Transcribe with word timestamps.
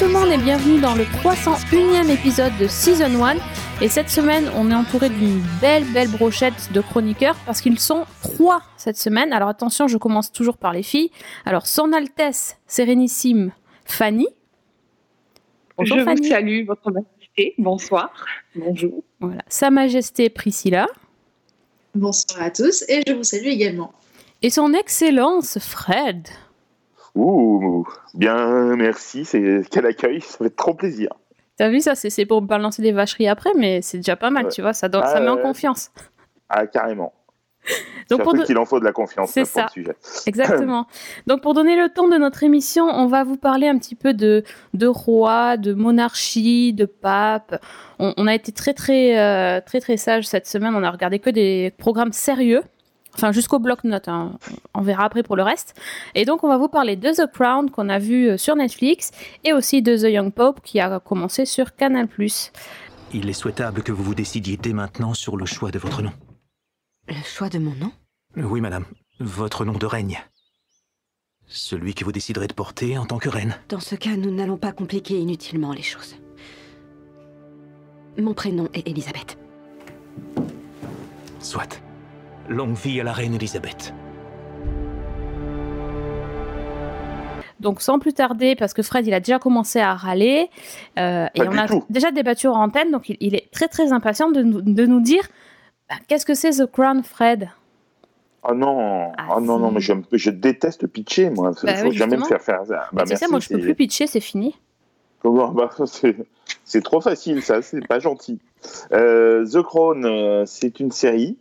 tout 0.00 0.06
le 0.06 0.12
monde 0.12 0.32
et 0.32 0.38
bienvenue 0.38 0.80
dans 0.80 0.94
le 0.94 1.04
301e 1.04 2.08
épisode 2.08 2.56
de 2.58 2.66
Season 2.66 3.22
1. 3.22 3.34
Et 3.82 3.88
cette 3.90 4.08
semaine, 4.08 4.50
on 4.56 4.70
est 4.70 4.74
entouré 4.74 5.10
d'une 5.10 5.42
belle, 5.60 5.84
belle 5.92 6.08
brochette 6.08 6.72
de 6.72 6.80
chroniqueurs 6.80 7.36
parce 7.44 7.60
qu'ils 7.60 7.78
sont 7.78 8.06
trois 8.22 8.62
cette 8.78 8.96
semaine. 8.96 9.30
Alors 9.34 9.50
attention, 9.50 9.88
je 9.88 9.98
commence 9.98 10.32
toujours 10.32 10.56
par 10.56 10.72
les 10.72 10.82
filles. 10.82 11.10
Alors, 11.44 11.66
Son 11.66 11.92
Altesse 11.92 12.56
Sérénissime 12.66 13.52
Fanny. 13.84 14.26
Bonjour 15.76 15.98
je 15.98 16.04
Fanny. 16.04 16.20
vous 16.22 16.28
salue, 16.28 16.66
votre 16.66 16.90
majesté. 16.90 17.54
Bonsoir. 17.58 18.10
Bonjour. 18.54 19.04
Voilà. 19.20 19.42
Sa 19.48 19.68
Majesté 19.68 20.30
Priscilla. 20.30 20.86
Bonsoir 21.94 22.40
à 22.40 22.50
tous 22.50 22.86
et 22.88 23.02
je 23.06 23.12
vous 23.12 23.24
salue 23.24 23.48
également. 23.48 23.92
Et 24.40 24.48
son 24.48 24.72
Excellence 24.72 25.58
Fred. 25.58 26.26
Ouh, 27.14 27.86
bien, 28.14 28.76
merci, 28.76 29.24
c'est 29.24 29.62
quel 29.70 29.86
accueil, 29.86 30.20
ça 30.20 30.38
fait 30.38 30.50
trop 30.50 30.74
plaisir. 30.74 31.08
T'as 31.56 31.68
vu 31.68 31.80
ça, 31.80 31.94
c'est 31.94 32.24
pour 32.26 32.40
balancer 32.42 32.80
des 32.82 32.92
vacheries 32.92 33.28
après, 33.28 33.50
mais 33.56 33.82
c'est 33.82 33.98
déjà 33.98 34.16
pas 34.16 34.30
mal, 34.30 34.44
Ouais. 34.46 34.50
tu 34.50 34.62
vois, 34.62 34.72
ça, 34.72 34.88
donne- 34.88 35.02
Ah, 35.04 35.12
ça 35.12 35.20
met 35.20 35.28
en 35.28 35.36
ouais. 35.36 35.42
confiance. 35.42 35.90
Ah, 36.48 36.66
carrément. 36.66 37.12
Donc 38.10 38.22
pour 38.22 38.32
de- 38.32 38.42
qu'il 38.44 38.56
en 38.56 38.64
faut 38.64 38.80
de 38.80 38.84
la 38.84 38.92
confiance 38.92 39.30
C'est 39.32 39.40
là, 39.40 39.46
pour 39.46 39.54
ça. 39.54 39.66
le 39.66 39.70
sujet. 39.70 39.94
Exactement. 40.26 40.86
Donc 41.26 41.42
pour 41.42 41.52
donner 41.52 41.76
le 41.76 41.90
ton 41.90 42.08
de 42.08 42.16
notre 42.16 42.42
émission, 42.42 42.86
on 42.86 43.06
va 43.06 43.22
vous 43.22 43.36
parler 43.36 43.68
un 43.68 43.76
petit 43.76 43.94
peu 43.94 44.14
de, 44.14 44.42
de 44.72 44.86
roi, 44.86 45.58
de 45.58 45.74
monarchie, 45.74 46.72
de 46.72 46.86
pape. 46.86 47.62
On, 47.98 48.14
on 48.16 48.26
a 48.26 48.34
été 48.34 48.50
très 48.52 48.72
très 48.72 49.18
euh, 49.20 49.60
très 49.60 49.78
très 49.80 49.98
sage 49.98 50.26
cette 50.26 50.46
semaine. 50.46 50.74
On 50.74 50.82
a 50.82 50.90
regardé 50.90 51.18
que 51.18 51.28
des 51.28 51.72
programmes 51.76 52.12
sérieux. 52.12 52.62
Enfin 53.14 53.32
jusqu'au 53.32 53.58
bloc-notes. 53.58 54.08
hein. 54.08 54.38
On 54.74 54.82
verra 54.82 55.04
après 55.04 55.22
pour 55.22 55.36
le 55.36 55.42
reste. 55.42 55.74
Et 56.14 56.24
donc 56.24 56.44
on 56.44 56.48
va 56.48 56.56
vous 56.58 56.68
parler 56.68 56.96
de 56.96 57.10
The 57.10 57.30
Crown 57.30 57.70
qu'on 57.70 57.88
a 57.88 57.98
vu 57.98 58.28
euh, 58.30 58.36
sur 58.36 58.56
Netflix 58.56 59.10
et 59.44 59.52
aussi 59.52 59.82
de 59.82 59.96
The 59.96 60.12
Young 60.12 60.32
Pope 60.32 60.60
qui 60.62 60.80
a 60.80 61.00
commencé 61.00 61.44
sur 61.44 61.74
Canal+. 61.74 62.08
Il 63.12 63.28
est 63.28 63.32
souhaitable 63.32 63.82
que 63.82 63.92
vous 63.92 64.04
vous 64.04 64.14
décidiez 64.14 64.56
dès 64.56 64.72
maintenant 64.72 65.14
sur 65.14 65.36
le 65.36 65.44
choix 65.44 65.70
de 65.70 65.78
votre 65.78 66.02
nom. 66.02 66.12
Le 67.08 67.14
choix 67.24 67.48
de 67.48 67.58
mon 67.58 67.74
nom? 67.74 67.90
Oui, 68.36 68.60
madame. 68.60 68.84
Votre 69.18 69.64
nom 69.64 69.72
de 69.72 69.86
règne. 69.86 70.20
Celui 71.46 71.94
que 71.94 72.04
vous 72.04 72.12
déciderez 72.12 72.46
de 72.46 72.52
porter 72.54 72.96
en 72.96 73.04
tant 73.06 73.18
que 73.18 73.28
reine. 73.28 73.56
Dans 73.68 73.80
ce 73.80 73.96
cas, 73.96 74.14
nous 74.16 74.30
n'allons 74.30 74.56
pas 74.56 74.70
compliquer 74.70 75.18
inutilement 75.18 75.72
les 75.72 75.82
choses. 75.82 76.14
Mon 78.16 78.34
prénom 78.34 78.68
est 78.72 78.86
Elisabeth. 78.86 79.36
Soit. 81.40 81.80
Longue 82.50 82.74
vie 82.74 83.00
à 83.00 83.04
la 83.04 83.12
reine 83.12 83.34
Elisabeth. 83.34 83.94
Donc 87.60 87.80
sans 87.82 87.98
plus 87.98 88.12
tarder, 88.14 88.56
parce 88.56 88.72
que 88.74 88.82
Fred 88.82 89.06
il 89.06 89.12
a 89.14 89.20
déjà 89.20 89.38
commencé 89.38 89.78
à 89.80 89.94
râler, 89.94 90.48
euh, 90.98 91.26
et 91.34 91.42
on 91.42 91.56
a 91.58 91.68
tout. 91.68 91.84
déjà 91.90 92.10
débattu 92.10 92.48
en 92.48 92.54
antenne, 92.54 92.90
donc 92.90 93.08
il, 93.10 93.18
il 93.20 93.34
est 93.34 93.50
très 93.52 93.68
très 93.68 93.92
impatient 93.92 94.30
de 94.30 94.42
nous, 94.42 94.62
de 94.62 94.86
nous 94.86 95.00
dire 95.00 95.22
bah, 95.88 95.96
qu'est-ce 96.08 96.24
que 96.26 96.34
c'est 96.34 96.50
The 96.50 96.66
Crown, 96.66 97.02
Fred? 97.04 97.50
Oh 98.48 98.54
non, 98.54 99.12
Ah, 99.18 99.34
oh 99.36 99.40
non, 99.40 99.58
non, 99.58 99.70
mais 99.70 99.80
je 99.80 100.30
déteste 100.30 100.86
pitcher, 100.86 101.28
moi. 101.28 101.52
Il 101.62 101.66
Bah 101.66 101.74
faut 101.76 101.88
oui, 101.88 101.96
jamais 101.96 102.16
me 102.16 102.24
faire 102.24 102.40
faire 102.40 102.64
ça. 102.66 102.88
Bah, 102.92 103.02
Tu 103.02 103.08
sais, 103.08 103.14
merci, 103.20 103.30
moi 103.30 103.40
je 103.40 103.48
peux 103.50 103.58
plus 103.60 103.74
pitcher, 103.74 104.06
c'est 104.06 104.20
fini. 104.20 104.56
Comment? 105.22 105.48
Bah, 105.52 105.68
c'est- 105.84 106.16
C'est 106.64 106.82
trop 106.82 107.00
facile, 107.00 107.42
ça, 107.42 107.62
c'est 107.62 107.86
pas 107.86 108.00
gentil. 108.00 108.40
Euh, 108.92 109.44
The 109.46 109.62
Crown, 109.62 110.04
euh, 110.04 110.44
c'est 110.46 110.80
une 110.80 110.90
série 110.90 111.36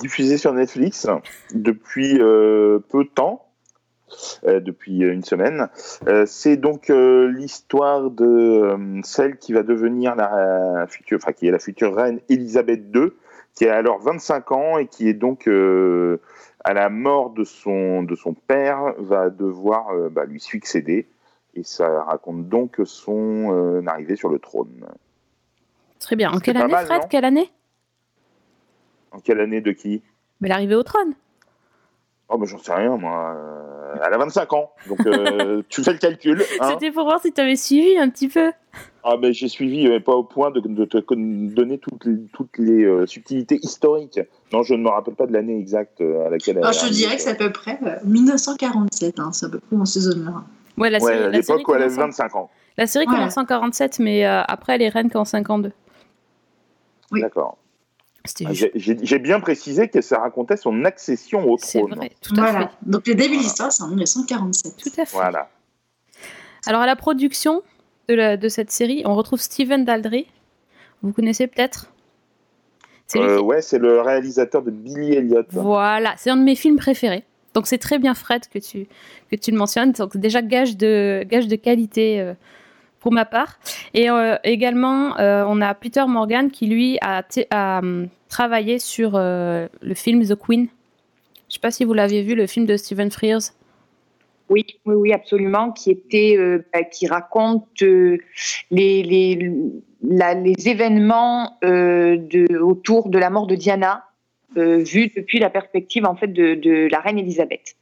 diffusée 0.00 0.38
sur 0.38 0.52
Netflix 0.52 1.06
depuis 1.54 2.18
euh, 2.20 2.78
peu 2.88 3.04
de 3.04 3.08
temps, 3.10 3.46
euh, 4.44 4.60
depuis 4.60 4.98
une 4.98 5.22
semaine. 5.22 5.68
Euh, 6.08 6.24
c'est 6.26 6.56
donc 6.56 6.90
euh, 6.90 7.30
l'histoire 7.30 8.10
de 8.10 8.24
euh, 8.24 9.00
celle 9.04 9.36
qui 9.36 9.52
va 9.52 9.62
devenir 9.62 10.16
la 10.16 10.86
future, 10.88 11.18
enfin 11.22 11.32
qui 11.32 11.46
est 11.46 11.52
la 11.52 11.58
future 11.58 11.94
reine 11.94 12.20
Elisabeth 12.28 12.82
II, 12.94 13.10
qui 13.54 13.68
a 13.68 13.76
alors 13.76 14.00
25 14.00 14.52
ans 14.52 14.78
et 14.78 14.86
qui 14.86 15.08
est 15.08 15.14
donc 15.14 15.46
euh, 15.46 16.20
à 16.64 16.74
la 16.74 16.88
mort 16.88 17.30
de 17.30 17.44
son 17.44 18.02
de 18.02 18.14
son 18.14 18.34
père 18.34 18.94
va 18.98 19.30
devoir 19.30 19.90
euh, 19.90 20.08
bah, 20.08 20.24
lui 20.24 20.40
succéder. 20.40 21.06
Et 21.54 21.64
ça 21.64 22.04
raconte 22.04 22.48
donc 22.48 22.80
son 22.84 23.52
euh, 23.52 23.82
arrivée 23.86 24.14
sur 24.14 24.28
le 24.28 24.38
trône. 24.38 24.86
Très 25.98 26.16
bien. 26.16 26.30
En 26.30 26.38
quelle 26.38 26.56
année, 26.56 26.72
mal, 26.72 26.86
Fred? 26.86 27.02
Quelle 27.10 27.24
année? 27.24 27.50
En 29.12 29.18
quelle 29.20 29.40
année 29.40 29.60
de 29.60 29.72
qui? 29.72 30.02
Mais 30.40 30.48
l'arrivée 30.48 30.74
au 30.74 30.82
trône. 30.82 31.14
Oh, 32.28 32.38
mais 32.38 32.46
j'en 32.46 32.58
sais 32.58 32.72
rien, 32.72 32.96
moi. 32.96 33.34
Euh, 33.36 33.94
Elle 34.06 34.14
a 34.14 34.18
25 34.18 34.52
ans, 34.52 34.70
donc 34.88 35.04
euh, 35.04 35.62
tu 35.68 35.82
fais 35.82 35.92
le 35.92 35.98
calcul. 35.98 36.44
hein. 36.60 36.68
C'était 36.70 36.92
pour 36.92 37.02
voir 37.04 37.20
si 37.20 37.32
tu 37.32 37.40
avais 37.40 37.56
suivi 37.56 37.98
un 37.98 38.08
petit 38.08 38.28
peu. 38.28 38.52
Ah, 39.02 39.16
mais 39.20 39.32
j'ai 39.32 39.48
suivi, 39.48 39.88
mais 39.88 39.98
pas 39.98 40.12
au 40.14 40.22
point 40.22 40.52
de, 40.52 40.60
de 40.60 40.84
te 40.84 40.98
donner 41.52 41.78
toutes 41.78 42.04
les, 42.04 42.18
toutes 42.32 42.56
les 42.58 42.84
euh, 42.84 43.04
subtilités 43.06 43.58
historiques. 43.62 44.20
Non, 44.52 44.62
je 44.62 44.74
ne 44.74 44.82
me 44.82 44.88
rappelle 44.90 45.14
pas 45.16 45.26
de 45.26 45.32
l'année 45.32 45.58
exacte 45.58 46.00
à 46.02 46.30
laquelle 46.30 46.58
elle 46.58 46.64
Alors, 46.64 46.70
est 46.70 46.78
je 46.84 46.86
te 46.86 46.92
dirais 46.92 47.16
que 47.16 47.22
c'est 47.22 47.30
à 47.30 47.34
peu 47.34 47.50
près 47.50 47.78
euh, 47.84 47.96
1947, 48.04 49.18
hein, 49.18 49.32
c'est 49.32 49.46
à 49.46 49.48
peu 49.48 49.58
près 49.58 49.76
dans 49.76 49.84
ces 49.84 50.00
zones-là. 50.00 50.44
Ouais, 50.78 50.88
la 50.90 50.98
Ouais, 50.98 51.12
série, 51.12 51.24
à 51.24 51.28
l'époque 51.30 51.66
où 51.66 51.74
elle 51.74 51.82
avait 51.82 51.94
commence, 51.96 52.20
en, 52.20 52.24
25 52.28 52.36
ans. 52.36 52.50
la 52.78 52.86
série 52.86 53.06
Ouais. 53.06 53.12
commence 53.12 53.36
en 53.36 53.44
47, 53.44 53.98
mais 53.98 54.24
euh, 54.24 54.42
après 54.46 54.76
elle 54.76 54.82
est 54.82 54.88
reine 54.88 55.10
qu'en 55.10 55.24
52. 55.24 55.72
Oui. 57.10 57.20
D'accord. 57.22 57.58
Ah, 58.44 58.52
juste. 58.52 58.70
J'ai 58.74 59.18
bien 59.18 59.40
précisé 59.40 59.88
que 59.88 60.00
ça 60.00 60.18
racontait 60.18 60.56
son 60.56 60.84
accession 60.84 61.48
au 61.50 61.56
C'est 61.58 61.78
trône. 61.78 61.94
vrai, 61.94 62.10
tout 62.20 62.34
à 62.36 62.40
Voilà. 62.50 62.60
fait. 62.68 62.74
Donc, 62.90 63.06
le 63.06 63.14
début 63.14 63.22
de 63.22 63.26
Voilà. 63.28 63.42
l'histoire, 63.42 63.72
c'est 63.72 63.82
en 63.82 63.88
1947. 63.88 64.76
Tout 64.76 64.88
à 65.00 65.04
fait. 65.06 65.16
Voilà. 65.16 65.48
Alors 66.66 66.82
à 66.82 66.86
la 66.86 66.96
production 66.96 67.62
de, 68.08 68.14
la- 68.14 68.36
de 68.36 68.48
cette 68.48 68.70
série, 68.70 69.02
on 69.06 69.14
retrouve 69.14 69.40
Steven 69.40 69.84
Daldry. 69.84 70.26
Vous 71.02 71.12
connaissez 71.12 71.46
peut-être? 71.46 71.90
C'est 73.06 73.18
lui 73.18 73.26
Euh, 73.26 73.38
qui- 73.38 73.42
ouais, 73.44 73.62
c'est 73.62 73.78
le 73.78 74.00
réalisateur 74.02 74.62
de 74.62 74.70
Billy 74.70 75.14
Elliot. 75.14 75.44
Voilà, 75.52 76.14
c'est 76.18 76.28
un 76.30 76.36
de 76.36 76.42
mes 76.42 76.54
films 76.56 76.76
préférés. 76.76 77.24
Donc 77.54 77.66
c'est 77.66 77.78
très 77.78 77.98
bien 77.98 78.14
Fred 78.14 78.46
que 78.48 78.58
tu 78.60 78.86
que 79.30 79.36
tu 79.36 79.50
le 79.50 79.56
mentionnes. 79.56 79.92
Donc 79.92 80.16
déjà 80.16 80.42
gage 80.42 80.76
de 80.76 81.24
gage 81.26 81.48
de 81.48 81.56
qualité 81.56 82.20
euh, 82.20 82.34
pour 83.00 83.12
ma 83.12 83.24
part. 83.24 83.58
Et 83.94 84.10
euh, 84.10 84.36
également 84.44 85.18
euh, 85.18 85.44
on 85.46 85.60
a 85.60 85.74
Peter 85.74 86.04
Morgan 86.06 86.50
qui 86.50 86.66
lui 86.66 86.98
a, 87.00 87.22
hum, 87.80 88.08
travaillé 88.28 88.78
sur 88.78 89.12
euh, 89.14 89.66
le 89.82 89.94
film 89.94 90.24
The 90.24 90.34
Queen. 90.36 90.68
Je 91.48 91.54
sais 91.54 91.60
pas 91.60 91.70
si 91.72 91.84
vous 91.84 91.94
l'avez 91.94 92.22
vu 92.22 92.34
le 92.34 92.46
film 92.46 92.66
de 92.66 92.76
Stephen 92.76 93.10
Frears. 93.10 93.52
Oui, 94.48 94.66
oui, 94.84 94.94
oui, 94.94 95.12
absolument, 95.12 95.70
qui 95.70 95.90
était, 95.92 96.36
euh, 96.36 96.64
bah, 96.72 96.82
qui 96.82 97.06
raconte 97.06 97.68
euh, 97.82 98.18
les, 98.72 99.02
les, 99.04 99.52
la- 100.02 100.34
les 100.34 100.68
événements 100.68 101.56
euh, 101.64 102.16
de, 102.16 102.58
autour 102.58 103.08
de 103.10 103.18
la 103.18 103.30
mort 103.30 103.46
de 103.46 103.54
Diana, 103.54 104.04
euh, 104.56 104.78
vus 104.78 105.12
depuis 105.16 105.38
la 105.38 105.50
perspective 105.50 106.04
en 106.04 106.16
fait 106.16 106.26
de, 106.28 106.54
de 106.56 106.88
la 106.90 106.98
reine 106.98 107.18
Elisabeth. 107.20 107.76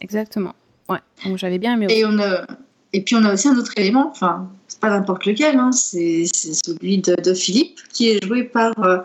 Exactement. 0.00 0.54
Ouais. 0.88 0.98
Donc 1.24 1.36
j'avais 1.36 1.58
bien 1.58 1.74
aimé. 1.74 1.86
aussi. 1.86 1.98
Et, 1.98 2.04
on 2.06 2.18
a... 2.20 2.46
Et 2.92 3.02
puis, 3.02 3.16
on 3.16 3.24
a 3.24 3.34
aussi 3.34 3.48
un 3.48 3.56
autre 3.56 3.72
élément, 3.76 4.08
enfin, 4.10 4.48
c'est 4.66 4.80
pas 4.80 4.88
n'importe 4.88 5.26
lequel, 5.26 5.56
hein, 5.58 5.72
c'est 5.72 6.24
celui 6.32 6.98
de, 6.98 7.14
de 7.16 7.34
Philippe, 7.34 7.80
qui 7.92 8.08
est 8.08 8.24
joué 8.24 8.44
par 8.44 8.72
euh, 8.82 8.98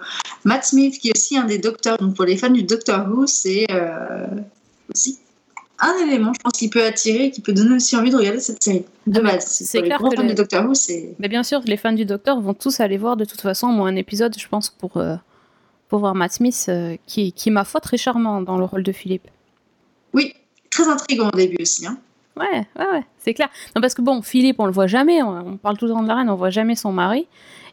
Matt 0.45 0.63
Smith, 0.63 0.97
qui 0.99 1.09
est 1.09 1.17
aussi 1.17 1.37
un 1.37 1.43
des 1.43 1.57
docteurs. 1.57 1.97
Donc, 1.97 2.15
pour 2.15 2.23
les 2.25 2.37
fans 2.37 2.49
du 2.49 2.63
Doctor 2.63 3.05
Who, 3.09 3.27
c'est 3.27 3.65
euh, 3.71 4.25
aussi 4.93 5.19
un 5.79 5.93
élément, 6.01 6.31
je 6.33 6.39
pense, 6.39 6.53
qui 6.53 6.69
peut 6.69 6.83
attirer, 6.83 7.31
qui 7.31 7.41
peut 7.41 7.51
donner 7.51 7.75
aussi 7.75 7.97
envie 7.97 8.09
de 8.09 8.15
regarder 8.15 8.39
cette 8.39 8.63
série. 8.63 8.85
De 9.05 9.19
Ah 9.19 9.33
base, 9.33 9.45
c'est 9.47 9.81
les 9.81 9.87
clair 9.87 9.99
gros 9.99 10.09
que 10.09 10.15
fans 10.15 10.23
du 10.23 10.33
Doctor 10.33 10.65
Who, 10.65 10.73
c'est. 10.75 11.15
Mais 11.19 11.27
bien 11.27 11.43
sûr, 11.43 11.59
les 11.65 11.75
fans 11.75 11.91
du 11.91 12.05
Docteur 12.05 12.39
vont 12.39 12.53
tous 12.53 12.79
aller 12.79 12.97
voir 12.97 13.17
de 13.17 13.25
toute 13.25 13.41
façon 13.41 13.67
au 13.67 13.71
moins 13.71 13.87
un 13.87 13.97
épisode, 13.97 14.33
je 14.39 14.47
pense, 14.47 14.69
pour, 14.69 14.95
euh, 14.95 15.15
pour 15.89 15.99
voir 15.99 16.15
Matt 16.15 16.31
Smith, 16.31 16.71
qui, 17.05 17.33
qui 17.33 17.51
ma 17.51 17.65
foi 17.65 17.81
très 17.81 17.97
charmant 17.97 18.41
dans 18.41 18.57
le 18.57 18.63
rôle 18.63 18.83
de 18.83 18.93
Philippe. 18.93 19.27
Oui, 20.13 20.33
très 20.69 20.87
intriguant 20.87 21.29
au 21.33 21.35
début 21.35 21.61
aussi. 21.61 21.85
Hein. 21.85 21.97
Ouais, 22.35 22.65
ouais, 22.79 22.91
ouais, 22.91 23.03
c'est 23.19 23.33
clair. 23.33 23.49
Non, 23.75 23.81
parce 23.81 23.93
que 23.93 24.01
bon, 24.01 24.21
Philippe, 24.21 24.59
on 24.59 24.65
le 24.65 24.71
voit 24.71 24.87
jamais, 24.87 25.21
on, 25.21 25.29
on 25.53 25.57
parle 25.57 25.77
tout 25.77 25.85
le 25.85 25.91
temps 25.91 26.01
de 26.01 26.07
la 26.07 26.15
reine, 26.15 26.29
on 26.29 26.35
voit 26.35 26.49
jamais 26.49 26.75
son 26.75 26.91
mari. 26.91 27.27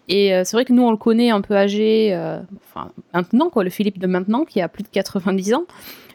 Et 0.09 0.35
euh, 0.35 0.43
c'est 0.45 0.57
vrai 0.57 0.65
que 0.65 0.73
nous, 0.73 0.83
on 0.83 0.91
le 0.91 0.97
connaît 0.97 1.31
un 1.31 1.41
peu 1.41 1.55
âgé, 1.57 2.12
euh, 2.15 2.41
enfin, 2.69 2.91
maintenant, 3.15 3.49
quoi, 3.49 3.65
le 3.65 3.71
Philippe 3.71 3.99
de 3.99 4.07
maintenant, 4.07 4.45
qui 4.45 4.61
a 4.61 4.69
plus 4.69 4.83
de 4.83 4.89
90 4.89 5.55
ans. 5.55 5.65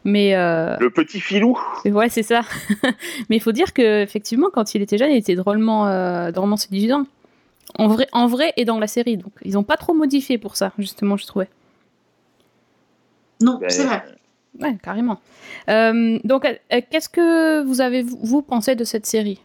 Mais 0.03 0.35
euh, 0.35 0.75
Le 0.79 0.91
petit 0.91 1.19
filou. 1.19 1.57
ouais, 1.85 2.09
c'est 2.09 2.21
ça. 2.23 2.41
Mais 3.29 3.37
il 3.37 3.39
faut 3.39 3.51
dire 3.53 3.73
que 3.73 4.01
effectivement, 4.03 4.49
quand 4.53 4.75
il 4.75 4.81
était 4.83 4.97
jeune, 4.99 5.11
il 5.11 5.17
était 5.17 5.33
drôlement, 5.35 5.87
euh, 5.87 6.31
drôlement 6.31 6.57
séduisant. 6.57 7.05
En 7.79 7.87
vrai, 7.87 8.07
en 8.11 8.27
vrai 8.27 8.53
et 8.57 8.65
dans 8.65 8.77
la 8.79 8.87
série. 8.87 9.17
Donc, 9.17 9.31
ils 9.43 9.53
n'ont 9.53 9.63
pas 9.63 9.77
trop 9.77 9.93
modifié 9.95 10.37
pour 10.37 10.55
ça, 10.57 10.71
justement, 10.77 11.17
je 11.17 11.25
trouvais. 11.25 11.49
Non, 13.41 13.57
Ben, 13.59 13.69
c'est 13.69 13.83
vrai. 13.85 14.03
Ouais, 14.59 14.75
carrément. 14.81 15.19
Euh, 15.69 16.17
donc, 16.23 16.45
euh, 16.45 16.81
qu'est-ce 16.89 17.09
que 17.09 17.63
vous 17.63 17.81
avez, 17.81 18.03
vous, 18.03 18.41
pensé 18.41 18.75
de 18.75 18.83
cette 18.83 19.05
série? 19.05 19.41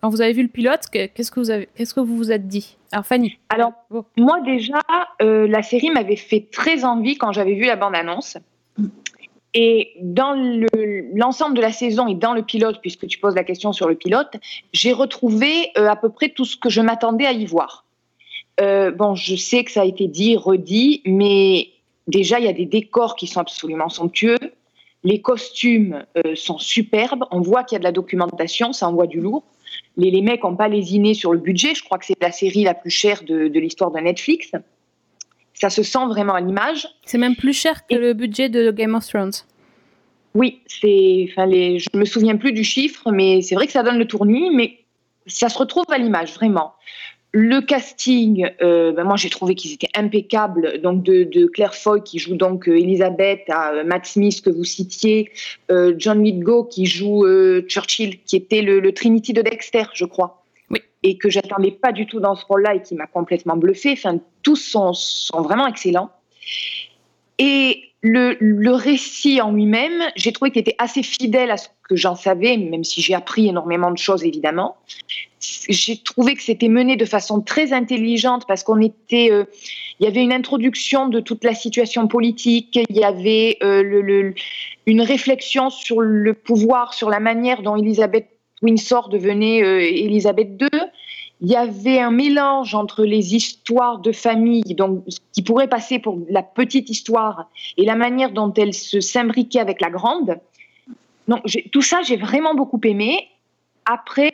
Quand 0.00 0.10
vous 0.10 0.20
avez 0.20 0.32
vu 0.32 0.42
le 0.42 0.48
pilote, 0.48 0.82
que- 0.92 1.06
qu'est-ce 1.06 1.30
que 1.30 1.40
vous 1.40 1.50
avez, 1.50 1.68
qu'est-ce 1.74 1.94
que 1.94 2.00
vous 2.00 2.16
vous 2.16 2.30
êtes 2.32 2.46
dit? 2.46 2.76
Alors 2.92 3.06
Fanny. 3.06 3.38
Alors, 3.48 3.72
moi 4.16 4.40
déjà, 4.42 4.80
euh, 5.22 5.46
la 5.48 5.62
série 5.62 5.90
m'avait 5.90 6.16
fait 6.16 6.46
très 6.52 6.84
envie 6.84 7.16
quand 7.16 7.32
j'avais 7.32 7.54
vu 7.54 7.64
la 7.64 7.76
bande-annonce. 7.76 8.36
Et 9.54 9.92
dans 10.02 10.34
le- 10.34 10.66
l'ensemble 11.16 11.56
de 11.56 11.62
la 11.62 11.72
saison 11.72 12.06
et 12.08 12.14
dans 12.14 12.34
le 12.34 12.42
pilote, 12.42 12.78
puisque 12.82 13.06
tu 13.06 13.18
poses 13.18 13.34
la 13.34 13.42
question 13.44 13.72
sur 13.72 13.88
le 13.88 13.94
pilote, 13.94 14.34
j'ai 14.72 14.92
retrouvé 14.92 15.70
euh, 15.78 15.88
à 15.88 15.96
peu 15.96 16.10
près 16.10 16.28
tout 16.28 16.44
ce 16.44 16.56
que 16.58 16.68
je 16.68 16.82
m'attendais 16.82 17.24
à 17.26 17.32
y 17.32 17.46
voir. 17.46 17.84
Euh, 18.60 18.90
bon, 18.90 19.14
je 19.14 19.34
sais 19.34 19.64
que 19.64 19.70
ça 19.70 19.80
a 19.82 19.84
été 19.86 20.08
dit, 20.08 20.36
redit, 20.36 21.00
mais 21.06 21.68
déjà, 22.06 22.38
il 22.38 22.44
y 22.44 22.48
a 22.48 22.52
des 22.52 22.66
décors 22.66 23.16
qui 23.16 23.26
sont 23.26 23.40
absolument 23.40 23.88
somptueux. 23.88 24.38
Les 25.04 25.20
costumes 25.20 26.04
euh, 26.16 26.34
sont 26.34 26.58
superbes. 26.58 27.24
On 27.30 27.40
voit 27.40 27.64
qu'il 27.64 27.76
y 27.76 27.76
a 27.76 27.80
de 27.80 27.84
la 27.84 27.92
documentation, 27.92 28.72
ça 28.72 28.88
envoie 28.88 29.06
du 29.06 29.20
lourd. 29.20 29.44
Les, 29.96 30.10
les 30.10 30.22
mecs 30.22 30.42
n'ont 30.42 30.56
pas 30.56 30.68
lésiné 30.68 31.14
sur 31.14 31.32
le 31.32 31.38
budget. 31.38 31.74
Je 31.74 31.84
crois 31.84 31.98
que 31.98 32.06
c'est 32.06 32.20
la 32.20 32.32
série 32.32 32.64
la 32.64 32.74
plus 32.74 32.90
chère 32.90 33.22
de, 33.22 33.48
de 33.48 33.60
l'histoire 33.60 33.90
de 33.90 34.00
Netflix. 34.00 34.50
Ça 35.54 35.70
se 35.70 35.82
sent 35.82 36.06
vraiment 36.08 36.34
à 36.34 36.40
l'image. 36.40 36.88
C'est 37.04 37.18
même 37.18 37.36
plus 37.36 37.52
cher 37.52 37.86
que 37.86 37.94
le 37.94 38.12
budget 38.12 38.48
de 38.48 38.70
Game 38.70 38.94
of 38.94 39.06
Thrones. 39.06 39.32
Oui, 40.34 40.60
c'est, 40.66 41.28
enfin, 41.30 41.46
les, 41.46 41.78
je 41.78 41.88
me 41.94 42.04
souviens 42.04 42.36
plus 42.36 42.52
du 42.52 42.62
chiffre, 42.62 43.10
mais 43.10 43.40
c'est 43.40 43.54
vrai 43.54 43.66
que 43.66 43.72
ça 43.72 43.82
donne 43.82 43.98
le 43.98 44.06
tournis, 44.06 44.50
mais 44.50 44.80
ça 45.26 45.48
se 45.48 45.56
retrouve 45.56 45.86
à 45.88 45.96
l'image, 45.96 46.34
vraiment. 46.34 46.74
Le 47.38 47.60
casting, 47.60 48.48
euh, 48.62 48.92
ben 48.92 49.04
moi 49.04 49.16
j'ai 49.16 49.28
trouvé 49.28 49.54
qu'ils 49.54 49.74
étaient 49.74 49.90
impeccables. 49.94 50.80
Donc 50.80 51.02
de, 51.02 51.24
de 51.24 51.44
Claire 51.44 51.74
Foy 51.74 52.02
qui 52.02 52.18
joue 52.18 52.34
donc 52.34 52.66
euh, 52.66 52.78
Elisabeth, 52.78 53.42
à 53.50 53.72
euh, 53.72 53.84
Matt 53.84 54.06
Smith 54.06 54.40
que 54.40 54.48
vous 54.48 54.64
citiez, 54.64 55.30
euh, 55.70 55.92
John 55.98 56.24
Lithgow 56.24 56.64
qui 56.64 56.86
joue 56.86 57.26
euh, 57.26 57.60
Churchill, 57.68 58.22
qui 58.24 58.36
était 58.36 58.62
le, 58.62 58.80
le 58.80 58.92
Trinity 58.92 59.34
de 59.34 59.42
Dexter, 59.42 59.82
je 59.92 60.06
crois. 60.06 60.46
Oui. 60.70 60.80
Et 61.02 61.18
que 61.18 61.28
j'attendais 61.28 61.72
pas 61.72 61.92
du 61.92 62.06
tout 62.06 62.20
dans 62.20 62.36
ce 62.36 62.44
rôle-là 62.46 62.76
et 62.76 62.80
qui 62.80 62.94
m'a 62.94 63.06
complètement 63.06 63.58
bluffé. 63.58 63.92
Enfin, 63.92 64.18
tous 64.42 64.56
sont, 64.56 64.94
sont 64.94 65.42
vraiment 65.42 65.66
excellents. 65.66 66.10
Et 67.38 67.82
le, 68.00 68.38
le 68.40 68.72
récit 68.72 69.42
en 69.42 69.52
lui-même, 69.52 70.02
j'ai 70.16 70.32
trouvé 70.32 70.52
qu'il 70.52 70.60
était 70.60 70.76
assez 70.78 71.02
fidèle 71.02 71.50
à 71.50 71.58
ce 71.58 71.68
que 71.88 71.96
j'en 71.96 72.14
savais, 72.14 72.56
même 72.56 72.84
si 72.84 73.00
j'ai 73.00 73.14
appris 73.14 73.48
énormément 73.48 73.90
de 73.90 73.98
choses 73.98 74.24
évidemment. 74.24 74.76
J'ai 75.68 75.96
trouvé 75.98 76.34
que 76.34 76.42
c'était 76.42 76.68
mené 76.68 76.96
de 76.96 77.04
façon 77.04 77.40
très 77.40 77.72
intelligente 77.72 78.44
parce 78.48 78.64
qu'on 78.64 78.80
était, 78.80 79.30
euh, 79.30 79.44
il 80.00 80.04
y 80.04 80.08
avait 80.08 80.22
une 80.22 80.32
introduction 80.32 81.08
de 81.08 81.20
toute 81.20 81.44
la 81.44 81.54
situation 81.54 82.08
politique, 82.08 82.78
il 82.88 82.96
y 82.96 83.04
avait 83.04 83.58
euh, 83.62 84.32
une 84.86 85.02
réflexion 85.02 85.70
sur 85.70 86.00
le 86.00 86.34
pouvoir, 86.34 86.94
sur 86.94 87.10
la 87.10 87.20
manière 87.20 87.62
dont 87.62 87.76
Elisabeth 87.76 88.28
Windsor 88.62 89.08
devenait 89.08 89.62
euh, 89.62 89.80
Elisabeth 89.80 90.60
II. 90.60 90.80
Il 91.42 91.50
y 91.50 91.56
avait 91.56 92.00
un 92.00 92.10
mélange 92.10 92.74
entre 92.74 93.04
les 93.04 93.34
histoires 93.34 93.98
de 93.98 94.10
famille, 94.10 94.74
donc 94.74 95.04
qui 95.32 95.42
pourrait 95.42 95.68
passer 95.68 95.98
pour 95.98 96.18
la 96.30 96.42
petite 96.42 96.88
histoire, 96.88 97.50
et 97.76 97.84
la 97.84 97.94
manière 97.94 98.32
dont 98.32 98.52
elle 98.54 98.72
se 98.72 99.00
s'imbriquait 99.00 99.60
avec 99.60 99.82
la 99.82 99.90
grande. 99.90 100.38
Donc 101.28 101.42
tout 101.72 101.82
ça, 101.82 102.02
j'ai 102.02 102.16
vraiment 102.16 102.54
beaucoup 102.54 102.80
aimé. 102.84 103.28
Après, 103.84 104.30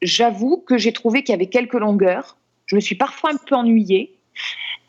j'avoue 0.00 0.58
que 0.58 0.78
j'ai 0.78 0.92
trouvé 0.92 1.22
qu'il 1.22 1.32
y 1.32 1.36
avait 1.36 1.46
quelques 1.46 1.74
longueurs. 1.74 2.36
Je 2.66 2.76
me 2.76 2.80
suis 2.80 2.94
parfois 2.94 3.30
un 3.32 3.36
peu 3.36 3.54
ennuyée. 3.54 4.14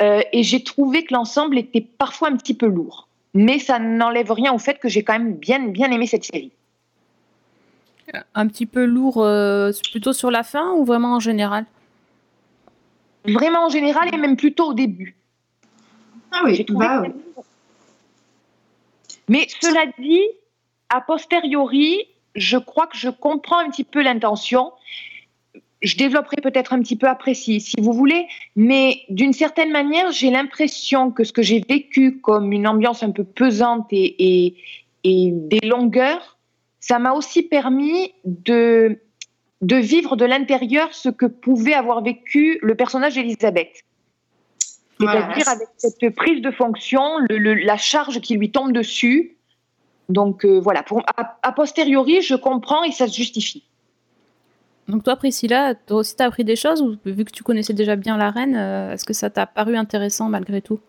Euh, 0.02 0.22
et 0.32 0.44
j'ai 0.44 0.64
trouvé 0.64 1.04
que 1.04 1.14
l'ensemble 1.14 1.58
était 1.58 1.82
parfois 1.82 2.30
un 2.30 2.36
petit 2.36 2.54
peu 2.54 2.66
lourd. 2.66 3.08
Mais 3.34 3.60
ça 3.60 3.80
n'enlève 3.80 4.32
rien 4.32 4.54
au 4.54 4.58
fait 4.58 4.80
que 4.80 4.90
j'ai 4.90 5.04
quand 5.04 5.14
même 5.14 5.36
bien, 5.36 5.68
bien 5.68 5.92
aimé 5.92 6.08
cette 6.08 6.24
série. 6.24 6.52
Un 8.36 8.48
petit 8.48 8.66
peu 8.66 8.86
lourd, 8.86 9.24
euh, 9.24 9.72
plutôt 9.92 10.14
sur 10.14 10.30
la 10.30 10.44
fin 10.44 10.72
ou 10.74 10.84
vraiment 10.84 11.16
en 11.16 11.20
général? 11.20 11.66
Vraiment 13.26 13.66
en 13.66 13.70
général 13.70 14.14
et 14.14 14.18
même 14.18 14.36
plutôt 14.36 14.70
au 14.70 14.74
début. 14.74 15.16
Ah 16.32 16.42
oui, 16.44 16.56
J'ai 16.56 16.66
trouvé 16.66 16.86
bah 16.86 17.02
oui. 17.02 17.10
Mais 19.30 19.48
cela 19.62 19.86
dit, 19.98 20.22
a 20.94 21.01
posteriori, 21.01 22.07
je 22.36 22.57
crois 22.57 22.88
que 22.88 22.98
je 22.98 23.10
comprends 23.10 23.60
un 23.60 23.69
petit 23.69 23.84
peu 23.84 24.01
l'intention. 24.01 24.72
Je 25.81 25.98
développerai 25.98 26.38
peut-être 26.42 26.72
un 26.74 26.80
petit 26.81 26.95
peu 26.95 27.07
après 27.07 27.34
si, 27.34 27.60
si 27.60 27.75
vous 27.81 27.92
voulez, 27.94 28.28
mais 28.56 29.01
d'une 29.10 29.34
certaine 29.34 29.72
manière, 29.72 30.12
j'ai 30.12 30.30
l'impression 30.30 31.12
que 31.12 31.24
ce 31.24 31.34
que 31.34 31.42
j'ai 31.42 31.62
vécu 31.68 32.19
comme 32.22 32.54
une 32.54 32.68
ambiance 32.68 33.04
un 33.04 33.12
peu 33.12 33.24
pesante 33.25 33.88
et, 33.92 34.45
et, 34.45 34.56
et 35.04 35.31
des 35.34 35.60
longueurs, 35.68 36.38
ça 36.80 37.00
m'a 37.00 37.12
aussi 37.13 37.44
permis 37.44 38.13
de, 38.24 38.98
de 39.62 39.75
vivre 39.75 40.16
de 40.16 40.25
l'intérieur 40.25 40.94
ce 40.94 41.10
que 41.10 41.25
pouvait 41.25 41.74
avoir 41.74 42.01
vécu 42.01 42.60
le 42.62 42.75
personnage 42.75 43.16
d'Elisabeth. 43.16 43.74
Voilà. 45.00 45.25
C'est-à-dire 45.25 45.50
avec 45.50 45.68
cette 45.78 46.16
prise 46.16 46.42
de 46.42 46.51
fonction, 46.51 47.01
le- 47.30 47.38
le- 47.40 47.56
la 47.56 47.78
charge 47.78 48.22
qui 48.22 48.36
lui 48.38 48.51
tombe 48.51 48.72
dessus. 48.72 49.36
Donc 50.13 50.45
euh, 50.45 50.60
voilà, 50.60 50.81
pour, 50.83 51.01
a, 51.18 51.24
a 51.42 51.51
posteriori, 51.51 52.21
je 52.21 52.36
comprends 52.36 52.83
et 52.83 52.92
ça 52.92 53.07
se 53.07 53.15
justifie. 53.15 53.63
Donc 54.88 55.04
toi, 55.04 55.15
Priscilla, 55.15 55.74
toi 55.88 55.98
aussi 56.01 56.15
t'as 56.15 56.27
appris 56.27 56.44
des 56.44 56.56
choses 56.56 56.81
ou 56.81 56.98
vu 57.06 57.24
que 57.25 57.31
tu 57.31 57.44
connaissais 57.44 57.74
déjà 57.74 57.95
bien 57.95 58.15
la 58.18 58.30
reine, 58.30 58.56
euh, 58.56 58.94
est-ce 58.94 59.06
que 59.06 59.13
ça 59.13 59.30
t'a 59.30 59.45
paru 59.48 59.75
intéressant 59.75 60.30
malgré 60.30 60.62
tout? 60.62 60.80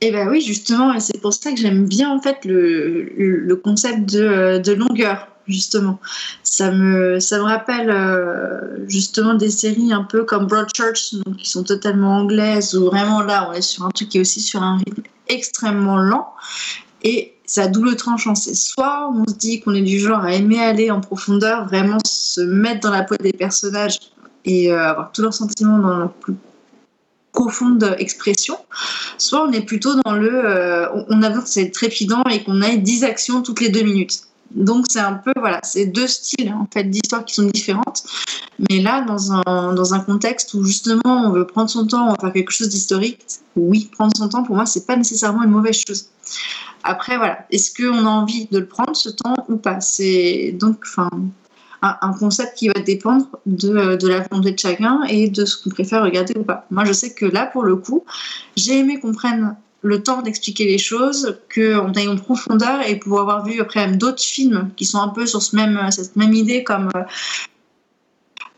Eh 0.00 0.10
ben 0.10 0.28
oui, 0.30 0.40
justement, 0.40 0.94
et 0.94 1.00
c'est 1.00 1.20
pour 1.20 1.34
ça 1.34 1.50
que 1.52 1.58
j'aime 1.58 1.86
bien 1.86 2.08
en 2.10 2.20
fait 2.20 2.44
le, 2.44 3.04
le, 3.16 3.40
le 3.40 3.56
concept 3.56 4.00
de, 4.12 4.58
de 4.58 4.72
longueur, 4.72 5.28
justement. 5.46 5.98
Ça 6.42 6.70
me, 6.70 7.20
ça 7.20 7.38
me 7.38 7.44
rappelle 7.44 7.90
euh, 7.90 8.88
justement 8.88 9.34
des 9.34 9.50
séries 9.50 9.92
un 9.92 10.04
peu 10.04 10.24
comme 10.24 10.46
Broadchurch, 10.46 11.14
donc 11.14 11.36
qui 11.36 11.48
sont 11.48 11.64
totalement 11.64 12.16
anglaises, 12.18 12.74
où 12.74 12.86
vraiment 12.86 13.22
là, 13.22 13.48
on 13.48 13.52
est 13.52 13.62
sur 13.62 13.84
un 13.84 13.90
truc 13.90 14.08
qui 14.10 14.18
est 14.18 14.20
aussi 14.20 14.40
sur 14.40 14.62
un 14.62 14.76
rythme 14.78 15.02
extrêmement 15.28 15.98
lent. 15.98 16.28
Et 17.02 17.33
c'est 17.54 17.60
à 17.60 17.68
double 17.68 17.94
tranchant. 17.94 18.34
C'est 18.34 18.56
soit 18.56 19.08
on 19.14 19.24
se 19.28 19.34
dit 19.36 19.60
qu'on 19.60 19.74
est 19.76 19.82
du 19.82 20.00
genre 20.00 20.18
à 20.24 20.32
aimer 20.34 20.60
aller 20.60 20.90
en 20.90 21.00
profondeur, 21.00 21.66
vraiment 21.68 21.98
se 22.04 22.40
mettre 22.40 22.80
dans 22.80 22.90
la 22.90 23.04
peau 23.04 23.14
des 23.20 23.32
personnages 23.32 24.00
et 24.44 24.72
euh, 24.72 24.88
avoir 24.90 25.12
tous 25.12 25.22
leurs 25.22 25.34
sentiments 25.34 25.78
dans 25.78 25.96
leur 25.98 26.12
plus 26.14 26.34
profonde 27.32 27.94
expression, 27.98 28.56
soit 29.18 29.44
on 29.46 29.52
est 29.52 29.60
plutôt 29.62 29.94
dans 30.04 30.12
le 30.12 30.30
euh, 30.32 30.88
on- 31.10 31.22
a 31.22 31.28
besoin 31.28 31.42
que 31.44 31.48
c'est 31.48 31.70
trépidant 31.70 32.24
et 32.24 32.42
qu'on 32.42 32.60
ait 32.60 32.76
10 32.78 33.04
actions 33.04 33.40
toutes 33.42 33.60
les 33.60 33.68
deux 33.68 33.82
minutes. 33.82 34.22
Donc 34.50 34.86
c'est 34.88 35.00
un 35.00 35.14
peu 35.14 35.32
voilà, 35.36 35.60
c'est 35.62 35.86
deux 35.86 36.06
styles 36.08 36.52
en 36.52 36.66
fait 36.72 36.84
d'histoires 36.84 37.24
qui 37.24 37.34
sont 37.34 37.44
différentes. 37.44 38.02
Mais 38.68 38.80
là 38.80 39.00
dans 39.02 39.32
un 39.32 39.72
dans 39.74 39.94
un 39.94 40.00
contexte 40.00 40.54
où 40.54 40.64
justement 40.64 41.00
on 41.28 41.30
veut 41.30 41.46
prendre 41.46 41.70
son 41.70 41.86
temps, 41.86 42.06
on 42.06 42.10
va 42.10 42.16
faire 42.20 42.32
quelque 42.32 42.50
chose 42.52 42.68
d'historique, 42.68 43.20
oui, 43.56 43.90
prendre 43.92 44.12
son 44.16 44.28
temps 44.28 44.42
pour 44.42 44.56
moi 44.56 44.66
c'est 44.66 44.86
pas 44.86 44.96
nécessairement 44.96 45.44
une 45.44 45.50
mauvaise 45.50 45.80
chose. 45.86 46.06
Après 46.84 47.16
voilà, 47.16 47.46
est-ce 47.50 47.74
qu'on 47.74 48.06
a 48.06 48.10
envie 48.10 48.46
de 48.50 48.58
le 48.58 48.66
prendre 48.66 48.94
ce 48.94 49.08
temps 49.08 49.34
ou 49.48 49.56
pas? 49.56 49.80
C'est 49.80 50.52
donc 50.52 50.84
un, 51.82 52.12
concept 52.18 52.58
qui 52.58 52.68
va 52.68 52.74
dépendre 52.74 53.26
de, 53.46 53.96
de 53.96 54.08
la 54.08 54.20
volonté 54.20 54.52
de 54.52 54.58
chacun 54.58 55.02
et 55.04 55.28
de 55.28 55.44
ce 55.44 55.62
qu'on 55.62 55.70
préfère 55.70 56.02
regarder 56.02 56.34
ou 56.38 56.44
pas. 56.44 56.66
Moi, 56.70 56.84
je 56.84 56.92
sais 56.92 57.14
que 57.14 57.24
là, 57.24 57.46
pour 57.46 57.62
le 57.62 57.76
coup, 57.76 58.04
j'ai 58.56 58.78
aimé 58.78 59.00
qu'on 59.00 59.12
prenne 59.12 59.56
le 59.84 60.02
temps 60.02 60.22
d'expliquer 60.22 60.64
les 60.64 60.78
choses, 60.78 61.38
qu'on 61.54 61.92
aille 61.92 62.08
en 62.08 62.16
profondeur 62.16 62.80
et 62.88 62.98
pour 62.98 63.20
avoir 63.20 63.44
vu 63.44 63.60
après 63.60 63.86
d'autres 63.92 64.22
films 64.22 64.70
qui 64.76 64.86
sont 64.86 64.98
un 64.98 65.08
peu 65.08 65.26
sur 65.26 65.42
ce 65.42 65.54
même, 65.54 65.78
cette 65.90 66.16
même 66.16 66.32
idée 66.32 66.64
comme 66.64 66.88
euh, 66.96 67.02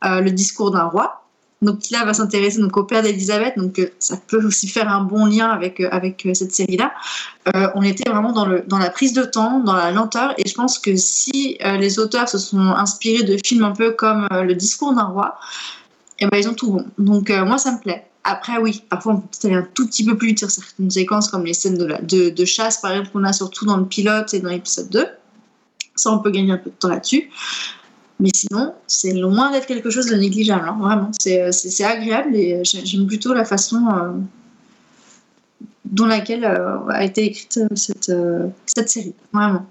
euh, 0.05 0.21
Le 0.21 0.31
discours 0.31 0.71
d'un 0.71 0.85
roi. 0.85 1.26
Donc 1.63 1.89
là 1.91 2.05
va 2.05 2.13
s'intéresser 2.13 2.61
donc 2.61 2.77
au 2.77 2.85
père 2.85 3.03
d'Elisabeth, 3.03 3.55
donc 3.57 3.79
euh, 3.79 3.89
ça 3.99 4.19
peut 4.19 4.45
aussi 4.45 4.69
faire 4.69 4.91
un 4.91 5.03
bon 5.03 5.25
lien 5.25 5.49
avec 5.49 5.81
euh, 5.81 5.89
avec 5.91 6.27
euh, 6.27 6.35
cette 6.35 6.53
série-là. 6.53 6.93
Euh, 7.55 7.69
on 7.75 7.81
était 7.81 8.09
vraiment 8.11 8.33
dans 8.33 8.45
le 8.45 8.63
dans 8.67 8.77
la 8.77 8.91
prise 8.91 9.15
de 9.15 9.23
temps, 9.23 9.61
dans 9.61 9.73
la 9.73 9.91
lenteur, 9.91 10.35
et 10.37 10.47
je 10.47 10.55
pense 10.55 10.79
que 10.79 10.97
si 10.97 11.59
les 11.79 11.99
auteurs 11.99 12.29
se 12.29 12.37
sont 12.37 12.59
inspirés 12.59 13.23
de 13.23 13.39
films 13.43 13.65
un 13.65 13.73
peu 13.73 13.93
comme 13.93 14.29
Le 14.31 14.55
discours 14.55 14.95
d'un 14.95 15.05
roi, 15.05 15.39
et 16.19 16.27
ben 16.27 16.37
ils 16.37 16.49
ont 16.49 16.55
tout 16.55 16.73
bon. 16.73 16.85
Donc 16.99 17.31
moi 17.31 17.57
ça 17.57 17.73
me 17.73 17.81
plaît. 17.81 18.07
Après 18.25 18.59
oui, 18.59 18.83
parfois 18.91 19.15
on 19.15 19.21
peut 19.21 19.29
aller 19.45 19.55
un 19.55 19.67
tout 19.75 19.87
petit 19.87 20.05
peu 20.05 20.17
plus 20.19 20.29
vite 20.29 20.41
sur 20.41 20.51
certaines 20.51 20.91
séquences 20.91 21.29
comme 21.29 21.47
les 21.47 21.55
scènes 21.55 21.79
de, 21.79 21.87
de, 22.03 22.29
de 22.29 22.45
chasse 22.45 22.79
par 22.83 22.91
exemple 22.91 23.11
qu'on 23.13 23.25
a 23.25 23.33
surtout 23.33 23.65
dans 23.65 23.79
le 23.79 23.87
pilote 23.87 24.35
et 24.35 24.41
dans 24.41 24.51
l'épisode 24.51 24.91
2. 24.91 25.07
Ça 25.95 26.11
on 26.11 26.19
peut 26.19 26.31
gagner 26.31 26.53
un 26.53 26.59
peu 26.59 26.69
de 26.71 26.75
temps 26.75 26.89
là-dessus. 26.89 27.31
Mais 28.19 28.31
sinon, 28.35 28.75
c'est 28.87 29.13
loin 29.13 29.53
d'être 29.53 29.67
quelque 29.67 29.91
chose 29.91 30.07
de 30.07 30.17
négligeable, 30.17 30.67
hein, 30.69 30.77
vraiment. 30.81 31.11
C'est, 31.21 31.53
c'est, 31.53 31.85
agréable 31.85 32.35
et 32.35 32.63
j'aime 32.65 33.07
plutôt 33.07 33.35
la 33.35 33.45
façon 33.45 33.87
euh, 33.89 34.13
dont 35.85 36.07
laquelle 36.07 36.45
euh, 36.45 36.79
a 36.89 37.05
été 37.05 37.25
écrite 37.25 37.59
euh, 37.59 37.75
cette, 37.77 38.09
euh, 38.09 38.49
cette 38.65 38.89
série, 38.89 39.15
vraiment. 39.33 39.67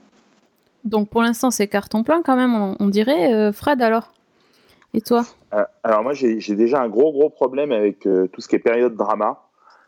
Donc 0.84 1.10
pour 1.10 1.24
l'instant 1.24 1.50
c'est 1.50 1.68
carton 1.68 2.04
plein 2.04 2.22
quand 2.22 2.36
même, 2.36 2.54
on, 2.54 2.76
on 2.80 2.88
dirait. 2.88 3.34
Euh, 3.34 3.52
Fred 3.52 3.82
alors 3.82 4.14
Et 4.94 5.02
toi? 5.02 5.26
Euh, 5.54 5.64
alors 5.84 6.04
moi, 6.04 6.14
j'ai 6.14 6.40
j'ai 6.40 6.56
déjà 6.56 6.82
un 6.82 6.90
gros 6.90 7.12
gros 7.12 7.30
problème 7.30 7.72
avec 7.72 8.06
euh, 8.06 8.28
tout 8.28 8.42
ce 8.42 8.48
qui 8.48 8.56
est 8.56 8.60
période 8.60 8.96
drama. 8.96 9.40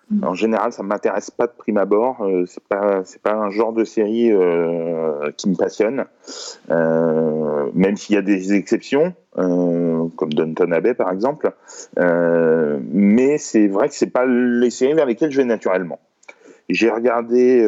Mm. 0.10 0.24
En 0.24 0.34
général, 0.34 0.72
ça 0.72 0.84
m'intéresse 0.84 1.32
pas 1.32 1.48
de 1.48 1.52
prime 1.58 1.78
abord. 1.78 2.22
Euh, 2.22 2.46
c'est 2.46 2.64
pas 2.64 3.04
pas 3.24 3.34
un 3.34 3.50
genre 3.50 3.74
de 3.74 3.84
série 3.84 4.32
euh, 4.32 5.32
qui 5.36 5.50
me 5.50 5.56
passionne. 5.56 6.06
Euh, 6.70 7.70
même 7.74 7.98
s'il 7.98 8.16
y 8.16 8.18
a 8.18 8.22
des 8.22 8.54
exceptions, 8.54 9.14
euh, 9.38 10.08
comme 10.16 10.34
Downton 10.34 10.72
Abbey 10.72 10.94
par 10.94 11.12
exemple. 11.12 11.52
Mais 11.98 13.38
c'est 13.38 13.68
vrai 13.68 13.90
que 13.90 13.96
c'est 13.96 14.12
pas 14.12 14.26
les 14.26 14.70
séries 14.70 14.94
vers 14.94 15.06
lesquelles 15.06 15.32
je 15.32 15.38
vais 15.38 15.46
naturellement. 15.46 16.00
J'ai 16.70 16.90
regardé 16.90 17.66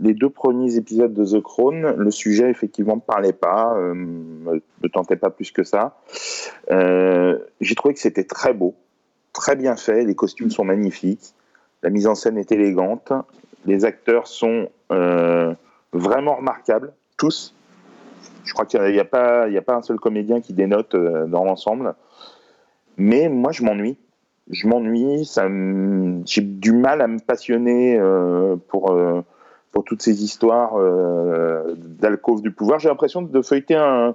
les 0.00 0.14
deux 0.14 0.30
premiers 0.30 0.76
épisodes 0.76 1.14
de 1.14 1.24
The 1.24 1.40
Crown. 1.40 1.94
Le 1.96 2.10
sujet, 2.10 2.50
effectivement, 2.50 2.96
me 2.96 3.00
parlait 3.00 3.32
pas, 3.32 3.76
me, 3.76 4.60
me 4.82 4.88
tentait 4.88 5.14
pas 5.14 5.30
plus 5.30 5.52
que 5.52 5.62
ça. 5.62 6.00
J'ai 6.68 7.74
trouvé 7.76 7.94
que 7.94 8.00
c'était 8.00 8.24
très 8.24 8.54
beau, 8.54 8.74
très 9.32 9.56
bien 9.56 9.76
fait. 9.76 10.04
Les 10.04 10.14
costumes 10.14 10.50
sont 10.50 10.64
magnifiques. 10.64 11.34
La 11.82 11.90
mise 11.90 12.06
en 12.06 12.14
scène 12.14 12.38
est 12.38 12.52
élégante. 12.52 13.12
Les 13.66 13.84
acteurs 13.84 14.26
sont 14.26 14.68
euh, 14.90 15.54
vraiment 15.92 16.36
remarquables, 16.36 16.92
tous. 17.16 17.54
Je 18.44 18.52
crois 18.52 18.66
qu'il 18.66 18.80
n'y 18.82 18.98
a, 18.98 19.04
pas- 19.04 19.44
a 19.44 19.60
pas 19.62 19.74
un 19.76 19.82
seul 19.82 19.98
comédien 19.98 20.40
qui 20.40 20.52
dénote 20.52 20.94
euh, 20.94 21.26
dans 21.26 21.44
l'ensemble. 21.44 21.94
Mais 22.96 23.28
moi, 23.28 23.52
je 23.52 23.62
m'ennuie. 23.62 23.96
Je 24.50 24.66
m'ennuie. 24.66 25.28
J'ai 26.26 26.40
du 26.42 26.72
mal 26.72 27.00
à 27.00 27.06
me 27.06 27.18
passionner 27.20 27.96
euh, 27.98 28.56
pour, 28.68 28.96
pour 29.70 29.84
toutes 29.84 30.02
ces 30.02 30.24
histoires 30.24 30.74
d'alcôve 31.76 32.42
du 32.42 32.50
pouvoir. 32.50 32.80
J'ai 32.80 32.88
l'impression 32.88 33.22
de 33.22 33.42
feuilleter 33.42 33.76
un, 33.76 34.14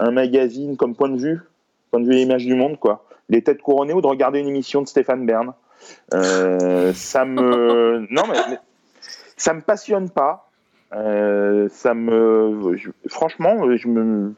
un 0.00 0.10
magazine 0.10 0.76
comme 0.76 0.94
point 0.96 1.08
de 1.08 1.16
vue, 1.18 1.40
point 1.90 2.00
de 2.00 2.06
vue 2.06 2.16
et 2.16 2.22
image 2.22 2.44
du 2.44 2.54
monde, 2.54 2.78
quoi. 2.78 3.03
Les 3.28 3.42
têtes 3.42 3.62
couronnées 3.62 3.92
ou 3.94 4.00
de 4.00 4.06
regarder 4.06 4.40
une 4.40 4.48
émission 4.48 4.82
de 4.82 4.86
Stéphane 4.88 5.24
Bern. 5.26 5.52
Euh, 6.12 6.92
ça 6.94 7.24
me. 7.24 8.06
Non, 8.10 8.22
mais, 8.28 8.38
mais 8.50 8.58
ça 9.36 9.54
me 9.54 9.60
passionne 9.60 10.10
pas. 10.10 10.50
Euh, 10.94 11.68
ça 11.70 11.94
me. 11.94 12.76
je- 12.76 12.90
franchement, 13.08 13.74
je 13.76 13.88
me. 13.88 14.34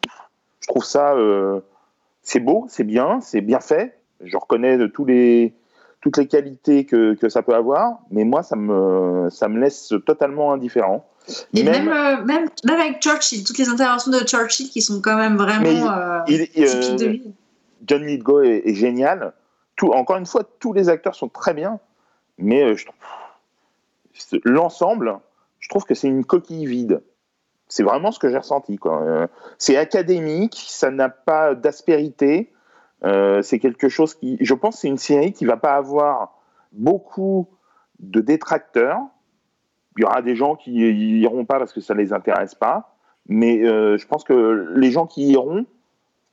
Je 0.61 0.69
trouve 0.69 0.85
ça. 0.85 1.15
euh, 1.15 1.61
c'est 2.23 2.41
beau, 2.41 2.67
c'est 2.69 2.85
bien, 2.85 3.21
c'est 3.21 3.41
bien 3.41 3.61
fait. 3.61 3.99
Je 4.25 4.37
reconnais 4.37 4.79
de 4.79 4.87
tous 4.89 5.05
les, 5.05 5.55
toutes 6.01 6.17
les 6.17 6.27
qualités 6.27 6.85
que, 6.87 7.15
que 7.15 7.29
ça 7.29 7.43
peut 7.43 7.55
avoir, 7.55 7.99
mais 8.11 8.25
moi, 8.25 8.43
ça 8.43 8.57
me, 8.57 9.29
ça 9.31 9.47
me 9.49 9.61
laisse 9.61 9.93
totalement 10.07 10.53
indifférent. 10.53 11.07
Et 11.55 11.63
même, 11.63 11.89
euh, 11.89 12.25
même, 12.25 12.49
même 12.65 12.81
avec 12.81 13.01
Churchill, 13.01 13.45
toutes 13.45 13.59
les 13.59 13.69
interventions 13.69 14.11
de 14.11 14.19
Churchill 14.27 14.71
qui 14.71 14.81
sont 14.81 15.01
quand 15.01 15.17
même 15.17 15.37
vraiment 15.37 15.93
euh, 15.93 16.21
il- 16.27 16.49
il, 16.55 16.65
typiques 16.65 16.65
euh, 16.69 16.97
de 16.97 17.07
lui. 17.07 17.23
John 17.85 18.05
Lithgow 18.05 18.43
est, 18.43 18.75
génial. 18.75 19.33
Encore 19.83 20.17
une 20.17 20.27
fois, 20.27 20.43
tous 20.59 20.73
les 20.73 20.89
acteurs 20.89 21.15
sont 21.15 21.29
très 21.29 21.55
bien, 21.55 21.81
mais 22.39 22.63
euh, 22.63 22.77
l'ensemble, 24.45 25.19
je 25.59 25.69
trouve 25.69 25.85
que 25.85 25.95
c'est 25.95 26.09
une 26.09 26.25
coquille 26.25 26.67
vide. 26.67 27.03
C'est 27.69 27.83
vraiment 27.83 28.13
ce 28.13 28.19
que 28.19 28.29
j'ai 28.31 28.39
ressenti. 28.39 28.79
Euh, 28.87 29.27
c'est 29.59 29.77
académique, 29.77 30.65
ça 30.69 30.91
n'a 30.91 31.09
pas 31.09 31.55
d'aspérité. 31.55 32.53
Euh, 33.05 33.43
c'est 33.43 33.59
quelque 33.59 33.89
chose 33.89 34.15
qui, 34.15 34.39
je 34.41 34.55
pense, 34.55 34.79
c'est 34.79 34.89
une 34.89 34.99
série 34.99 35.33
qui 35.33 35.45
va 35.45 35.57
pas 35.57 35.75
avoir 35.75 36.39
beaucoup 36.73 37.49
de 37.99 38.21
détracteurs. 38.21 39.01
Il 39.99 40.03
y 40.03 40.05
aura 40.05 40.23
des 40.23 40.37
gens 40.37 40.57
qui 40.57 40.73
iront 41.21 41.45
pas 41.45 41.59
parce 41.59 41.73
que 41.73 41.81
ça 41.81 41.95
les 41.95 42.13
intéresse 42.13 42.55
pas, 42.55 42.97
mais 43.29 43.65
je 43.65 44.07
pense 44.07 44.25
que 44.25 44.75
les 44.77 44.91
gens 44.91 45.07
qui 45.07 45.29
iront 45.29 45.65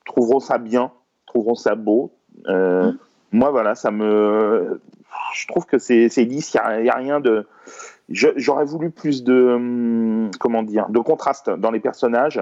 trouveront 0.06 0.42
ça 0.42 0.58
bien, 0.58 0.92
trouveront 1.34 1.56
ça 1.56 1.76
beau. 1.76 2.12
Euh, 2.48 2.92
Mm. 2.92 2.98
Moi, 3.38 3.52
voilà, 3.52 3.76
ça 3.76 3.92
me, 3.92 4.80
je 5.34 5.48
trouve 5.48 5.66
que 5.66 5.80
c'est 5.80 6.08
c'est 6.10 6.24
lisse. 6.24 6.54
Il 6.54 6.86
y 6.86 6.90
a, 6.90 6.96
rien 6.96 7.20
de. 7.20 7.48
J'aurais 8.10 8.66
voulu 8.66 8.92
plus 8.92 9.24
de, 9.24 9.54
hum, 9.56 10.32
comment 10.40 10.64
dire, 10.64 10.88
de 10.90 11.00
contraste 11.00 11.50
dans 11.50 11.72
les 11.72 11.80
personnages, 11.80 12.40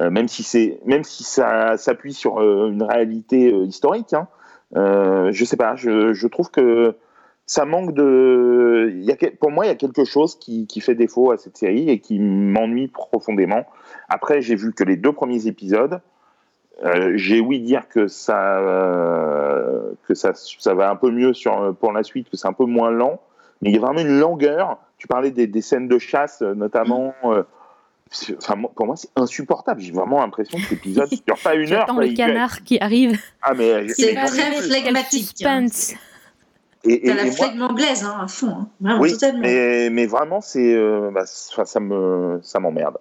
euh, 0.00 0.10
même 0.10 0.28
si 0.28 0.78
même 0.86 1.04
si 1.04 1.24
ça 1.24 1.76
s'appuie 1.76 2.14
sur 2.14 2.40
euh, 2.40 2.70
une 2.70 2.82
réalité 2.82 3.52
historique. 3.64 4.14
Hein. 4.14 4.28
Je 4.74 5.44
sais 5.44 5.56
pas. 5.56 5.76
Je, 5.76 6.14
je 6.14 6.26
trouve 6.26 6.50
que 6.50 6.94
ça 7.44 7.66
manque 7.66 7.92
de. 7.92 8.90
Il 8.94 9.04
y 9.04 9.12
a, 9.12 9.16
pour 9.38 9.50
moi, 9.50 9.66
il 9.66 9.68
y 9.68 9.72
a 9.72 9.76
quelque 9.76 10.04
chose 10.04 10.38
qui, 10.38 10.66
qui 10.66 10.80
fait 10.80 10.94
défaut 10.94 11.32
à 11.32 11.36
cette 11.36 11.58
série 11.58 11.90
et 11.90 11.98
qui 12.00 12.18
m'ennuie 12.18 12.88
profondément. 12.88 13.66
Après, 14.08 14.40
j'ai 14.40 14.54
vu 14.54 14.72
que 14.72 14.84
les 14.84 14.96
deux 14.96 15.12
premiers 15.12 15.46
épisodes. 15.48 16.00
Euh, 16.84 17.12
j'ai 17.16 17.40
ouï 17.40 17.60
dire 17.60 17.88
que 17.88 18.08
ça, 18.08 18.58
euh, 18.58 19.92
que 20.08 20.14
ça, 20.14 20.32
ça 20.34 20.74
va 20.74 20.90
un 20.90 20.96
peu 20.96 21.10
mieux 21.10 21.32
sur, 21.34 21.74
pour 21.78 21.92
la 21.92 22.02
suite, 22.02 22.30
que 22.30 22.36
c'est 22.36 22.48
un 22.48 22.52
peu 22.54 22.64
moins 22.64 22.90
lent, 22.90 23.20
mais 23.60 23.70
il 23.70 23.74
y 23.74 23.78
a 23.78 23.80
vraiment 23.80 24.00
une 24.00 24.18
longueur. 24.18 24.78
Tu 24.96 25.06
parlais 25.06 25.30
des, 25.30 25.46
des 25.46 25.60
scènes 25.60 25.88
de 25.88 25.98
chasse, 25.98 26.40
euh, 26.42 26.54
notamment. 26.54 27.12
euh, 27.24 27.42
enfin, 28.38 28.54
moi- 28.56 28.70
pour 28.74 28.86
moi, 28.86 28.96
c'est 28.96 29.10
insupportable. 29.16 29.80
J'ai 29.80 29.92
vraiment 29.92 30.20
l'impression 30.20 30.58
que 30.58 30.70
l'épisode 30.74 31.08
ne 31.10 31.16
dure 31.26 31.38
pas 31.42 31.54
une 31.54 31.72
heure. 31.72 31.86
Le 31.98 32.06
Il- 32.06 32.14
canard 32.14 32.62
qui 32.62 32.78
arrive. 32.80 33.20
Ah, 33.42 33.52
mais, 33.54 33.88
C'est 33.90 34.14
très 34.14 34.52
flegmatique. 34.52 35.44
hein. 35.44 35.66
et, 36.84 36.92
et- 36.94 37.08
T'as 37.08 37.14
la 37.14 37.22
et 37.22 37.26
moi- 37.26 37.34
flegme 37.34 37.62
anglaise 37.62 38.04
hein, 38.04 38.16
à 38.22 38.26
fond, 38.28 38.48
hein. 38.58 38.68
vraiment 38.80 39.00
oui, 39.02 39.12
totalement. 39.12 39.40
mais, 39.42 39.90
mais 39.90 40.06
vraiment, 40.06 40.40
c'est, 40.40 40.74
euh, 40.74 41.10
bah, 41.12 41.24
ça 41.26 41.78
me, 41.80 42.40
ça 42.42 42.58
m'emmerde. 42.58 42.96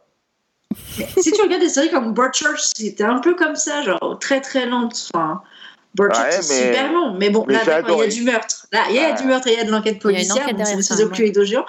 si 1.19 1.31
tu 1.31 1.41
regardes 1.41 1.61
des 1.61 1.69
séries 1.69 1.89
comme 1.89 2.13
Broadchurch, 2.13 2.61
c'était 2.75 3.03
un 3.03 3.19
peu 3.19 3.35
comme 3.35 3.55
ça, 3.55 3.81
genre 3.81 4.17
très 4.19 4.39
très 4.41 4.65
lente. 4.67 5.09
Enfin, 5.13 5.41
Broadchurch, 5.95 6.25
Ouais, 6.27 6.41
c'est 6.41 6.67
super 6.67 6.93
long. 6.93 7.15
Mais 7.17 7.29
bon, 7.31 7.43
mais 7.47 7.55
là, 7.55 7.61
il 7.65 7.97
y 7.97 8.01
a 8.03 8.07
du 8.07 8.21
meurtre. 8.23 8.67
Là, 8.71 8.83
il 8.89 8.95
y 8.95 8.99
a 8.99 9.09
Ouais. 9.09 9.15
du 9.19 9.23
meurtre 9.27 9.47
et 9.47 9.53
il 9.53 9.57
y 9.57 9.61
a 9.61 9.63
de 9.63 9.71
l'enquête 9.71 9.97
Il 10.03 10.11
y 10.11 10.15
a 10.15 10.21
une 10.21 10.27
policière. 10.27 10.45
c'est 10.47 10.53
derrière 10.53 10.75
une 10.77 10.83
ça, 10.83 10.93
espèce 10.93 10.99
de 10.99 11.05
ouais. 11.11 11.15
Cluedo 11.15 11.43
géant. 11.43 11.65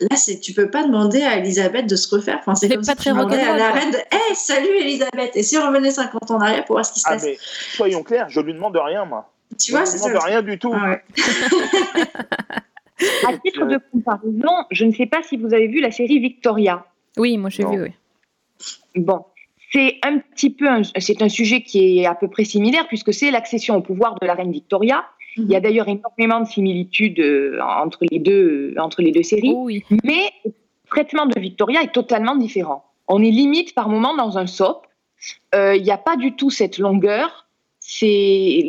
Là, 0.00 0.16
c'est, 0.16 0.38
tu 0.38 0.52
peux 0.52 0.70
pas 0.70 0.84
demander 0.84 1.22
à 1.22 1.36
Elisabeth 1.38 1.86
de 1.88 1.96
se 1.96 2.14
refaire. 2.14 2.38
Enfin, 2.40 2.54
c'est 2.54 2.68
comme 2.68 2.84
pas 2.84 2.92
si 2.92 2.96
très 2.96 3.10
tu 3.10 3.16
demandais 3.16 3.40
à 3.40 3.56
la 3.56 3.72
reine 3.72 3.90
de 3.90 3.98
Hey, 4.12 4.34
salut 4.36 4.68
Elisabeth 4.80 5.32
Et 5.34 5.42
si 5.42 5.58
on 5.58 5.66
revenait 5.66 5.90
50 5.90 6.30
ans 6.30 6.36
en 6.36 6.40
arrière 6.40 6.64
pour 6.64 6.76
voir 6.76 6.86
ce 6.86 6.92
qui 6.92 7.00
se 7.00 7.06
Ah, 7.08 7.14
passe 7.14 7.24
mais 7.24 7.36
soyons 7.40 8.04
clairs, 8.04 8.26
je 8.30 8.40
lui 8.40 8.54
demande 8.54 8.76
rien, 8.76 9.04
moi. 9.04 9.32
Tu 9.58 9.66
je 9.66 9.70
vois, 9.72 9.80
lui 9.80 9.86
c'est 9.88 9.98
ça. 9.98 10.08
demande 10.08 10.22
rien 10.22 10.42
du 10.42 10.58
tout. 10.58 10.72
Ah 10.72 10.90
ouais. 10.90 11.02
À 13.26 13.32
titre 13.44 13.66
de 13.66 13.80
comparaison, 13.90 14.64
je 14.70 14.84
ne 14.84 14.92
sais 14.92 15.06
pas 15.06 15.20
si 15.28 15.36
vous 15.36 15.52
avez 15.52 15.66
vu 15.66 15.80
la 15.80 15.90
série 15.90 16.20
Victoria. 16.20 16.84
Oui, 17.16 17.36
moi 17.36 17.50
j'ai 17.50 17.64
vu, 17.64 17.82
oui. 17.82 17.92
Bon, 18.96 19.24
c'est 19.72 19.98
un 20.02 20.18
petit 20.18 20.50
peu, 20.50 20.66
c'est 20.98 21.22
un 21.22 21.28
sujet 21.28 21.62
qui 21.62 21.98
est 22.00 22.06
à 22.06 22.14
peu 22.14 22.28
près 22.28 22.44
similaire 22.44 22.86
puisque 22.88 23.12
c'est 23.12 23.30
l'accession 23.30 23.76
au 23.76 23.80
pouvoir 23.80 24.16
de 24.20 24.26
la 24.26 24.34
reine 24.34 24.52
Victoria. 24.52 25.04
Il 25.36 25.50
y 25.50 25.56
a 25.56 25.60
d'ailleurs 25.60 25.88
énormément 25.88 26.40
de 26.40 26.46
similitudes 26.46 27.18
euh, 27.18 27.58
entre 27.60 28.04
les 28.08 28.20
deux, 28.20 28.72
euh, 28.76 28.80
entre 28.80 29.02
les 29.02 29.10
deux 29.10 29.24
séries, 29.24 29.52
Oh 29.52 29.64
oui. 29.64 29.82
mais 30.04 30.30
le 30.44 30.52
traitement 30.88 31.26
de 31.26 31.38
Victoria 31.40 31.82
est 31.82 31.92
totalement 31.92 32.36
différent. 32.36 32.84
On 33.08 33.20
est 33.20 33.32
limite 33.32 33.74
par 33.74 33.88
moment 33.88 34.14
dans 34.16 34.38
un 34.38 34.46
soap. 34.46 34.86
Euh, 35.56 35.74
Il 35.74 35.82
n'y 35.82 35.90
a 35.90 35.98
pas 35.98 36.16
du 36.16 36.36
tout 36.36 36.50
cette 36.50 36.78
longueur. 36.78 37.48
C'est 37.80 38.60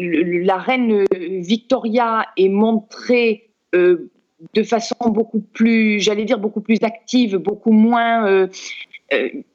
la 0.44 0.58
reine 0.58 1.06
Victoria 1.14 2.26
est 2.36 2.50
montrée 2.50 3.52
euh, 3.76 4.10
de 4.54 4.64
façon 4.64 4.96
beaucoup 5.06 5.40
plus, 5.40 6.00
j'allais 6.00 6.26
dire 6.26 6.40
beaucoup 6.40 6.62
plus 6.62 6.78
active, 6.82 7.38
beaucoup 7.38 7.72
moins, 7.72 8.28
euh, 8.28 8.48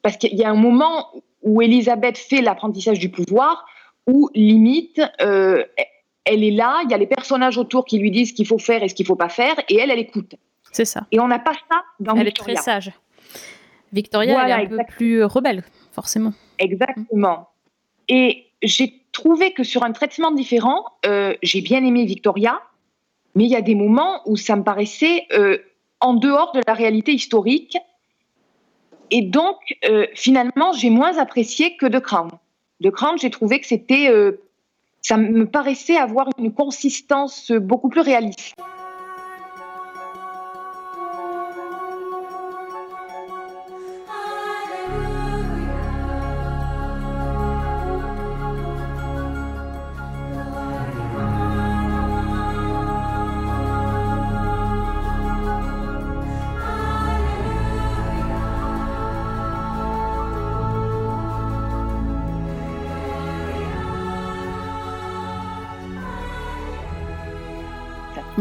parce 0.01 0.17
qu'il 0.17 0.33
y 0.35 0.43
a 0.43 0.49
un 0.49 0.55
moment 0.55 1.11
où 1.41 1.61
Elisabeth 1.61 2.17
fait 2.17 2.41
l'apprentissage 2.41 2.99
du 2.99 3.09
pouvoir, 3.09 3.65
où 4.07 4.29
limite, 4.33 5.01
euh, 5.21 5.63
elle 6.25 6.43
est 6.43 6.51
là, 6.51 6.81
il 6.83 6.91
y 6.91 6.93
a 6.93 6.97
les 6.97 7.07
personnages 7.07 7.57
autour 7.57 7.85
qui 7.85 7.97
lui 7.99 8.11
disent 8.11 8.29
ce 8.29 8.33
qu'il 8.33 8.47
faut 8.47 8.59
faire 8.59 8.83
et 8.83 8.89
ce 8.89 8.95
qu'il 8.95 9.05
faut 9.05 9.15
pas 9.15 9.29
faire, 9.29 9.55
et 9.69 9.77
elle, 9.77 9.91
elle 9.91 9.99
écoute. 9.99 10.35
C'est 10.71 10.85
ça. 10.85 11.05
Et 11.11 11.19
on 11.19 11.27
n'a 11.27 11.39
pas 11.39 11.53
ça 11.53 11.83
dans 11.99 12.15
Elle 12.15 12.21
est 12.21 12.25
Victoria. 12.25 12.55
très 12.55 12.63
sage. 12.63 12.91
Victoria, 13.91 14.33
Voilà, 14.33 14.61
elle 14.61 14.71
est 14.71 14.73
un 14.73 14.77
peu 14.77 14.93
plus 14.93 15.23
rebelle, 15.23 15.63
forcément. 15.91 16.33
Exactement. 16.59 17.49
Et 18.07 18.45
j'ai 18.61 19.01
trouvé 19.11 19.51
que 19.51 19.63
sur 19.63 19.83
un 19.83 19.91
traitement 19.91 20.31
différent, 20.31 20.85
euh, 21.05 21.33
j'ai 21.41 21.61
bien 21.61 21.83
aimé 21.83 22.05
Victoria, 22.05 22.61
mais 23.35 23.45
il 23.45 23.49
y 23.49 23.55
a 23.55 23.61
des 23.61 23.75
moments 23.75 24.21
où 24.25 24.37
ça 24.37 24.55
me 24.55 24.63
paraissait 24.63 25.25
euh, 25.33 25.57
en 25.99 26.13
dehors 26.13 26.53
de 26.53 26.61
la 26.65 26.73
réalité 26.73 27.11
historique. 27.11 27.77
Et 29.11 29.21
donc, 29.21 29.57
euh, 29.87 30.07
finalement, 30.15 30.71
j'ai 30.73 30.89
moins 30.89 31.17
apprécié 31.17 31.75
que 31.75 31.85
The 31.85 31.99
Crown. 31.99 32.29
The 32.81 32.89
Crown, 32.89 33.17
j'ai 33.19 33.29
trouvé 33.29 33.59
que 33.59 33.67
c'était. 33.67 34.09
euh, 34.09 34.41
ça 35.03 35.17
me 35.17 35.47
paraissait 35.47 35.97
avoir 35.97 36.29
une 36.37 36.53
consistance 36.53 37.51
beaucoup 37.51 37.89
plus 37.89 38.01
réaliste. 38.01 38.55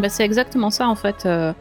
Bah, 0.01 0.09
c'est 0.09 0.25
exactement 0.25 0.71
ça 0.71 0.89
en 0.89 0.95
fait. 0.95 1.27
Euh, 1.27 1.53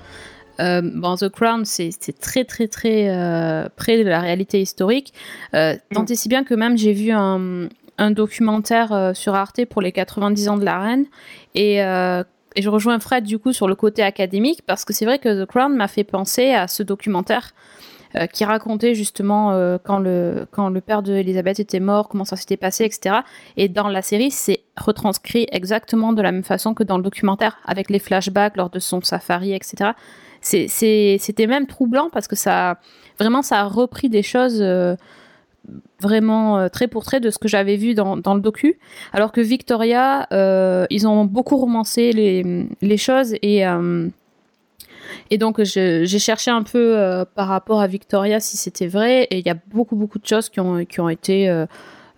euh, 0.60 0.82
bon, 0.82 1.16
The 1.16 1.30
Crown, 1.30 1.66
c'est 1.66 1.92
très 2.20 2.44
très 2.46 2.68
très 2.68 3.10
euh, 3.10 3.68
près 3.76 4.04
de 4.04 4.10
la 4.10 4.20
réalité 4.20 4.62
historique. 4.62 5.14
Euh, 5.54 5.76
tant 5.94 6.06
et 6.06 6.16
si 6.16 6.30
bien 6.30 6.44
que 6.44 6.54
même 6.54 6.78
j'ai 6.78 6.94
vu 6.94 7.12
un, 7.12 7.68
un 7.98 8.12
documentaire 8.12 9.12
sur 9.14 9.36
Arte 9.36 9.66
pour 9.66 9.82
les 9.82 9.92
90 9.92 10.50
ans 10.50 10.58
de 10.58 10.66
la 10.66 10.80
reine 10.80 11.06
et, 11.56 11.78
et 11.78 12.62
je 12.62 12.70
rejoins 12.70 13.00
Fred 13.00 13.26
du 13.26 13.40
coup 13.40 13.54
sur 13.54 13.68
le 13.68 13.76
côté 13.76 14.04
académique 14.04 14.62
parce 14.66 14.86
que 14.86 14.94
c'est 14.94 15.06
vrai 15.06 15.20
que 15.20 15.44
The 15.44 15.46
Crown 15.46 15.76
m'a 15.76 15.88
fait 15.88 16.04
penser 16.04 16.52
à 16.52 16.68
ce 16.68 16.84
documentaire 16.84 17.52
euh, 18.16 18.26
qui 18.26 18.44
racontait 18.44 18.96
justement 18.96 19.52
euh, 19.52 19.78
quand 19.84 20.00
le 20.00 20.48
quand 20.50 20.70
le 20.70 20.82
père 20.82 21.04
de 21.04 21.14
Elisabeth 21.14 21.60
était 21.60 21.80
mort, 21.80 22.10
comment 22.10 22.26
ça 22.26 22.36
s'était 22.36 22.58
passé, 22.58 22.84
etc. 22.84 23.18
Et 23.56 23.70
dans 23.70 23.88
la 23.88 24.02
série, 24.02 24.32
c'est 24.32 24.62
retranscrit 24.76 25.46
exactement 25.52 26.12
de 26.12 26.24
la 26.24 26.32
même 26.32 26.44
façon 26.44 26.74
que 26.74 26.84
dans 26.84 26.98
le 26.98 27.04
documentaire, 27.04 27.60
avec 27.66 27.92
les 27.92 28.00
flashbacks 28.00 28.58
lors 28.58 28.72
de 28.72 28.80
son 28.80 29.02
safari, 29.02 29.54
etc. 29.54 29.92
C'était 30.42 31.48
même 31.48 31.68
troublant 31.68 32.10
parce 32.12 32.28
que 32.28 32.36
ça 32.36 32.80
vraiment 33.20 33.44
ça 33.44 33.60
a 33.60 33.66
repris 33.66 34.10
des 34.10 34.24
choses 34.24 34.60
euh, 34.60 34.96
vraiment 36.00 36.58
euh, 36.58 36.70
trait 36.70 36.88
pour 36.88 37.04
trait 37.04 37.20
de 37.20 37.30
ce 37.30 37.38
que 37.38 37.48
j'avais 37.48 37.76
vu 37.76 37.94
dans, 37.94 38.18
dans 38.18 38.34
le 38.34 38.42
docu. 38.42 38.80
Alors 39.14 39.32
que 39.32 39.42
Victoria, 39.42 40.26
ils 40.90 41.08
ont 41.08 41.26
beaucoup 41.26 41.58
romancé 41.58 42.12
les, 42.12 42.68
les 42.82 42.98
choses 42.98 43.36
et 43.44 43.64
et 45.30 45.38
donc, 45.38 45.62
j'ai 45.64 46.06
cherché 46.20 46.52
un 46.52 46.64
peu 46.64 46.98
euh, 46.98 47.26
par 47.26 47.48
rapport 47.48 47.82
à 47.82 47.88
Victoria 47.88 48.40
si 48.40 48.58
c'était 48.58 48.88
vrai. 48.88 49.24
Et 49.32 49.40
il 49.40 49.46
y 49.46 49.50
a 49.50 49.56
beaucoup, 49.68 49.96
beaucoup 49.96 50.20
de 50.20 50.26
choses 50.26 50.50
qui 50.50 50.60
ont, 50.60 50.86
qui 50.86 51.00
ont 51.00 51.10
été 51.10 51.50
euh, 51.50 51.66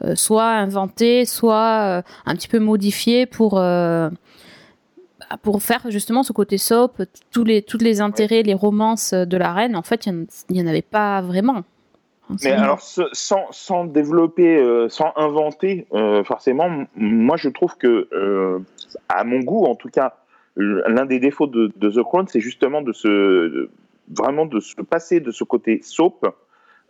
euh, 0.03 0.15
soit 0.15 0.48
inventées, 0.50 1.25
soit 1.25 2.03
un 2.25 2.36
petit 2.36 2.48
peu 2.48 2.60
modifiées 2.60 3.25
pour, 3.25 3.56
bah, 3.56 4.10
pour 5.41 5.62
faire 5.62 5.82
justement 5.89 6.24
ce 6.24 6.34
côté 6.34 6.58
soap. 6.58 7.01
Tous 7.32 7.44
les, 7.44 7.62
tous 7.62 7.77
les 7.77 8.01
intérêts, 8.01 8.44
les 8.44 8.53
romances 8.53 9.13
de 9.13 9.38
la 9.38 9.53
reine, 9.53 9.75
en 9.75 9.84
fait, 9.84 10.06
il 10.08 10.25
n'y 10.50 10.62
en, 10.62 10.68
avait 10.68 10.82
pas 10.82 11.22
vraiment. 11.22 11.63
Mais 12.44 12.51
alors, 12.51 12.80
ce- 12.80 13.10
sans, 13.12 13.46
sans 13.51 13.84
développer, 13.84 14.56
euh, 14.58 14.88
sans 14.88 15.12
inventer, 15.18 15.86
euh, 15.94 16.24
forcément, 16.24 16.70
moi 16.96 17.36
je 17.36 17.50
trouve 17.50 17.75
que, 17.77 18.08
euh, 18.13 18.60
à 19.10 19.25
mon 19.25 19.39
goût 19.39 19.65
en 19.65 19.75
tout 19.75 19.89
cas, 19.89 20.15
l'un 20.62 21.06
des 21.06 21.20
défauts 21.20 21.48
de, 21.48 21.68
The 21.68 22.03
Crown, 22.03 22.27
c'est 22.27 22.39
justement 22.39 22.82
de 22.82 22.94
se, 22.94 23.70
vraiment 24.10 24.46
de 24.46 24.60
se 24.60 24.82
passer 24.82 25.20
de 25.20 25.32
ce 25.32 25.44
côté 25.44 25.82
soap 25.84 26.27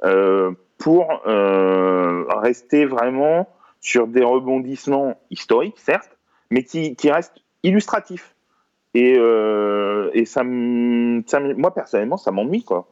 euh, 0.04 0.52
pour 0.78 1.22
euh, 1.28 2.26
rester 2.28 2.86
vraiment 2.86 3.48
sur 3.80 4.08
des 4.08 4.24
rebondissements 4.24 5.20
historiques, 5.30 5.80
certes, 5.80 6.18
mais 6.50 6.64
qui, 6.64 6.96
restent 7.06 7.38
illustratifs. 7.64 8.36
Et, 8.94 9.16
euh, 9.18 10.10
et 10.14 10.26
ça, 10.26 10.42
ça 11.26 11.40
moi 11.40 11.74
personnellement, 11.74 12.18
ça 12.18 12.32
m'ennuie 12.32 12.64
quoi. 12.64 12.90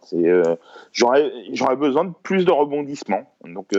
J'aurais, 0.93 1.75
besoin 1.77 2.05
de 2.05 2.13
plus 2.23 2.45
de 2.45 2.51
rebondissements. 2.51 3.33
Donc, 3.43 3.73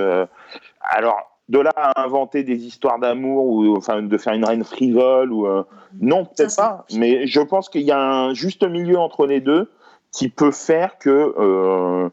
alors 0.82 1.29
de 1.50 1.58
là 1.58 1.72
à 1.74 2.04
inventer 2.04 2.44
des 2.44 2.64
histoires 2.64 3.00
d'amour 3.00 3.44
ou 3.44 3.76
enfin 3.76 4.02
de 4.02 4.16
faire 4.16 4.34
une 4.34 4.44
reine 4.44 4.62
frivole 4.62 5.32
ou 5.32 5.46
euh, 5.48 5.64
non 6.00 6.24
peut-être 6.24 6.56
pas. 6.56 6.86
Mais 6.94 7.26
je 7.26 7.40
pense 7.40 7.68
qu'il 7.68 7.82
y 7.82 7.90
a 7.90 8.00
un 8.00 8.34
juste 8.34 8.62
milieu 8.62 8.98
entre 8.98 9.26
les 9.26 9.40
deux 9.40 9.68
qui 10.12 10.28
peut 10.28 10.52
faire 10.52 10.96
que 10.98 11.34
euh, 11.36 12.08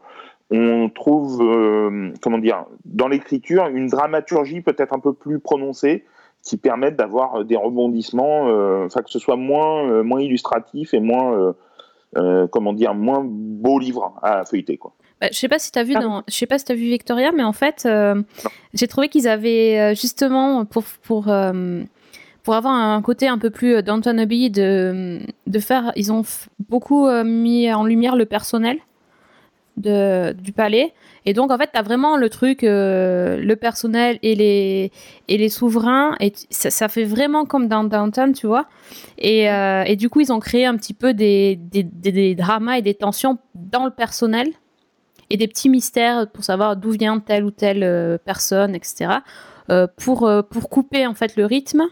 on 0.50 0.90
trouve 0.90 1.44
euh, 1.44 2.12
comment 2.22 2.40
dire 2.40 2.66
dans 2.86 3.08
l'écriture 3.08 3.68
une 3.68 3.88
dramaturgie 3.88 4.62
peut-être 4.62 4.94
un 4.94 5.00
peu 5.00 5.14
plus 5.14 5.40
prononcée 5.40 6.04
qui 6.42 6.58
permettent 6.58 6.96
d'avoir 6.96 7.46
des 7.46 7.58
rebondissements, 7.58 8.44
enfin 8.86 9.02
que 9.02 9.10
ce 9.10 9.20
soit 9.20 9.36
moins 9.36 10.02
moins 10.04 10.22
illustratif 10.22 10.94
et 10.94 11.00
moins 11.00 11.54
comment 12.52 12.74
dire 12.74 12.94
moins 12.94 13.22
beau 13.24 13.80
livre 13.80 14.14
à 14.22 14.46
feuilleter 14.46 14.78
quoi. 14.78 14.94
Bah, 15.20 15.28
je 15.32 15.38
sais 15.38 15.48
pas 15.48 15.58
si 15.60 15.72
t'as 15.72 15.84
vu 15.84 15.94
Ah. 15.96 16.02
dans, 16.02 16.24
je 16.28 16.34
sais 16.34 16.46
pas 16.46 16.60
si 16.60 16.66
t'as 16.66 16.76
vu 16.76 16.84
Victoria, 16.84 17.32
mais 17.32 17.44
en 17.44 17.54
fait, 17.54 17.84
euh, 17.86 18.22
j'ai 18.74 18.88
trouvé 18.88 19.10
qu'ils 19.10 19.28
avaient 19.28 19.80
euh, 19.80 19.96
justement 19.96 20.64
pour 20.66 20.84
pour 21.04 21.30
euh, 21.30 21.84
pour 22.44 22.54
avoir 22.56 22.74
un 22.74 23.02
côté 23.02 23.28
un 23.28 23.38
peu 23.40 23.50
plus 23.50 23.82
Downton 23.82 24.20
Abbey 24.20 24.50
de 24.50 25.20
de 25.48 25.60
faire, 25.60 25.92
ils 25.96 26.12
ont 26.12 26.24
beaucoup 26.70 27.10
mis 27.24 27.72
en 27.74 27.84
lumière 27.84 28.16
le 28.16 28.26
personnel 28.26 28.78
de 29.76 30.34
du 30.34 30.52
palais. 30.54 30.94
Et 31.26 31.34
donc 31.34 31.52
en 31.52 31.58
fait 31.58 31.70
t'as 31.74 31.82
vraiment 31.82 32.16
le 32.16 32.30
truc 32.30 32.64
euh, 32.64 33.38
le 33.38 33.56
personnel 33.58 34.18
et 34.24 34.34
les 34.34 34.92
et 35.28 35.38
les 35.38 35.50
souverains 35.50 36.16
et 36.22 36.32
ça, 36.50 36.70
ça 36.70 36.88
fait 36.88 37.04
vraiment 37.04 37.44
comme 37.46 37.68
dans 37.68 37.84
Downton 37.84 38.32
tu 38.34 38.48
vois. 38.48 38.68
Et 39.18 39.44
et 39.48 39.96
du 39.98 40.10
coup 40.10 40.22
ils 40.22 40.32
ont 40.32 40.40
créé 40.40 40.66
un 40.66 40.78
petit 40.78 40.94
peu 40.94 41.14
des 41.14 41.58
des, 41.58 41.84
des, 41.84 42.12
des 42.14 42.34
dramas 42.36 42.78
et 42.78 42.82
des 42.82 42.94
tensions 42.94 43.40
dans 43.56 43.84
le 43.84 43.92
personnel 43.92 44.48
et 45.30 45.38
des 45.38 45.48
petits 45.48 45.70
mystères 45.70 46.28
pour 46.30 46.44
savoir 46.44 46.76
d'où 46.78 46.92
vient 46.92 47.20
telle 47.20 47.44
ou 47.44 47.52
telle 47.52 47.84
euh, 47.84 48.18
personne, 48.24 48.76
etc. 48.76 49.20
euh, 49.70 49.88
pour, 49.98 50.26
euh, 50.26 50.42
pour 50.42 50.70
couper 50.70 51.06
en 51.06 51.14
fait 51.14 51.36
le 51.36 51.46
rythme. 51.46 51.84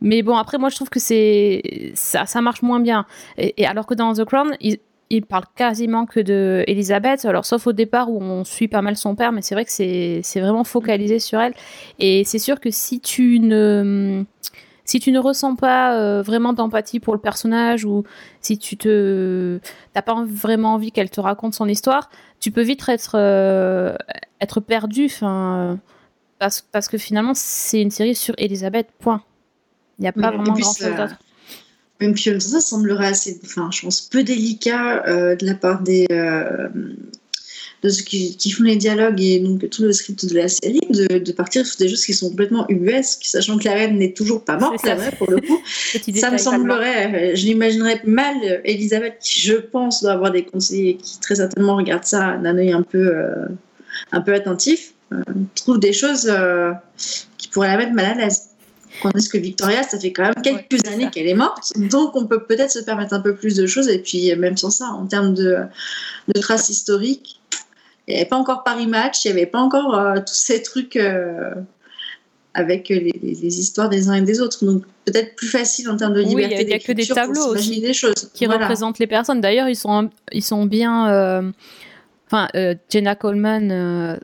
Mais 0.00 0.22
bon, 0.22 0.36
après, 0.36 0.58
moi, 0.58 0.68
je 0.68 0.76
trouve 0.76 0.90
que 0.90 1.00
c'est 1.00 1.92
ça, 1.94 2.26
ça 2.26 2.40
marche 2.40 2.62
moins 2.62 2.80
bien. 2.80 3.06
Et, 3.38 3.66
alors 3.66 3.86
que 3.86 3.94
dans 3.94 4.12
The 4.12 4.24
Crown, 4.24 4.54
il, 4.60 4.78
il 5.10 5.24
parle 5.24 5.44
quasiment 5.56 6.04
que 6.06 6.20
de 6.20 6.64
Elisabeth, 6.66 7.24
alors 7.24 7.46
sauf 7.46 7.66
au 7.66 7.72
départ 7.72 8.10
où 8.10 8.20
on 8.20 8.44
suit 8.44 8.68
pas 8.68 8.82
mal 8.82 8.96
son 8.96 9.14
père, 9.14 9.32
mais 9.32 9.42
c'est 9.42 9.54
vrai 9.54 9.64
que 9.64 9.70
c'est 9.70 10.40
vraiment 10.40 10.64
focalisé 10.64 11.18
sur 11.18 11.40
elle. 11.40 11.54
Et 11.98 12.24
c'est 12.24 12.38
sûr 12.38 12.60
que 12.60 12.70
si 12.70 13.00
tu 13.00 13.40
ne 13.40 14.24
si 14.84 15.00
tu 15.00 15.12
ne 15.12 15.18
ressens 15.18 15.56
pas 15.56 15.98
euh, 15.98 16.22
vraiment 16.22 16.52
d'empathie 16.52 17.00
pour 17.00 17.14
le 17.14 17.20
personnage 17.20 17.84
ou 17.84 18.04
si 18.40 18.58
tu 18.58 18.76
te 18.76 19.58
t'as 19.92 20.02
pas 20.02 20.24
vraiment 20.26 20.74
envie 20.74 20.92
qu'elle 20.92 21.10
te 21.10 21.20
raconte 21.20 21.54
son 21.54 21.68
histoire, 21.68 22.10
tu 22.40 22.50
peux 22.50 22.62
vite 22.62 22.86
être 22.88 23.16
euh, 23.16 23.94
être 24.40 24.60
perdu, 24.60 25.06
enfin 25.06 25.78
parce, 26.38 26.60
parce 26.60 26.88
que 26.88 26.98
finalement 26.98 27.32
c'est 27.34 27.80
une 27.80 27.90
série 27.90 28.14
sur 28.14 28.34
Elisabeth. 28.38 28.88
Point. 28.98 29.22
Il 29.98 30.02
n'y 30.02 30.08
a 30.08 30.12
pas 30.12 30.30
Oui, 30.30 30.36
vraiment 30.36 30.52
grand 30.52 30.56
chose 30.56 30.78
d'autre. 30.80 31.16
Même 32.00 32.14
puis 32.14 32.40
ça 32.40 32.60
semblerait 32.60 33.06
assez, 33.06 33.40
enfin, 33.44 33.70
je 33.70 33.82
pense, 33.82 34.02
peu 34.02 34.24
délicat 34.24 35.06
euh, 35.06 35.36
de 35.36 35.46
la 35.46 35.54
part 35.54 35.80
des, 35.80 36.06
de 37.84 37.90
ceux 37.90 38.02
qui, 38.02 38.34
qui 38.36 38.50
font 38.50 38.62
les 38.62 38.76
dialogues 38.76 39.20
et 39.20 39.38
donc 39.40 39.68
tout 39.68 39.82
le 39.82 39.92
script 39.92 40.24
de 40.24 40.34
la 40.34 40.48
série, 40.48 40.80
de, 40.88 41.18
de 41.18 41.32
partir 41.32 41.66
sur 41.66 41.76
des 41.76 41.90
choses 41.90 42.04
qui 42.06 42.14
sont 42.14 42.30
complètement 42.30 42.64
ubuesques, 42.70 43.24
sachant 43.24 43.58
que 43.58 43.64
la 43.64 43.74
reine 43.74 43.98
n'est 43.98 44.14
toujours 44.14 44.42
pas 44.42 44.56
morte, 44.56 44.84
la 44.86 44.94
vraie, 44.94 45.12
pour 45.12 45.30
le 45.30 45.36
coup. 45.36 45.60
Ça 46.14 46.30
me 46.30 46.38
semblerait, 46.38 47.32
euh, 47.32 47.36
je 47.36 47.44
l'imaginerais 47.44 48.00
mal, 48.04 48.36
euh, 48.42 48.58
Elisabeth, 48.64 49.18
qui 49.20 49.38
je 49.42 49.56
pense 49.56 50.02
doit 50.02 50.12
avoir 50.12 50.32
des 50.32 50.44
conseillers 50.44 50.96
qui 50.96 51.20
très 51.20 51.34
certainement 51.34 51.76
regardent 51.76 52.04
ça 52.04 52.38
d'un 52.38 52.56
œil 52.56 52.72
un 52.72 52.82
peu, 52.82 53.06
euh, 53.06 53.48
un 54.12 54.22
peu 54.22 54.32
attentif, 54.32 54.94
euh, 55.12 55.20
trouve 55.54 55.78
des 55.78 55.92
choses 55.92 56.26
euh, 56.30 56.72
qui 57.36 57.48
pourraient 57.48 57.68
la 57.68 57.76
mettre 57.76 57.92
mal 57.92 58.06
à 58.06 58.14
l'aise. 58.14 58.48
Tandis 59.02 59.28
que 59.28 59.36
Victoria, 59.36 59.82
ça 59.82 59.98
fait 59.98 60.12
quand 60.12 60.22
même 60.22 60.34
quelques 60.42 60.86
Ouais, 60.86 60.92
années 60.94 61.10
qu'elle 61.10 61.26
est 61.26 61.34
morte, 61.34 61.72
donc 61.76 62.16
on 62.16 62.26
peut 62.26 62.44
peut-être 62.44 62.70
se 62.70 62.78
permettre 62.78 63.12
un 63.12 63.20
peu 63.20 63.34
plus 63.34 63.56
de 63.56 63.66
choses, 63.66 63.88
et 63.88 63.98
puis 63.98 64.34
même 64.36 64.56
sans 64.56 64.70
ça, 64.70 64.86
en 64.86 65.04
termes 65.06 65.34
de, 65.34 65.58
de 66.32 66.40
traces 66.40 66.70
historiques, 66.70 67.40
il 68.08 68.14
n'y 68.14 68.20
avait 68.20 68.28
pas 68.28 68.36
encore 68.36 68.64
Paris 68.64 68.86
Match, 68.86 69.24
il 69.24 69.32
n'y 69.32 69.38
avait 69.38 69.46
pas 69.50 69.60
encore 69.60 69.94
euh, 69.98 70.16
tous 70.16 70.34
ces 70.34 70.62
trucs 70.62 70.96
euh, 70.96 71.54
avec 72.52 72.88
les, 72.88 73.00
les- 73.00 73.12
les 73.20 73.58
histoires 73.58 73.88
des 73.88 74.08
uns 74.08 74.14
et 74.14 74.20
des 74.22 74.40
autres, 74.40 74.64
donc 74.64 74.84
peut-être 75.06 75.34
plus 75.36 75.48
facile 75.48 75.88
en 75.90 75.96
termes 75.96 76.12
de 76.14 76.22
Oui, 76.22 76.32
il 76.34 76.40
y 76.40 76.44
a- 76.44 76.48
liberté 76.48 76.62
il 76.64 76.70
y 76.70 76.74
a 76.74 76.78
que 76.78 76.92
des 76.92 77.06
tableaux 77.06 77.56
s'imaginer 77.56 77.86
des 77.88 77.94
choses. 77.94 78.30
qui 78.34 78.46
Voilà. 78.46 78.60
représentent 78.62 78.98
les 78.98 79.06
personnes. 79.06 79.40
D'ailleurs, 79.40 79.68
ils 79.68 79.76
sont, 79.76 80.10
ils 80.32 80.42
sont 80.44 80.66
bien. 80.66 81.08
euh, 81.10 81.50
Enfin, 82.26 82.48
euh, 82.56 82.74
Jenna 82.90 83.14
Coleman 83.14 83.70
euh, 83.70 84.16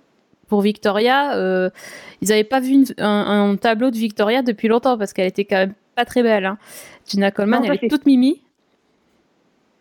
pour 0.49 0.63
Victoria, 0.63 1.37
euh, 1.37 1.69
ils 2.23 2.29
n'avaient 2.31 2.45
pas 2.45 2.59
vu 2.59 2.71
une- 2.73 2.87
un, 2.99 3.51
un 3.51 3.57
tableau 3.57 3.91
de 3.91 3.97
Victoria 3.97 4.43
depuis 4.43 4.69
longtemps 4.69 4.97
parce 4.97 5.13
qu'elle 5.13 5.27
était 5.29 5.45
quand 5.45 5.57
même 5.59 5.75
pas 5.95 6.05
très 6.07 6.23
belle. 6.23 6.47
Hein. 6.47 6.59
Jenna 7.07 7.31
Coleman, 7.31 7.61
Non, 7.63 7.67
elle 7.73 7.79
est 7.85 7.89
toute 7.89 8.07
mimi. 8.07 8.41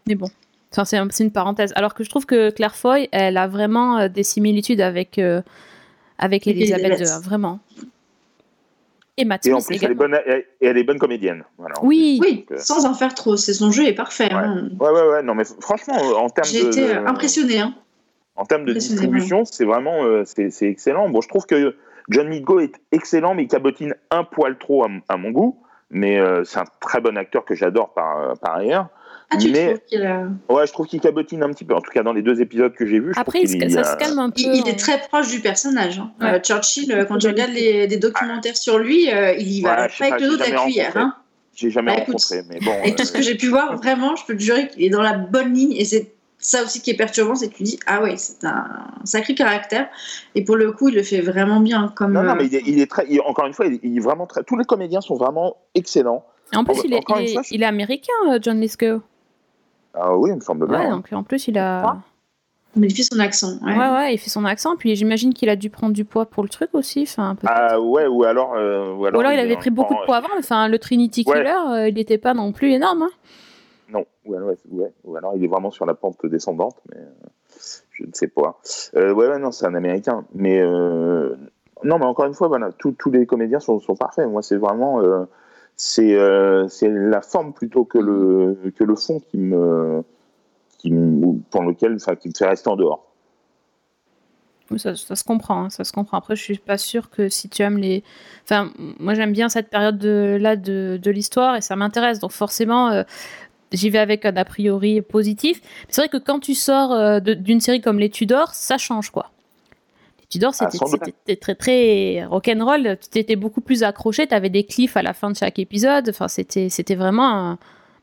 Mais 0.07 0.15
bon, 0.15 0.27
enfin, 0.71 0.85
c'est 0.85 0.97
un- 0.97 1.07
une 1.07 1.31
parenthèse. 1.31 1.73
Alors 1.75 1.93
que 1.93 2.03
je 2.03 2.09
trouve 2.09 2.25
que 2.25 2.49
Claire 2.51 2.75
Foy, 2.75 3.07
elle 3.11 3.37
a 3.37 3.47
vraiment 3.47 3.97
euh, 3.99 4.07
des 4.07 4.23
similitudes 4.23 4.81
avec, 4.81 5.17
euh, 5.19 5.41
avec 6.17 6.47
Elisabeth. 6.47 6.99
II, 6.99 7.05
vraiment. 7.23 7.59
Et 9.17 9.25
Matt 9.25 9.45
Et 9.45 9.53
en 9.53 9.59
plus, 9.61 9.83
elle 9.83 9.91
est 9.91 9.95
bonne, 9.95 10.17
et 10.25 10.45
elle 10.65 10.77
est 10.77 10.83
bonne 10.83 10.97
comédienne. 10.99 11.43
Voilà. 11.57 11.75
Oui, 11.83 12.19
Oui, 12.21 12.45
Donc, 12.49 12.57
euh, 12.57 12.61
sans 12.61 12.85
en 12.85 12.93
faire 12.93 13.13
trop, 13.13 13.35
c'est 13.35 13.53
son 13.53 13.69
jeu 13.69 13.85
est 13.85 13.93
parfait. 13.93 14.31
hein. 14.31 14.69
Ouais, 14.79 14.89
ouais, 14.91 15.07
ouais. 15.09 15.23
Non, 15.23 15.35
mais 15.35 15.43
franchement, 15.59 15.95
en 15.97 16.29
termes 16.29 16.47
J'ai 16.47 16.63
de, 16.63 16.67
été 16.69 16.95
euh, 16.95 17.05
impressionnée. 17.05 17.59
Hein. 17.59 17.73
en 18.37 18.45
termes 18.45 18.63
de 18.63 18.71
distribution, 18.73 19.43
c'est 19.43 19.65
vraiment, 19.65 20.05
euh, 20.05 20.23
c'est 20.25 20.49
c'est 20.51 20.67
excellent. 20.69 21.09
Bon, 21.09 21.19
je 21.19 21.27
trouve 21.27 21.45
que 21.45 21.75
John 22.07 22.29
Lithgow 22.29 22.61
est 22.61 22.75
excellent, 22.93 23.35
mais 23.35 23.43
il 23.43 23.47
cabotine 23.49 23.93
un 24.09 24.23
poil 24.23 24.57
trop 24.57 24.85
à, 25.09 25.17
mon 25.17 25.31
goût. 25.31 25.57
Mais 25.91 26.17
euh, 26.19 26.45
c'est 26.45 26.59
un 26.59 26.65
très 26.79 27.01
bon 27.01 27.17
acteur 27.17 27.43
que 27.43 27.55
j'adore 27.55 27.93
par, 27.93 28.37
par 28.39 28.55
ailleurs. 28.55 28.87
Ah, 29.31 29.37
tu 29.37 29.51
Mais- 29.51 29.67
trouves 29.75 29.85
qu'il 29.87 30.03
a- 30.05 30.27
Ouais, 30.49 30.65
je 30.65 30.73
trouve 30.73 30.87
qu'il 30.87 30.99
cabotine 30.99 31.43
un 31.43 31.49
petit 31.51 31.63
peu. 31.63 31.75
En 31.75 31.81
tout 31.81 31.91
cas, 31.91 32.01
dans 32.01 32.13
les 32.13 32.23
deux 32.23 32.41
épisodes 32.41 32.73
que 32.73 32.85
j'ai 32.87 32.99
vus. 32.99 33.13
je 33.13 33.19
après, 33.19 33.39
trouve 33.43 33.55
il 33.55 33.71
ça 33.71 33.81
a- 33.81 33.83
se 33.83 33.95
calme 33.97 34.17
un 34.17 34.29
peu. 34.31 34.41
il, 34.41 34.67
est 34.67 34.79
très 34.79 34.99
proche 35.01 35.27
du 35.29 35.39
personnage. 35.39 35.99
hein. 35.99 36.11
Ouais. 36.19 36.33
Euh, 36.35 36.39
Churchill, 36.39 36.91
euh, 36.91 37.05
quand 37.05 37.19
je 37.19 37.27
regarde 37.27 37.51
les, 37.51 37.85
des 37.85 37.97
documentaires 37.97 38.57
sur 38.57 38.79
lui, 38.79 39.11
euh, 39.13 39.33
il 39.35 39.47
y 39.51 39.61
va 39.61 39.81
Ouais, 39.83 39.87
pas 39.99 40.05
avec 40.07 40.21
le 40.21 40.27
dos 40.29 40.37
de 40.37 40.51
la 40.51 40.61
cuillère. 40.63 40.97
Hein. 40.97 41.15
J'ai 41.55 41.69
jamais 41.69 41.91
Bah, 41.91 42.01
écoute, 42.01 42.15
rencontré, 42.21 42.41
mais 42.49 42.59
bon. 42.59 42.73
Et 42.83 42.95
tout 42.95 43.03
ce 43.05 43.11
euh, 43.13 43.17
que 43.17 43.21
j'ai 43.21 43.35
pu 43.35 43.47
voir, 43.49 43.75
vraiment, 43.77 44.15
je 44.15 44.25
peux 44.25 44.35
te 44.35 44.41
jurer 44.41 44.67
qu'il 44.69 44.83
est 44.83 44.89
dans 44.89 45.01
la 45.01 45.13
bonne 45.13 45.53
ligne. 45.53 45.73
Et 45.73 45.85
c'est 45.85 46.11
ça 46.39 46.63
aussi 46.63 46.81
qui 46.81 46.89
est 46.89 46.95
perturbant, 46.97 47.35
c'est 47.35 47.49
que 47.49 47.55
tu 47.55 47.63
dis, 47.63 47.79
ah 47.85 48.01
ouais, 48.01 48.15
c'est 48.17 48.45
un 48.45 48.65
sacré 49.03 49.35
caractère. 49.35 49.89
Et 50.35 50.43
pour 50.43 50.55
le 50.55 50.71
coup, 50.71 50.87
il 50.89 50.95
le 50.95 51.03
fait 51.03 51.19
vraiment 51.21 51.59
bien. 51.59 51.93
Comme, 51.95 52.13
Non, 52.13 52.23
non, 52.23 52.31
euh, 52.31 52.35
mais 52.35 52.45
il 52.47 52.55
est, 52.55 52.63
il 52.65 52.79
est 52.79 52.89
très. 52.89 53.05
il- 53.09 53.21
encore 53.21 53.45
une 53.45 53.53
fois, 53.53 53.65
il 53.67 53.73
est, 53.75 53.79
il 53.83 53.97
est 53.97 54.01
vraiment 54.01 54.25
très. 54.25 54.41
Tous 54.43 54.57
les 54.57 54.65
comédiens 54.65 55.01
sont 55.01 55.15
vraiment 55.17 55.57
excellents. 55.75 56.25
En 56.55 56.63
plus, 56.63 56.79
En- 56.79 56.83
il 56.85 56.93
est, 56.93 57.03
il 57.19 57.25
est- 57.25 57.33
fois, 57.33 57.41
je- 57.43 57.53
il 57.53 57.61
est 57.61 57.65
américain, 57.65 58.13
euh, 58.31 58.39
John 58.41 58.59
Lithgow. 58.59 59.01
Ah 59.93 60.15
oui, 60.15 60.29
il 60.31 60.35
me 60.35 60.41
semble 60.41 60.67
bien. 60.67 60.79
Ouais, 60.79 60.85
hein. 60.85 60.91
donc 60.97 61.07
en 61.11 61.23
plus, 61.23 61.47
il 61.47 61.57
a. 61.57 61.97
Mais 62.75 62.85
il 62.87 62.95
fait 62.95 63.01
son 63.03 63.19
accent. 63.19 63.57
Ouais. 63.63 63.75
Ouais, 63.75 63.89
ouais, 63.89 64.13
il 64.13 64.17
fait 64.19 64.29
son 64.29 64.45
accent. 64.45 64.75
Puis 64.77 64.95
j'imagine 64.95 65.33
qu'il 65.33 65.49
a 65.49 65.55
dû 65.55 65.69
prendre 65.71 65.93
du 65.93 66.05
poids 66.05 66.27
pour 66.27 66.43
le 66.43 66.49
truc 66.49 66.69
aussi. 66.73 67.01
Enfin, 67.01 67.35
peut-être. 67.35 67.51
Ah 67.55 67.79
ouais, 67.81 68.05
ou 68.05 68.23
alors. 68.23 68.53
euh, 68.55 68.93
ou 68.93 68.99
Ou 68.99 69.05
alors, 69.07 69.21
alors 69.21 69.31
il 69.33 69.39
avait 69.39 69.57
pris 69.57 69.71
beaucoup 69.71 69.95
de 69.95 70.05
poids 70.05 70.17
avant. 70.17 70.27
Enfin, 70.37 70.67
le 70.67 70.77
Trinity 70.77 71.23
Ouais. 71.25 71.37
Killer, 71.37 71.49
euh, 71.71 71.89
il 71.89 71.95
n'était 71.95 72.19
pas 72.19 72.35
non 72.35 72.51
plus 72.51 72.71
énorme. 72.71 73.01
hein. 73.01 73.09
Non, 73.91 74.05
ouais, 74.25 74.37
ouais, 74.37 74.55
ouais. 74.69 74.93
ou 75.03 75.15
alors 75.15 75.33
il 75.35 75.43
est 75.43 75.47
vraiment 75.47 75.71
sur 75.71 75.87
la 75.87 75.95
pente 75.95 76.23
descendante, 76.27 76.75
mais 76.91 76.99
euh, 77.01 77.09
je 77.91 78.03
ne 78.05 78.11
sais 78.13 78.27
pas. 78.27 78.59
Euh, 78.95 79.11
ouais, 79.13 79.27
ouais, 79.27 79.39
non, 79.39 79.51
c'est 79.51 79.65
un 79.65 79.73
américain. 79.73 80.25
Mais 80.35 80.61
euh, 80.61 81.35
non, 81.83 81.97
mais 81.97 82.05
encore 82.05 82.25
une 82.25 82.35
fois, 82.35 82.49
voilà, 82.49 82.69
tous 82.77 82.91
tous 82.91 83.09
les 83.09 83.25
comédiens 83.25 83.59
sont, 83.59 83.79
sont 83.79 83.95
parfaits. 83.95 84.27
Moi, 84.29 84.43
c'est 84.43 84.57
vraiment. 84.57 85.01
C'est 85.81 86.13
euh, 86.13 86.67
la 86.81 87.21
forme 87.21 87.53
plutôt 87.53 87.85
que 87.85 87.97
le, 87.97 88.69
que 88.75 88.83
le 88.83 88.95
fond 88.95 89.21
qui 89.21 89.37
me. 89.37 90.03
Qui 90.77 90.93
pour 91.49 91.63
lequel, 91.63 91.95
enfin, 91.95 92.15
qui 92.15 92.27
me 92.27 92.33
fait 92.37 92.45
rester 92.45 92.69
en 92.69 92.75
dehors. 92.75 93.05
Ça, 94.77 94.95
se 94.95 95.23
comprend, 95.23 95.63
hein, 95.63 95.69
ça 95.69 95.83
se 95.83 95.91
comprend. 95.91 96.17
Après, 96.17 96.35
je 96.35 96.43
suis 96.43 96.57
pas 96.57 96.77
sûre 96.77 97.09
que 97.09 97.29
si 97.29 97.47
tu 97.47 97.63
aimes 97.63 97.77
les. 97.77 98.03
Enfin, 98.43 98.71
moi 98.99 99.13
j'aime 99.13 99.31
bien 99.31 99.47
cette 99.49 99.69
période 99.69 99.97
de, 99.97 100.37
là 100.39 100.57
de, 100.57 100.99
de 101.01 101.11
l'histoire 101.11 101.55
et 101.55 101.61
ça 101.61 101.77
m'intéresse. 101.77 102.19
Donc 102.19 102.31
forcément, 102.31 102.89
euh, 102.89 103.03
j'y 103.71 103.89
vais 103.89 103.99
avec 103.99 104.25
un 104.25 104.35
a 104.35 104.45
priori 104.45 105.01
positif. 105.01 105.61
C'est 105.87 106.01
vrai 106.01 106.09
que 106.09 106.17
quand 106.17 106.39
tu 106.39 106.55
sors 106.55 106.91
euh, 106.91 107.19
d'une 107.19 107.61
série 107.61 107.81
comme 107.81 107.99
Les 107.99 108.09
Tudors, 108.09 108.53
ça 108.53 108.77
change 108.77 109.11
quoi. 109.11 109.31
Les 110.31 110.39
Tudors, 110.39 110.53
Ah, 110.59 110.69
c'était 110.69 111.35
très 111.37 111.55
très 111.55 112.23
rock'n'roll. 112.25 112.97
Tu 113.01 113.09
t'étais 113.09 113.35
beaucoup 113.35 113.61
plus 113.61 113.81
accroché. 113.83 114.27
Tu 114.27 114.33
avais 114.35 114.49
des 114.51 114.63
cliffs 114.63 114.95
à 114.95 115.01
la 115.01 115.13
fin 115.13 115.31
de 115.31 115.35
chaque 115.35 115.57
épisode. 115.57 116.09
Enfin, 116.09 116.27
c'était 116.27 116.69
c'était 116.69 116.93
vraiment 116.95 117.27
un, 117.27 117.53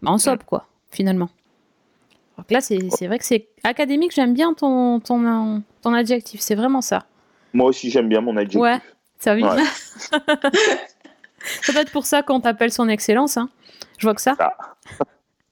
bah, 0.02 0.10
en 0.10 0.18
soap 0.18 0.42
quoi, 0.44 0.66
finalement. 0.90 1.28
Donc 2.36 2.50
là, 2.50 2.60
c'est 2.60 2.78
vrai 3.06 3.18
que 3.18 3.24
c'est 3.24 3.46
académique. 3.62 4.12
J'aime 4.12 4.34
bien 4.34 4.54
ton, 4.54 4.98
ton, 5.00 5.62
ton 5.82 5.94
adjectif. 5.94 6.40
C'est 6.40 6.56
vraiment 6.56 6.80
ça. 6.80 7.04
Moi 7.54 7.66
aussi, 7.68 7.90
j'aime 7.90 8.08
bien 8.08 8.20
mon 8.20 8.36
adjectif. 8.36 8.60
Ouais, 8.60 8.78
ça 9.20 9.34
veut 9.34 9.42
Ouais. 9.42 9.54
dire. 9.56 9.64
ça 11.62 11.72
doit 11.72 11.82
être 11.82 11.92
pour 11.92 12.06
ça 12.06 12.22
qu'on 12.22 12.40
t'appelle 12.40 12.72
son 12.72 12.88
excellence. 12.88 13.36
Hein. 13.36 13.48
Je 13.98 14.06
vois 14.06 14.14
que 14.14 14.20
ça. 14.20 14.36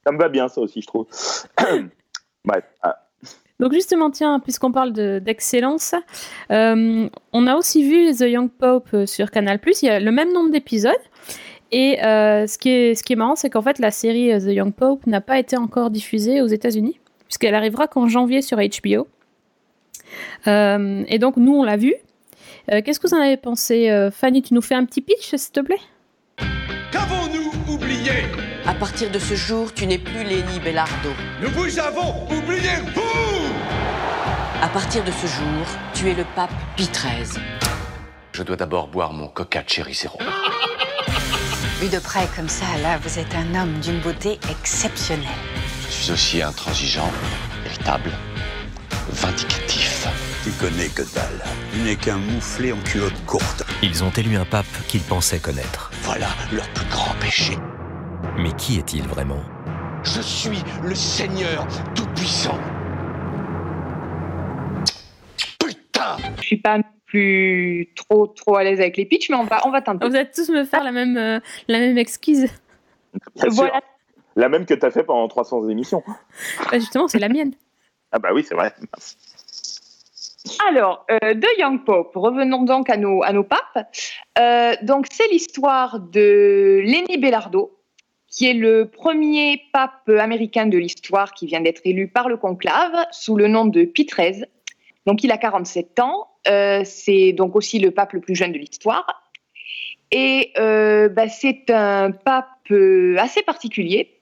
Ça 0.05 0.13
me 0.13 0.19
va 0.19 0.29
bien, 0.29 0.49
ça 0.49 0.61
aussi, 0.61 0.83
je 0.83 0.87
trouve. 0.87 1.07
Bref. 2.45 2.65
Donc 3.65 3.73
justement, 3.73 4.11
tiens, 4.11 4.41
puisqu'on 4.41 4.73
parle 4.73 4.93
de- 4.93 5.21
d'excellence, 5.25 5.95
euh, 6.53 7.09
on 7.33 7.47
a 7.47 7.55
aussi 7.57 7.83
vu 7.83 8.15
The 8.15 8.29
Young 8.29 8.51
Pope 8.51 8.89
euh, 8.93 9.07
sur 9.07 9.31
Canal+. 9.31 9.59
Il 9.83 9.87
y 9.87 9.89
a 9.89 10.01
le 10.01 10.13
même 10.13 10.35
nombre 10.35 10.51
d'épisodes. 10.51 10.93
Et 11.73 12.05
euh, 12.05 12.47
ce, 12.47 12.59
qui 12.59 12.69
est, 12.69 12.95
ce 12.95 13.03
qui 13.03 13.15
est 13.15 13.17
marrant, 13.17 13.37
c'est 13.37 13.49
qu'en 13.49 13.63
fait, 13.63 13.79
la 13.79 13.91
série 13.91 14.39
The 14.39 14.49
Young 14.53 14.75
Pope 14.75 15.07
n'a 15.07 15.23
pas 15.23 15.39
été 15.39 15.57
encore 15.57 15.89
diffusée 15.89 16.43
aux 16.43 16.47
États-Unis, 16.47 17.01
puisqu'elle 17.27 17.55
arrivera 17.55 17.87
qu'en 17.89 18.07
janvier 18.07 18.43
sur 18.43 18.59
HBO. 18.59 19.09
Euh, 20.47 21.03
et 21.09 21.19
donc, 21.19 21.39
nous, 21.39 21.55
on 21.55 21.63
l'a 21.65 21.79
vue. 21.79 21.95
Euh, 22.71 22.83
Qu'est-ce 22.85 23.01
que 23.01 23.09
vous 23.09 23.15
en 23.15 23.21
avez 23.21 23.39
pensé 23.39 24.09
Fanny, 24.13 24.43
tu 24.43 24.53
nous 24.53 24.61
fais 24.61 24.75
un 24.75 24.85
petit 24.85 25.01
pitch, 25.01 25.35
s'il 25.35 25.53
te 25.53 25.61
plaît? 25.61 25.81
Qu'avons-nous 26.93 27.75
oublié? 27.75 28.13
À 28.67 28.75
partir 28.75 29.11
de 29.11 29.19
ce 29.19 29.35
jour, 29.35 29.73
tu 29.75 29.87
n'es 29.87 29.99
plus 29.99 30.23
Lenny 30.23 30.61
Bellardo. 30.63 31.11
Nous 31.43 31.49
vous 31.51 31.79
avons 31.79 32.13
oublié, 32.31 32.71
vous 32.95 33.34
À 34.65 34.69
partir 34.69 35.05
de 35.05 35.11
ce 35.11 35.27
jour, 35.27 35.67
tu 35.93 36.09
es 36.09 36.15
le 36.15 36.25
pape 36.35 36.51
Pie 36.75 36.89
XIII. 36.91 37.39
Je 38.33 38.43
dois 38.43 38.57
d'abord 38.57 38.89
boire 38.89 39.13
mon 39.13 39.29
coca 39.29 39.63
cherry 39.67 39.93
zéro. 39.93 40.19
Vu 41.81 41.91
de 41.91 41.99
près 41.99 42.27
comme 42.35 42.49
ça, 42.49 42.65
là, 42.83 42.97
vous 42.97 43.19
êtes 43.19 43.35
un 43.35 43.61
homme 43.61 43.79
d'une 43.81 44.01
beauté 44.01 44.41
exceptionnelle. 44.51 45.29
Je 45.87 45.93
suis 45.93 46.13
aussi 46.13 46.43
intransigeant, 46.43 47.11
irritable, 47.67 48.11
vindicatif. 49.11 50.09
Tu 50.45 50.51
connais 50.53 50.89
que 50.89 51.03
dalle. 51.15 51.45
Tu 51.75 51.81
n'es 51.81 51.97
qu'un 51.97 52.17
mouflé 52.17 52.73
en 52.73 52.81
culotte 52.85 53.23
courte. 53.27 53.65
Ils 53.83 54.03
ont 54.03 54.13
élu 54.13 54.35
un 54.39 54.47
pape 54.47 54.65
qu'ils 54.89 55.03
pensaient 55.03 55.41
connaître. 55.41 55.91
Voilà 56.05 56.29
leur 56.51 56.67
plus 56.71 56.89
grand 56.89 57.15
péché. 57.21 57.59
Mais 58.39 58.53
qui 58.53 58.79
est-il 58.79 59.07
vraiment? 59.07 59.43
Je 60.05 60.23
suis 60.23 60.63
le 60.83 60.95
Seigneur 60.95 61.67
Tout-Puissant. 61.95 62.59
Je 66.37 66.43
suis 66.43 66.57
pas 66.57 66.79
plus 67.07 67.93
trop 67.95 68.27
trop 68.27 68.57
à 68.57 68.65
l'aise 68.65 68.81
avec 68.81 68.97
les 68.97 69.05
pitchs, 69.05 69.31
mais 69.31 69.37
on 69.37 69.45
va 69.45 69.61
on 69.67 69.71
va 69.71 69.81
tenter. 69.83 70.07
Vous 70.09 70.17
allez 70.17 70.31
tous 70.35 70.49
me 70.51 70.65
faire 70.65 70.83
la 70.83 70.93
même, 70.93 71.17
euh, 71.17 71.39
la 71.69 71.79
même 71.79 71.99
excuse. 71.99 72.47
bien 73.37 73.49
Voilà. 73.51 73.73
sûr. 73.75 73.81
La 74.37 74.49
même 74.49 74.67
que 74.67 74.75
tu 74.75 74.85
as 74.85 74.91
fait 74.91 75.05
pendant 75.05 75.29
300 75.29 75.69
émissions. 75.69 76.03
Bah, 76.71 76.79
justement, 76.79 77.07
c'est 77.07 77.21
la 77.21 77.29
mienne. 77.29 77.53
Ah 78.11 78.19
bah 78.19 78.31
oui, 78.35 78.45
c'est 78.47 78.55
vrai. 78.57 78.73
Alors, 80.69 81.07
euh, 81.11 81.35
de 81.35 81.61
Young 81.61 81.85
Pope, 81.85 82.13
revenons 82.15 82.65
donc 82.65 82.91
à 82.91 82.97
nos, 82.97 83.23
à 83.23 83.33
nos 83.33 83.45
papes. 83.45 83.79
Euh, 84.39 84.75
donc, 84.83 85.07
c'est 85.11 85.27
l'histoire 85.29 86.01
de 86.01 86.81
Lenny 86.85 87.17
Bellardo, 87.19 87.79
qui 88.29 88.47
est 88.49 88.55
le 88.55 88.91
premier 88.91 89.63
pape 89.73 90.09
américain 90.09 90.67
de 90.67 90.77
l'histoire 90.79 91.33
qui 91.33 91.47
vient 91.47 91.61
d'être 91.61 91.81
élu 91.85 92.09
par 92.09 92.29
le 92.29 92.37
conclave 92.37 92.93
sous 93.11 93.37
le 93.37 93.47
nom 93.49 93.65
de 93.65 93.85
Pie 93.85 94.05
XIII. 94.07 94.45
Donc, 95.07 95.23
il 95.25 95.31
a 95.33 95.39
47 95.39 96.01
ans. 96.01 96.29
Euh, 96.49 96.83
c'est 96.85 97.33
donc 97.33 97.57
aussi 97.57 97.79
le 97.79 97.91
pape 97.91 98.13
le 98.13 98.21
plus 98.21 98.35
jeune 98.35 98.53
de 98.53 98.59
l'histoire. 98.59 99.31
Et 100.11 100.53
euh, 100.59 101.09
bah, 101.09 101.29
c'est 101.29 101.71
un 101.71 102.11
pape 102.11 102.49
euh, 102.71 103.17
assez 103.19 103.43
particulier 103.43 104.21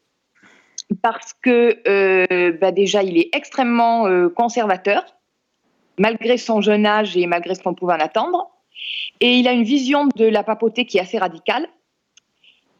parce 1.02 1.32
que 1.32 2.50
bah, 2.58 2.70
déjà, 2.70 3.02
il 3.02 3.18
est 3.18 3.34
extrêmement 3.34 4.06
conservateur 4.30 5.04
malgré 5.98 6.36
son 6.36 6.60
jeune 6.60 6.84
âge 6.84 7.16
et 7.16 7.26
malgré 7.26 7.54
ce 7.54 7.62
qu'on 7.62 7.74
pouvait 7.74 7.94
en 7.94 8.00
attendre. 8.00 8.50
Et 9.20 9.36
il 9.36 9.48
a 9.48 9.52
une 9.52 9.62
vision 9.62 10.06
de 10.16 10.26
la 10.26 10.42
papauté 10.42 10.84
qui 10.84 10.98
est 10.98 11.00
assez 11.00 11.18
radicale. 11.18 11.66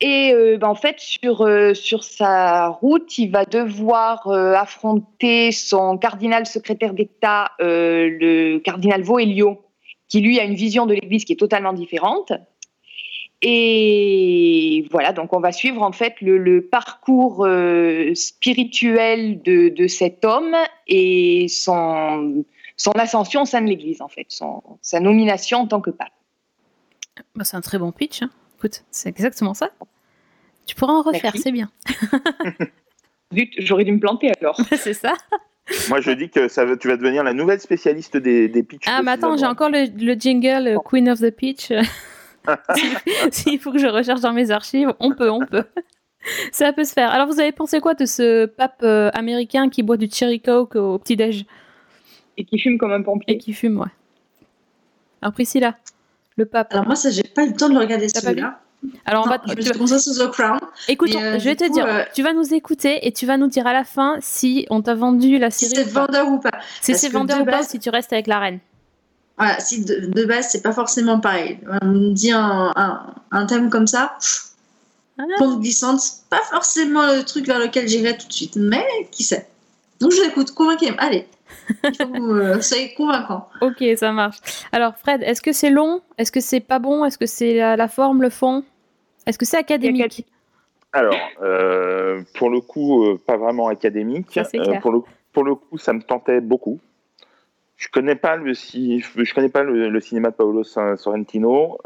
Et 0.04 0.34
euh, 0.34 0.58
ben, 0.58 0.66
en 0.66 0.74
fait, 0.74 0.98
sur, 0.98 1.42
euh, 1.42 1.74
sur 1.74 2.02
sa 2.02 2.66
route, 2.66 3.18
il 3.18 3.30
va 3.30 3.44
devoir 3.44 4.26
euh, 4.26 4.52
affronter 4.54 5.52
son 5.52 5.96
cardinal 5.96 6.44
secrétaire 6.44 6.92
d'État, 6.92 7.52
le 7.60 8.58
cardinal 8.58 9.02
Voelio, 9.02 9.62
qui 10.08 10.20
lui 10.20 10.40
a 10.40 10.44
une 10.44 10.56
vision 10.56 10.86
de 10.86 10.94
l'Église 10.94 11.24
qui 11.24 11.34
est 11.34 11.36
totalement 11.36 11.72
différente. 11.72 12.32
Et 13.42 14.86
voilà, 14.90 15.12
donc 15.12 15.32
on 15.32 15.40
va 15.40 15.52
suivre 15.52 15.82
en 15.82 15.92
fait 15.92 16.14
le, 16.20 16.60
parcours 16.66 17.46
spirituel 18.14 19.40
de, 19.42 19.68
de 19.68 19.86
cet 19.86 20.24
homme 20.24 20.56
et 20.88 21.46
son, 21.48 22.44
son 22.76 22.92
ascension 22.92 23.42
au 23.42 23.44
sein 23.44 23.60
de 23.60 23.68
l'Église, 23.68 24.00
en 24.00 24.08
fait, 24.08 24.26
son, 24.28 24.62
sa 24.80 24.98
nomination 24.98 25.58
en 25.58 25.66
tant 25.68 25.80
que 25.80 25.90
pape. 25.90 26.12
Bah, 27.36 27.44
c'est 27.44 27.56
un 27.56 27.60
très 27.60 27.78
bon 27.78 27.92
pitch. 27.92 28.22
hein. 28.22 28.30
Écoute, 28.58 28.84
c'est 28.92 29.08
exactement 29.08 29.54
ça. 29.54 29.70
Tu 30.72 30.76
pourras 30.76 30.94
en 30.94 31.02
refaire, 31.02 31.34
c'est 31.36 31.52
bien. 31.52 31.70
Zut, 33.34 33.50
j'aurais 33.58 33.84
dû 33.84 33.92
me 33.92 34.00
planter 34.00 34.32
alors. 34.40 34.56
c'est 34.78 34.94
ça. 34.94 35.12
Moi, 35.90 36.00
je 36.00 36.12
dis 36.12 36.30
que 36.30 36.48
ça, 36.48 36.64
tu 36.78 36.88
vas 36.88 36.96
devenir 36.96 37.22
la 37.22 37.34
nouvelle 37.34 37.60
spécialiste 37.60 38.16
des, 38.16 38.48
des 38.48 38.62
pitchs. 38.62 38.86
Ah, 38.88 39.00
de 39.00 39.04
mais 39.04 39.10
attends, 39.12 39.36
j'ai 39.36 39.44
encore 39.44 39.68
le, 39.68 39.84
le 40.02 40.14
jingle 40.14 40.66
euh, 40.66 40.78
Queen 40.82 41.10
of 41.10 41.20
the 41.20 41.30
Pitch. 41.30 41.70
S'il- 43.30 43.60
faut 43.60 43.70
que 43.70 43.78
je 43.78 43.86
recherche 43.86 44.20
dans 44.22 44.32
mes 44.32 44.50
archives, 44.50 44.94
on 44.98 45.12
peut, 45.14 45.28
on 45.30 45.44
peut. 45.44 45.64
Ça 46.52 46.72
peut 46.72 46.84
se 46.84 46.94
faire. 46.94 47.10
Alors, 47.10 47.26
vous 47.26 47.38
avez 47.38 47.52
pensé 47.52 47.80
quoi 47.80 47.92
de 47.92 48.06
ce 48.06 48.46
pape 48.46 48.80
euh, 48.82 49.10
américain 49.12 49.68
qui 49.68 49.82
boit 49.82 49.98
du 49.98 50.08
cherry 50.10 50.40
coke 50.40 50.76
au 50.76 50.98
petit-déj? 50.98 51.44
Et 52.38 52.44
qui 52.46 52.58
fume 52.58 52.78
comme 52.78 52.92
un 52.92 53.00
Et 53.00 53.04
pompier. 53.04 53.36
qui 53.38 53.52
fume, 53.52 53.78
ouais. 53.78 53.88
Alors, 55.20 55.34
Priscilla, 55.34 55.76
le 56.36 56.46
pape. 56.46 56.72
Alors 56.72 56.86
moi, 56.86 56.96
ça, 56.96 57.10
j'ai 57.10 57.24
pas 57.24 57.44
eu 57.44 57.50
le 57.50 57.56
temps 57.56 57.68
de 57.68 57.74
le 57.74 57.80
regarder 57.80 58.08
celui-là. 58.08 58.61
Alors, 59.06 59.24
on 59.24 59.30
Non, 59.30 59.32
va. 59.32 59.38
The 59.38 60.30
Crown. 60.30 60.58
Écoute, 60.88 61.14
euh, 61.14 61.38
je 61.38 61.44
vais 61.44 61.54
te 61.56 61.64
coup, 61.64 61.72
dire, 61.72 61.86
euh, 61.86 62.02
tu 62.14 62.22
vas 62.22 62.32
nous 62.32 62.52
écouter 62.54 63.06
et 63.06 63.12
tu 63.12 63.26
vas 63.26 63.36
nous 63.36 63.46
dire 63.46 63.66
à 63.66 63.72
la 63.72 63.84
fin 63.84 64.16
si 64.20 64.66
on 64.70 64.82
t'a 64.82 64.94
vendu 64.94 65.38
la 65.38 65.50
Si 65.50 65.66
série. 65.68 65.84
c'est 65.84 65.90
ou 65.90 65.94
pas. 65.94 66.06
vendeur 66.06 66.28
ou 66.28 66.38
pas. 66.38 66.50
Si 66.80 66.94
c'est 66.96 67.08
vendeur 67.08 67.38
de 67.38 67.42
ou 67.42 67.46
pas, 67.46 67.60
ou 67.60 67.64
si 67.64 67.78
tu 67.78 67.90
restes 67.90 68.12
avec 68.12 68.26
la 68.26 68.38
reine. 68.40 68.58
Voilà, 69.38 69.58
si 69.60 69.84
de, 69.84 70.06
de 70.06 70.24
base, 70.24 70.48
c'est 70.50 70.62
pas 70.62 70.72
forcément 70.72 71.20
pareil. 71.20 71.58
On 71.82 71.86
me 71.86 72.10
dit 72.12 72.32
un, 72.32 72.72
un, 72.76 73.06
un 73.30 73.46
thème 73.46 73.70
comme 73.70 73.86
ça, 73.86 74.16
Ah. 75.18 75.22
pente 75.38 75.60
glissante, 75.60 76.00
c'est 76.00 76.24
pas 76.28 76.42
forcément 76.50 77.06
le 77.06 77.22
truc 77.24 77.46
vers 77.46 77.58
lequel 77.58 77.88
j'irai 77.88 78.16
tout 78.16 78.26
de 78.26 78.32
suite, 78.32 78.56
mais 78.56 78.84
qui 79.10 79.22
sait. 79.22 79.46
Donc 80.00 80.10
je 80.12 80.20
l'écoute, 80.22 80.50
convainquez 80.52 80.92
Allez, 80.98 81.26
il 81.84 81.94
faut 81.96 82.08
que 82.08 82.18
vous 82.18 82.30
euh, 82.34 82.60
soyez 82.60 82.94
convaincant. 82.94 83.48
Ok, 83.60 83.82
ça 83.96 84.10
marche. 84.12 84.38
Alors, 84.72 84.94
Fred, 84.98 85.22
est-ce 85.22 85.40
que 85.40 85.52
c'est 85.52 85.70
long? 85.70 86.02
Est-ce 86.18 86.32
que 86.32 86.40
c'est 86.40 86.60
pas 86.60 86.78
bon? 86.78 87.04
Est-ce 87.04 87.18
que 87.18 87.26
c'est 87.26 87.54
la, 87.54 87.76
la 87.76 87.88
forme, 87.88 88.22
le 88.22 88.30
fond? 88.30 88.64
Est-ce 89.26 89.38
que 89.38 89.44
c'est 89.44 89.56
académique 89.58 90.26
Alors, 90.92 91.16
euh, 91.42 92.22
pour 92.34 92.50
le 92.50 92.60
coup, 92.60 93.04
euh, 93.04 93.18
pas 93.24 93.36
vraiment 93.36 93.68
académique. 93.68 94.26
Ça, 94.30 94.42
Euh, 94.54 94.62
clair. 94.64 94.80
pour, 94.80 94.92
le, 94.92 95.00
pour 95.32 95.44
le 95.44 95.54
coup, 95.54 95.78
ça 95.78 95.92
me 95.92 96.02
tentait 96.02 96.40
beaucoup. 96.40 96.80
Je 97.76 97.88
connais 97.88 98.14
pas 98.16 98.36
le, 98.36 98.54
si, 98.54 99.00
je 99.00 99.34
connais 99.34 99.48
pas 99.48 99.62
le, 99.62 99.88
le 99.88 100.00
cinéma 100.00 100.30
de 100.30 100.34
Paolo 100.36 100.62
Sorrentino, 100.64 101.78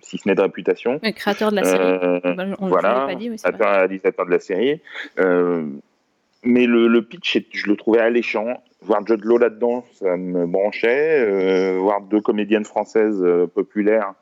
si 0.00 0.18
ce 0.18 0.28
n'est 0.28 0.34
de 0.34 0.42
réputation. 0.42 0.98
Le 1.02 1.12
créateur 1.12 1.50
de 1.50 1.56
la 1.56 1.64
série. 1.64 2.34
Bah, 2.36 2.44
on- 2.58 2.68
voilà, 2.68 3.06
pas 3.06 3.14
dit, 3.14 3.26
et 3.28 3.64
réalisateur 3.64 4.26
de 4.26 4.30
la 4.30 4.38
série. 4.40 4.80
Mais 6.44 6.66
le, 6.66 6.88
le 6.88 7.02
pitch, 7.02 7.38
je 7.52 7.66
le 7.68 7.76
trouvais 7.76 8.00
alléchant. 8.00 8.62
Voir 8.82 9.06
Judd 9.06 9.24
Law 9.24 9.38
là-dedans, 9.38 9.84
ça 9.94 10.16
me 10.16 10.44
branchait. 10.44 11.20
Euh, 11.20 11.78
voir 11.78 12.00
deux 12.00 12.20
comédiennes 12.20 12.64
françaises 12.64 13.22
euh, 13.22 13.46
populaires 13.46 14.12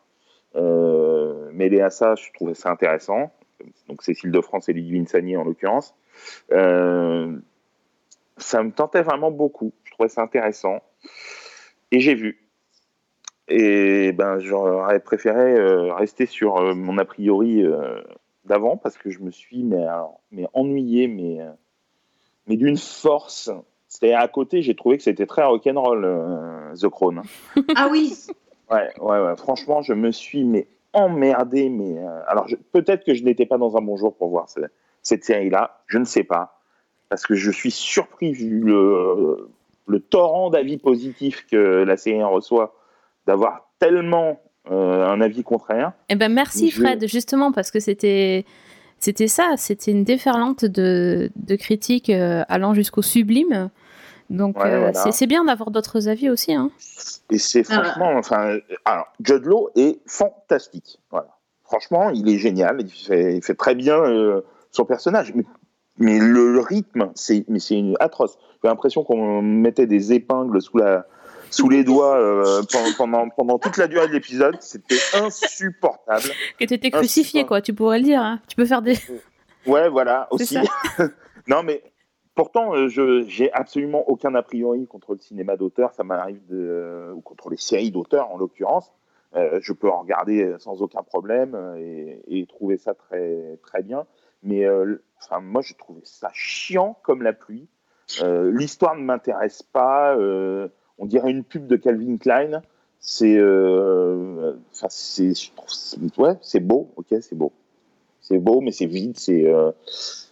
euh, 0.57 1.51
mêlées 1.53 1.81
à 1.81 1.91
ça, 1.91 2.15
je 2.15 2.33
trouvais 2.33 2.55
ça 2.55 2.71
intéressant. 2.71 3.31
Donc 3.89 4.03
Cécile 4.03 4.31
de 4.31 4.41
France 4.41 4.69
et 4.69 4.73
Ludivine 4.73 5.07
Sagné 5.07 5.37
en 5.37 5.45
l'occurrence. 5.45 5.95
Euh, 6.53 7.37
ça 8.37 8.63
me 8.63 8.73
tentait 8.73 9.03
vraiment 9.03 9.31
beaucoup. 9.31 9.73
Je 9.85 9.91
trouvais 9.93 10.09
ça 10.09 10.23
intéressant. 10.23 10.81
Et 11.91 12.01
j'ai 12.01 12.15
vu. 12.15 12.47
Et 13.49 14.13
ben, 14.13 14.39
j'aurais 14.39 15.01
préféré 15.01 15.55
euh, 15.55 15.93
rester 15.93 16.27
sur 16.27 16.75
mon 16.75 16.99
a 16.99 17.05
priori 17.05 17.65
d'avant 18.45 18.77
parce 18.77 18.97
que 18.97 19.11
je 19.11 19.21
me 19.21 19.31
suis 19.31 19.65
mais, 19.65 19.85
mais 20.31 20.47
ennuyé, 20.55 21.09
mais, 21.09 21.39
mais 22.47 22.57
d'une 22.57 22.79
force. 22.79 23.51
C'était 23.89 24.13
à 24.13 24.29
côté, 24.29 24.63
j'ai 24.63 24.77
trouvé 24.77 24.99
que 24.99 25.03
c'était 25.03 25.27
très 25.27 25.43
rock'n'roll, 25.43 26.73
The 26.81 26.89
Crown. 26.89 27.23
Ah 27.75 27.89
oui, 27.91 28.15
Ouais, 28.71 28.89
ouais, 29.01 29.21
ouais. 29.21 29.37
Franchement, 29.37 29.83
je 29.83 29.93
me 29.93 30.13
suis 30.13 30.45
mais 30.45 30.67
emmerdé. 30.93 31.69
Mais 31.69 31.99
euh, 31.99 32.21
alors, 32.29 32.47
peut-être 32.73 33.05
que 33.05 33.15
je 33.15 33.23
n'étais 33.25 33.47
pas 33.47 33.59
dans 33.59 33.77
un 33.77 33.81
bon 33.83 33.97
jour 33.97 34.15
pour 34.17 34.29
voir 34.29 34.49
ce- 34.49 34.61
cette 35.03 35.25
série-là. 35.25 35.81
Je 35.87 35.99
ne 35.99 36.05
sais 36.05 36.25
pas, 36.25 36.61
parce 37.09 37.27
que 37.27 37.35
je 37.35 37.51
suis 37.51 37.71
surpris 37.71 38.33
vu 38.33 38.61
le, 38.61 39.49
le 39.87 40.01
torrent 40.01 40.51
d'avis 40.51 40.79
positifs 40.79 41.47
que 41.51 41.57
la 41.85 41.97
série 41.97 42.23
reçoit, 42.23 42.75
d'avoir 43.27 43.69
tellement 43.79 44.41
euh, 44.71 45.07
un 45.07 45.21
avis 45.21 45.43
contraire. 45.43 45.93
Eh 46.09 46.17
ben 46.17 46.33
merci 46.33 46.71
Je- 46.71 46.81
Fred, 46.81 47.07
justement 47.09 47.51
parce 47.53 47.71
que 47.71 47.81
c'était 47.81 48.45
c'était 48.99 49.29
ça, 49.29 49.55
c'était 49.57 49.91
une 49.93 50.05
déferlante 50.05 50.65
de, 50.67 51.31
de 51.37 51.57
critiques 51.57 52.11
euh, 52.11 52.43
allant 52.49 52.75
jusqu'au 52.75 53.01
sublime. 53.03 53.71
Donc 54.31 54.59
Ouais, 54.59 54.71
euh, 54.73 54.79
voilà. 54.79 54.95
c'est- 54.95 55.13
c'est 55.13 55.27
bien 55.27 55.45
d'avoir 55.45 55.71
d'autres 55.71 56.09
avis 56.09 56.31
aussi. 56.31 56.55
Hein. 56.55 56.71
Et 57.31 57.39
c'est 57.39 57.65
Ah. 57.71 57.83
franchement, 57.83 58.13
enfin, 58.17 58.59
alors, 58.85 59.07
Judd 59.23 59.45
Law 59.45 59.71
est 59.77 59.99
fantastique. 60.07 61.01
Voilà. 61.11 61.29
Franchement, 61.65 62.11
il 62.11 62.29
est 62.29 62.39
génial. 62.39 62.81
Il 62.81 62.91
fait, 62.91 63.37
il 63.37 63.43
fait 63.43 63.55
très 63.55 63.75
bien 63.75 63.97
euh, 63.97 64.41
son 64.71 64.85
personnage. 64.85 65.33
Mais, 65.35 65.45
mais 65.99 66.19
le, 66.19 66.53
le 66.53 66.61
rythme, 66.61 67.11
c'est, 67.15 67.45
mais 67.49 67.59
c'est 67.59 67.75
une- 67.77 67.97
atroce. 68.01 68.39
J'ai 68.63 68.69
l'impression 68.69 69.03
qu'on 69.05 69.43
mettait 69.43 69.87
des 69.87 70.13
épingles 70.13 70.61
sous 70.63 70.79
la, 70.79 71.07
sous 71.51 71.69
les 71.69 71.83
doigts 71.83 72.17
euh, 72.17 72.63
pendant, 72.73 72.93
pendant, 72.97 73.29
pendant 73.31 73.59
toute 73.59 73.77
la 73.79 73.89
durée 73.89 74.07
de 74.09 74.13
l'épisode. 74.13 74.57
C'était 74.61 74.97
insupportable. 75.15 76.23
Que 76.59 76.65
tu 76.65 76.75
étais 76.75 76.91
crucifié, 76.91 77.45
quoi, 77.47 77.61
tu 77.61 77.73
pourrais 77.75 77.99
le 77.99 78.05
dire. 78.05 78.21
hein. 78.23 78.41
Tu 78.49 78.55
peux 78.57 78.67
faire 78.67 78.83
des. 78.83 78.97
Ouais, 79.67 79.89
voilà, 79.89 80.29
aussi. 80.31 80.57
non, 81.49 81.63
mais 81.63 81.83
pourtant, 82.41 82.75
euh, 82.75 82.89
je 82.89 83.27
j'ai 83.29 83.53
absolument 83.53 84.09
aucun 84.09 84.35
a 84.35 84.43
priori 84.43 84.87
contre 84.87 85.13
le 85.13 85.21
cinéma 85.21 85.59
d'auteur. 85.59 85.93
Ça 85.93 86.05
m'arrive 86.05 86.41
de. 86.49 87.13
ou 87.15 87.21
contre 87.21 87.51
les 87.51 87.59
séries 87.59 87.91
d'auteurs, 87.91 88.31
en 88.31 88.39
l'occurrence. 88.39 88.91
Euh, 89.37 89.59
je 89.61 89.75
peux 89.75 89.91
en 89.91 90.01
regarder 90.01 90.55
sans 90.59 90.81
aucun 90.81 91.03
problème 91.03 91.55
euh, 91.55 92.17
et, 92.27 92.47
trouver 92.47 92.79
ça 92.79 92.95
très, 92.95 93.59
très 93.63 93.83
bien. 93.83 94.07
Mais 94.43 94.65
euh, 94.65 94.97
moi, 95.43 95.61
j'ai 95.61 95.75
trouvé 95.75 96.01
ça 96.05 96.31
chiant 96.33 96.97
comme 97.03 97.23
la 97.23 97.35
pluie. 97.35 97.69
Euh, 98.23 98.51
L'histoire 98.51 98.97
ne 98.97 99.03
m'intéresse 99.03 99.63
pas. 99.63 100.17
euh, 100.17 100.69
on 100.97 101.05
dirait 101.05 101.31
une 101.31 101.45
pub 101.45 101.67
de 101.67 101.77
Calvin 101.77 102.17
Klein. 102.17 102.63
C'est. 103.01 103.37
euh, 103.37 104.55
Enfin, 104.73 104.89
je 104.89 105.51
c'est- 105.69 106.19
Ouais, 106.19 106.39
c'est 106.41 106.61
beau, 106.61 106.89
ok, 106.97 107.09
c'est 107.21 107.37
beau 107.37 107.53
c'est 108.31 108.39
beau, 108.39 108.61
mais 108.61 108.71
c'est 108.71 108.87
vide, 108.87 109.15
c'est, 109.19 109.45
euh, 109.45 109.73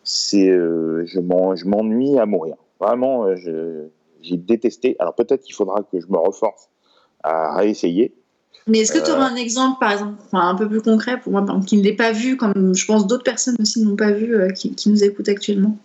c'est, 0.04 0.48
euh, 0.48 1.04
je 1.06 1.18
m'en- 1.18 1.56
je 1.56 1.66
m'ennuie 1.66 2.16
à 2.18 2.26
mourir. 2.26 2.54
Vraiment, 2.80 3.24
euh, 3.26 3.34
je- 3.36 3.88
j'ai 4.22 4.36
détesté. 4.36 4.94
Alors 5.00 5.14
peut-être 5.14 5.42
qu'il 5.42 5.54
faudra 5.54 5.82
que 5.82 6.00
je 6.00 6.06
me 6.06 6.16
reforce 6.18 6.68
à 7.24 7.56
réessayer. 7.56 8.14
mais 8.68 8.80
est-ce 8.80 8.92
que 8.92 8.98
tu 9.02 9.10
Euh, 9.10 9.14
aurais 9.14 9.24
un 9.24 9.36
exemple, 9.36 9.78
par 9.80 9.92
exemple, 9.92 10.14
enfin, 10.26 10.46
un 10.46 10.54
peu 10.54 10.68
plus 10.68 10.82
concret 10.82 11.18
pour 11.18 11.32
moi, 11.32 11.44
qui 11.66 11.78
ne 11.78 11.82
l'ait 11.82 11.94
pas 11.96 12.12
vu, 12.12 12.36
comme 12.36 12.74
je 12.74 12.84
pense 12.84 13.06
d'autres 13.06 13.24
personnes 13.24 13.56
aussi 13.60 13.80
ne 13.82 13.88
l'ont 13.88 13.96
pas 13.96 14.12
vu, 14.12 14.36
euh, 14.36 14.50
qui, 14.50 14.74
qui 14.74 14.90
nous 14.90 15.02
écoutent 15.02 15.28
actuellement? 15.30 15.76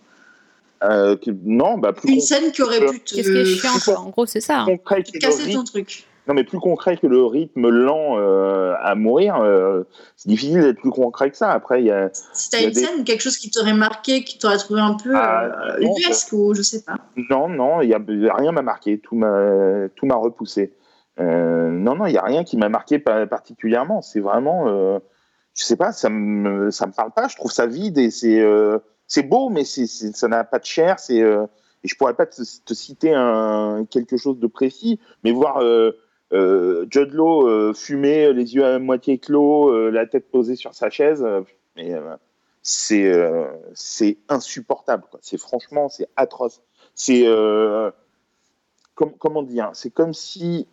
Euh, 0.82 1.16
que- 1.16 1.30
non, 1.44 1.78
bah 1.78 1.94
plus 1.94 2.12
Une 2.12 2.20
scène 2.20 2.52
qui 2.52 2.60
aurait 2.62 2.84
pu 2.84 3.00
te, 3.00 3.14
Qu'est-ce 3.14 3.30
qui 3.30 3.38
est 3.38 3.44
chiant, 3.44 3.78
quoi. 3.84 4.00
En 4.00 4.10
gros, 4.10 4.26
c'est 4.26 4.40
ça. 4.42 4.60
hein. 4.60 4.76
casser 5.18 5.50
ton 5.52 5.64
truc. 5.64 6.04
Non, 6.26 6.32
mais 6.34 6.44
plus 6.44 6.58
concret 6.58 6.96
que 6.96 7.06
le 7.06 7.24
rythme 7.24 7.68
lent 7.68 8.16
euh, 8.18 8.74
à 8.80 8.94
mourir. 8.94 9.36
euh, 9.36 9.84
c'est 10.16 10.28
difficile 10.28 10.62
d'être 10.62 10.80
plus 10.80 10.90
concret 10.90 11.30
que 11.30 11.36
ça. 11.36 11.50
Après, 11.50 11.82
il 11.82 11.86
y 11.86 11.90
a, 11.90 12.08
Si 12.32 12.48
t'as 12.50 12.62
une 12.62 12.70
des- 12.70 12.80
scène 12.80 13.04
quelque 13.04 13.20
chose 13.20 13.36
qui 13.36 13.50
t'aurait 13.50 13.74
marqué, 13.74 14.24
qui 14.24 14.38
t'aurait 14.38 14.56
trouvé 14.56 14.80
un 14.80 14.94
peu 14.94 15.12
Ah, 15.14 15.44
euh, 15.76 15.80
non, 15.82 15.92
ou 16.32 16.54
je 16.54 16.62
sais 16.62 16.82
pas. 16.82 16.96
Non, 17.30 17.48
non, 17.48 17.82
il 17.82 17.90
y 17.90 17.94
a 17.94 17.98
rien 18.34 18.52
m'a 18.52 18.62
marqué, 18.62 18.98
tout 18.98 19.16
m'a 19.16 19.88
tout 19.96 20.06
m'a 20.06 20.14
repoussé. 20.16 20.74
Euh, 21.20 21.68
non, 21.70 21.94
non, 21.94 22.06
il 22.06 22.12
y 22.14 22.18
a 22.18 22.22
rien 22.22 22.42
qui 22.42 22.56
m'a 22.56 22.68
marqué 22.68 22.98
pa- 22.98 23.26
particulièrement. 23.26 24.00
C'est 24.02 24.20
vraiment, 24.20 24.66
euh, 24.68 24.98
je 25.54 25.62
sais 25.64 25.76
pas, 25.76 25.92
ça 25.92 26.08
me 26.08 26.70
ça 26.70 26.86
me 26.86 26.92
parle 26.92 27.12
pas. 27.12 27.28
Je 27.28 27.36
trouve 27.36 27.52
ça 27.52 27.66
vide 27.66 27.98
et 27.98 28.10
c'est 28.10 28.40
euh, 28.40 28.78
c'est 29.06 29.22
beau, 29.22 29.50
mais 29.50 29.64
c'est 29.64 29.86
c'est- 29.86 30.16
ça 30.16 30.26
n'a 30.28 30.42
pas 30.44 30.58
de 30.58 30.64
chair. 30.64 30.98
C'est 30.98 31.20
euh, 31.22 31.44
et 31.84 31.88
je 31.88 31.94
pourrais 31.96 32.14
pas 32.14 32.24
te, 32.26 32.40
te 32.64 32.72
citer 32.74 33.12
un 33.14 33.84
quelque 33.90 34.16
chose 34.16 34.38
de 34.38 34.46
précis, 34.46 34.98
mais 35.22 35.32
voir 35.32 35.58
euh, 36.32 36.82
euh, 36.82 36.86
Judd 36.90 37.12
Law 37.12 37.46
euh, 37.48 37.72
fumer, 37.74 38.32
les 38.32 38.54
yeux 38.54 38.64
à 38.64 38.78
moitié 38.78 39.18
clos, 39.18 39.68
euh, 39.70 39.90
la 39.90 40.06
tête 40.06 40.30
posée 40.30 40.56
sur 40.56 40.74
sa 40.74 40.90
chaise, 40.90 41.22
euh, 41.24 41.42
mais 41.76 41.92
euh, 41.94 42.16
c'est 42.62 43.06
euh, 43.12 43.46
c'est 43.74 44.16
insupportable. 44.28 45.04
C'est 45.20 45.38
franchement, 45.38 45.88
c'est 45.88 46.08
atroce. 46.16 46.62
C'est 46.94 47.24
euh, 47.26 47.90
com- 48.94 49.12
comment 49.18 49.42
dire 49.42 49.70
C'est 49.74 49.90
comme 49.90 50.14
si 50.14 50.66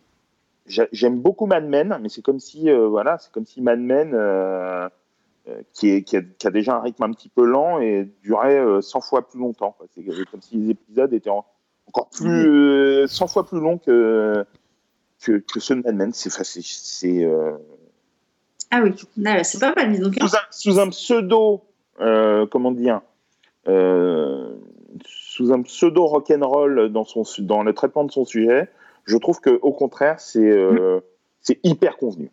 j'a- 0.66 0.88
j'aime 0.92 1.20
beaucoup 1.20 1.46
Mad 1.46 1.68
Men, 1.68 1.98
mais 2.00 2.08
c'est 2.08 2.22
comme 2.22 2.40
si 2.40 2.70
euh, 2.70 2.86
voilà, 2.88 3.18
c'est 3.18 3.30
comme 3.32 3.46
si 3.46 3.60
Mad 3.60 3.80
Men 3.80 4.12
euh, 4.14 4.88
euh, 5.48 5.60
qui, 5.74 5.90
est, 5.90 6.02
qui, 6.02 6.16
a, 6.16 6.22
qui 6.22 6.46
a 6.46 6.50
déjà 6.50 6.76
un 6.76 6.80
rythme 6.80 7.02
un 7.02 7.12
petit 7.12 7.28
peu 7.28 7.44
lent 7.44 7.80
et 7.80 8.08
durait 8.22 8.58
euh, 8.60 8.80
100 8.80 9.00
fois 9.00 9.28
plus 9.28 9.40
longtemps. 9.40 9.76
C'est 9.94 10.04
comme 10.30 10.40
si 10.40 10.56
les 10.56 10.70
épisodes 10.70 11.12
étaient 11.12 11.30
en- 11.30 11.44
encore 11.88 12.08
plus 12.10 12.48
euh, 13.02 13.06
100 13.08 13.26
fois 13.26 13.44
plus 13.44 13.58
longs 13.60 13.76
que 13.78 14.46
que, 15.24 15.38
que 15.38 15.60
ceux 15.60 15.76
de 15.76 15.82
Mad 15.82 15.94
Men. 15.94 16.12
C'est 16.12 16.32
enfin, 16.32 16.42
c'est- 16.44 17.24
euh, 17.24 17.52
Ah 18.70 18.82
oui, 18.82 18.92
c'est 19.44 19.60
pas 19.60 19.74
mal, 19.74 19.98
donc. 20.00 20.14
sous 20.14 20.36
un, 20.36 20.40
sous 20.50 20.80
un 20.80 20.88
pseudo, 20.90 21.62
euh, 22.00 22.46
comment 22.46 22.72
dire, 22.72 23.00
euh, 23.68 24.54
sous 25.04 25.52
un 25.52 25.62
pseudo 25.62 26.06
rock'n'roll 26.06 26.90
dans 26.92 27.04
son 27.04 27.22
dans 27.40 27.62
le 27.62 27.72
traitement 27.72 28.04
de 28.04 28.10
son 28.12 28.24
sujet, 28.24 28.68
je 29.04 29.16
trouve 29.16 29.40
que 29.40 29.50
au 29.62 29.72
contraire 29.72 30.20
c'est 30.20 30.40
euh, 30.50 31.00
c'est 31.40 31.58
hyper 31.64 31.96
convenu. 31.96 32.30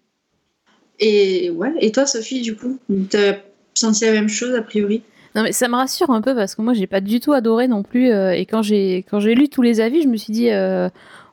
Et 0.99 1.49
ouais, 1.51 1.73
et 1.79 1.91
toi, 1.91 2.05
Sophie, 2.05 2.41
du 2.41 2.55
coup, 2.57 2.77
t'as 3.09 3.35
senti 3.73 4.03
la 4.05 4.11
même 4.11 4.27
chose 4.27 4.53
a 4.55 4.61
priori? 4.61 5.01
Non 5.35 5.43
mais 5.43 5.51
ça 5.51 5.67
me 5.67 5.75
rassure 5.75 6.09
un 6.09 6.21
peu 6.21 6.33
parce 6.33 6.55
que 6.55 6.61
moi 6.63 6.73
j'ai 6.73 6.87
pas 6.87 7.01
du 7.01 7.19
tout 7.19 7.33
adoré 7.33 7.67
non 7.67 7.83
plus 7.83 8.09
euh, 8.09 8.31
et 8.31 8.47
quand 8.47 8.63
j'ai 8.63 9.05
quand 9.09 9.19
j'ai 9.19 9.35
lu 9.35 9.47
tous 9.47 9.61
les 9.61 9.79
avis 9.79 10.01
je 10.01 10.07
me 10.07 10.17
suis 10.17 10.33
dit 10.33 10.49
euh, 10.49 10.89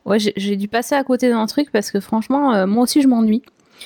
ouais 0.06 0.18
j'ai- 0.18 0.56
dû 0.56 0.68
passer 0.68 0.94
à 0.94 1.04
côté 1.04 1.28
d'un 1.28 1.44
truc 1.46 1.70
parce 1.70 1.90
que 1.90 2.00
franchement 2.00 2.54
euh, 2.54 2.66
moi 2.66 2.84
aussi 2.84 3.02
je 3.02 3.08
m'ennuie. 3.08 3.42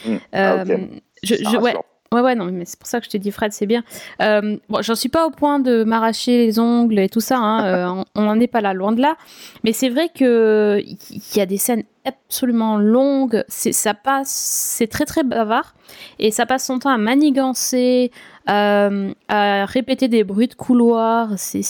Mm. 0.07 0.17
Ah, 0.33 0.63
ok. 0.63 0.71
Euh, 0.71 0.77
je, 1.25 1.35
je- 1.35 1.57
ouais, 1.59 1.75
ouais, 2.15 2.21
ouais, 2.21 2.35
non, 2.35 2.45
mais 2.47 2.65
c'est 2.65 2.79
pour 2.79 2.87
ça 2.89 2.99
que 3.01 3.07
je 3.07 3.11
te 3.11 3.17
dis, 3.17 3.31
Fred, 3.31 3.53
c'est 3.53 3.67
bien. 3.67 3.83
Euh, 4.23 4.57
bon, 4.69 4.81
j'en 4.83 4.95
suis 4.95 5.09
pas 5.09 5.27
au 5.27 5.31
point 5.31 5.59
de 5.59 5.85
m'arracher 5.85 6.39
les 6.47 6.59
ongles 6.59 6.99
et 6.99 7.09
tout 7.09 7.21
ça, 7.21 7.39
hein, 7.39 8.05
on 8.15 8.23
n'en 8.23 8.39
est 8.41 8.47
pas 8.47 8.61
là, 8.61 8.73
loin 8.73 8.93
de 8.93 9.01
là. 9.01 9.17
Mais 9.65 9.73
c'est 9.73 9.89
vrai 9.89 10.09
que 10.09 10.81
il 10.83 11.37
y 11.37 11.41
a 11.41 11.47
des 11.47 11.59
scènes 11.59 11.83
absolument 12.05 12.79
longues, 12.79 13.45
c'est, 13.49 13.73
ça 13.73 13.93
passe, 13.95 14.31
c'est 14.31 14.87
très 14.87 15.05
très 15.05 15.23
bavard, 15.25 15.75
et 16.19 16.31
ça 16.31 16.47
passe 16.47 16.65
son 16.67 16.79
temps 16.79 16.91
à 16.91 16.99
manigancer, 16.99 18.11
euh, 18.49 19.13
à 19.29 19.65
répéter 19.67 20.09
des 20.09 20.25
bruits 20.25 20.49
de 20.49 20.55
couloir, 20.55 21.31
c'est, 21.37 21.63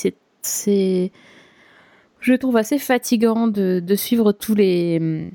je 2.20 2.34
trouve 2.34 2.56
assez 2.56 2.78
fatigant 2.78 3.46
de, 3.48 3.80
de 3.84 3.94
suivre 3.94 4.32
tous 4.32 4.54
les 4.54 5.30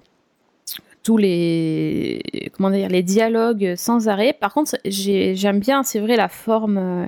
tous 1.04 1.18
les 1.18 2.22
comment 2.54 2.72
dire 2.72 2.90
les 2.90 3.04
dialogues 3.04 3.76
sans 3.78 4.08
arrêt. 4.08 4.34
Par 4.34 4.54
contre, 4.54 4.76
j'ai- 4.86 5.36
j'aime 5.36 5.60
bien, 5.60 5.84
c'est 5.84 6.00
vrai, 6.00 6.16
la 6.16 6.30
forme, 6.30 6.78
euh, 6.78 7.06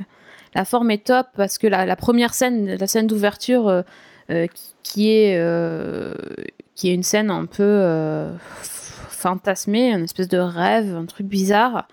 la 0.54 0.66
forme 0.66 0.92
est 0.92 1.04
top 1.06 1.28
parce 1.36 1.58
que 1.58 1.66
la, 1.68 1.86
la 1.86 1.96
première 1.96 2.34
scène, 2.36 2.76
la 2.76 2.88
scène 2.88 3.08
d'ouverture, 3.08 3.68
euh, 3.68 3.82
euh, 4.30 4.46
qui, 4.48 4.74
qui 4.84 5.10
est 5.12 5.38
euh, 5.40 6.14
qui 6.76 6.90
est 6.90 6.94
une 6.94 7.02
scène 7.04 7.32
un 7.32 7.46
peu 7.46 8.28
fantasmée, 9.10 9.92
une 9.92 10.04
espèce 10.04 10.28
de 10.28 10.38
rêve, 10.38 10.96
un 10.96 11.06
truc 11.06 11.26
bizarre. 11.28 11.88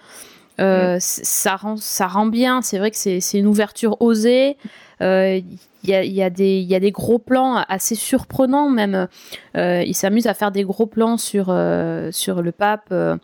C- 0.58 1.22
ça, 1.24 1.56
rend, 1.56 1.76
ça 1.78 2.06
rend 2.06 2.26
bien. 2.26 2.60
C'est 2.62 2.78
vrai 2.78 2.90
que 2.90 2.96
c'est 2.96 3.38
une 3.38 3.46
ouverture 3.46 4.00
osée. 4.02 4.56
Euh, 5.02 5.40
Il 5.86 5.90
y, 5.90 5.94
a, 5.94 6.02
il 6.02 6.12
y, 6.12 6.22
a 6.22 6.30
des- 6.30 6.60
il 6.60 6.66
y 6.66 6.74
a 6.74 6.80
des 6.80 6.92
gros 6.92 7.18
plans 7.18 7.56
assez 7.68 7.94
surprenants 7.94 8.70
même. 8.70 9.06
Euh, 9.54 9.82
il 9.86 9.94
s'amuse 9.94 10.26
à 10.26 10.32
faire 10.32 10.50
des 10.50 10.62
gros 10.64 10.86
plans 10.86 11.18
sur, 11.18 11.48
euh, 11.50 12.10
sur 12.10 12.40
le 12.40 12.52
pape, 12.52 12.86
euh, 12.90 13.16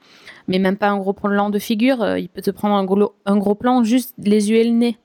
mais 0.46 0.59
même 0.59 0.76
pas 0.76 0.88
un 0.88 0.98
gros 0.98 1.14
plan 1.14 1.48
de 1.48 1.59
figure. 1.59 2.02
Euh, 2.02 2.18
il 2.18 2.28
peut 2.28 2.42
te 2.42 2.50
prendre 2.50 2.74
un 2.74 2.85
gros, 2.85 3.14
un 3.24 3.38
gros 3.38 3.54
plan, 3.54 3.83
juste 3.83 4.12
les 4.18 4.50
yeux 4.50 4.56
et 4.59 4.64
le 4.64 4.72
nez. 4.72 4.98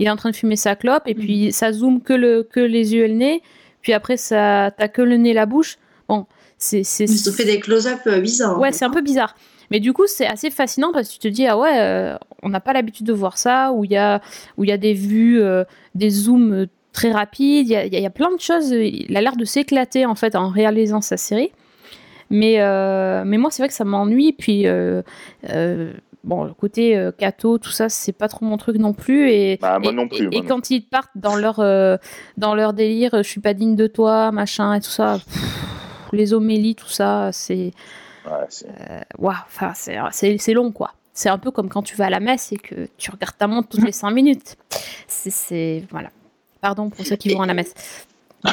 Il 0.00 0.06
est 0.06 0.10
en 0.10 0.16
train 0.16 0.30
de 0.30 0.36
fumer 0.36 0.56
sa 0.56 0.74
clope 0.74 1.04
et 1.06 1.14
puis 1.14 1.52
ça 1.52 1.72
zoome 1.72 2.00
que, 2.00 2.12
le, 2.14 2.42
que 2.42 2.58
les 2.60 2.94
yeux 2.94 3.04
et 3.04 3.08
le 3.08 3.14
nez. 3.14 3.42
Puis 3.80 3.92
après, 3.92 4.16
ça 4.16 4.72
t'as 4.76 4.88
que 4.88 5.02
le 5.02 5.18
nez 5.18 5.30
et 5.30 5.34
la 5.34 5.46
bouche. 5.46 5.76
Bon, 6.08 6.26
c'est. 6.56 6.80
Ils 6.80 7.08
se 7.08 7.30
fait 7.30 7.44
des 7.44 7.60
close-up 7.60 8.00
euh, 8.08 8.20
bizarres. 8.20 8.58
Ouais, 8.58 8.72
c'est 8.72 8.84
un 8.84 8.90
peu 8.90 9.02
bizarre. 9.02 9.36
Mais 9.70 9.78
du 9.78 9.92
coup, 9.92 10.06
c'est 10.08 10.26
assez 10.26 10.50
fascinant 10.50 10.90
parce 10.92 11.08
que 11.08 11.12
tu 11.12 11.18
te 11.20 11.28
dis, 11.28 11.46
ah 11.46 11.56
ouais, 11.58 11.78
euh, 11.78 12.16
on 12.42 12.48
n'a 12.48 12.60
pas 12.60 12.72
l'habitude 12.72 13.06
de 13.06 13.12
voir 13.12 13.36
ça, 13.38 13.72
où 13.72 13.84
il 13.84 13.90
y 13.90 13.96
a, 13.96 14.20
où 14.56 14.64
il 14.64 14.70
y 14.70 14.72
a 14.72 14.76
des 14.78 14.94
vues, 14.94 15.40
euh, 15.40 15.64
des 15.94 16.10
zooms 16.10 16.52
euh, 16.52 16.66
très 16.92 17.12
rapides, 17.12 17.66
il 17.68 17.72
y 17.72 17.76
a, 17.76 17.86
y 17.86 18.06
a- 18.06 18.10
plein 18.10 18.34
de 18.34 18.40
choses. 18.40 18.70
Il 18.70 19.16
a 19.16 19.20
l'air 19.20 19.36
de 19.36 19.44
s'éclater 19.44 20.06
en 20.06 20.14
fait 20.14 20.34
en 20.36 20.48
réalisant 20.48 21.00
sa 21.00 21.16
série. 21.16 21.50
Mais, 22.30 22.56
euh, 22.60 23.22
mais 23.24 23.38
moi, 23.38 23.50
c'est 23.50 23.62
vrai 23.62 23.68
que 23.68 23.74
ça 23.74 23.84
m'ennuie. 23.84 24.32
Puis, 24.32 24.66
euh, 24.66 25.02
bon, 26.24 26.44
le 26.44 26.52
côté 26.52 27.08
Kato, 27.16 27.58
tout 27.58 27.70
ça, 27.70 27.88
c'est 27.88 28.12
pas 28.12 28.28
trop 28.28 28.44
mon 28.44 28.56
truc 28.58 28.76
non 28.76 28.92
plus. 28.92 29.30
Et, 29.30 29.58
Bah, 29.60 29.78
moi 29.78 29.92
et- 29.92 29.94
non 29.94 30.08
plus, 30.08 30.18
et- 30.18 30.22
moi 30.24 30.30
et 30.34 30.40
non 30.42 30.48
quand 30.48 30.70
ils 30.70 30.82
partent 30.82 31.10
dans 31.16 31.36
leur, 31.36 31.56
dans 32.36 32.54
leur 32.54 32.72
délire, 32.74 33.10
je 33.14 33.22
suis 33.28 33.40
pas 33.40 33.54
digne 33.54 33.76
de 33.76 33.86
toi, 33.86 34.30
machin, 34.32 34.74
et 34.74 34.80
tout 34.80 34.90
ça, 34.90 35.18
pff, 35.24 36.10
les 36.12 36.34
homélies, 36.34 36.74
tout 36.74 36.88
ça, 36.88 37.30
c'est. 37.32 37.72
Ouais, 39.18 39.38
c'est- 40.12 40.36
c'est 40.38 40.52
long, 40.52 40.70
quoi. 40.72 40.92
C'est 41.20 41.30
un 41.30 41.38
peu 41.38 41.50
comme 41.50 41.68
quand 41.68 41.82
tu 41.82 41.96
vas 41.96 42.06
à 42.06 42.10
la 42.10 42.20
messe 42.20 42.52
et 42.52 42.58
que 42.58 42.86
tu 42.96 43.10
regardes 43.10 43.36
ta 43.36 43.48
montre 43.48 43.68
toutes 43.70 43.82
les 43.84 43.90
5 43.90 44.12
minutes. 44.12 44.54
C'est-. 45.08 45.82
Voilà. 45.90 46.10
Pardon 46.60 46.90
pour 46.90 47.04
ceux 47.04 47.16
qui 47.16 47.34
vont 47.34 47.42
à 47.42 47.46
la 47.46 47.54
messe. 47.54 47.74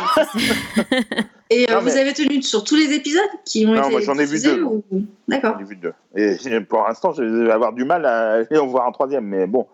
Et 1.51 1.69
euh, 1.69 1.75
Non, 1.75 1.82
vous 1.82 1.95
avez 1.95 2.12
tenu 2.13 2.41
sur 2.41 2.63
tous 2.63 2.75
les 2.75 2.91
épisodes 2.93 3.21
qui 3.45 3.67
ont 3.67 3.73
Non, 3.75 3.84
été 3.84 3.91
moi, 3.91 4.01
j'en 4.01 4.13
ai 4.15 4.25
vu 4.25 4.38
diffusés 4.38 4.56
deux. 4.56 4.63
ou- 4.63 4.84
D'accord. 5.28 5.54
J'en 5.54 5.60
ai 5.60 5.63
vu 5.63 5.75
deux. 5.75 5.93
Et 6.15 6.60
pour 6.62 6.82
l'instant, 6.88 7.12
je 7.13 7.21
vais 7.21 7.51
avoir 7.51 7.71
du 7.71 7.86
mal 7.86 8.04
à 8.08 8.32
aller 8.32 8.58
en 8.58 8.65
voir 8.65 8.88
un 8.88 8.91
troisième. 8.91 9.25
Mais 9.25 9.45
bon, 9.45 9.67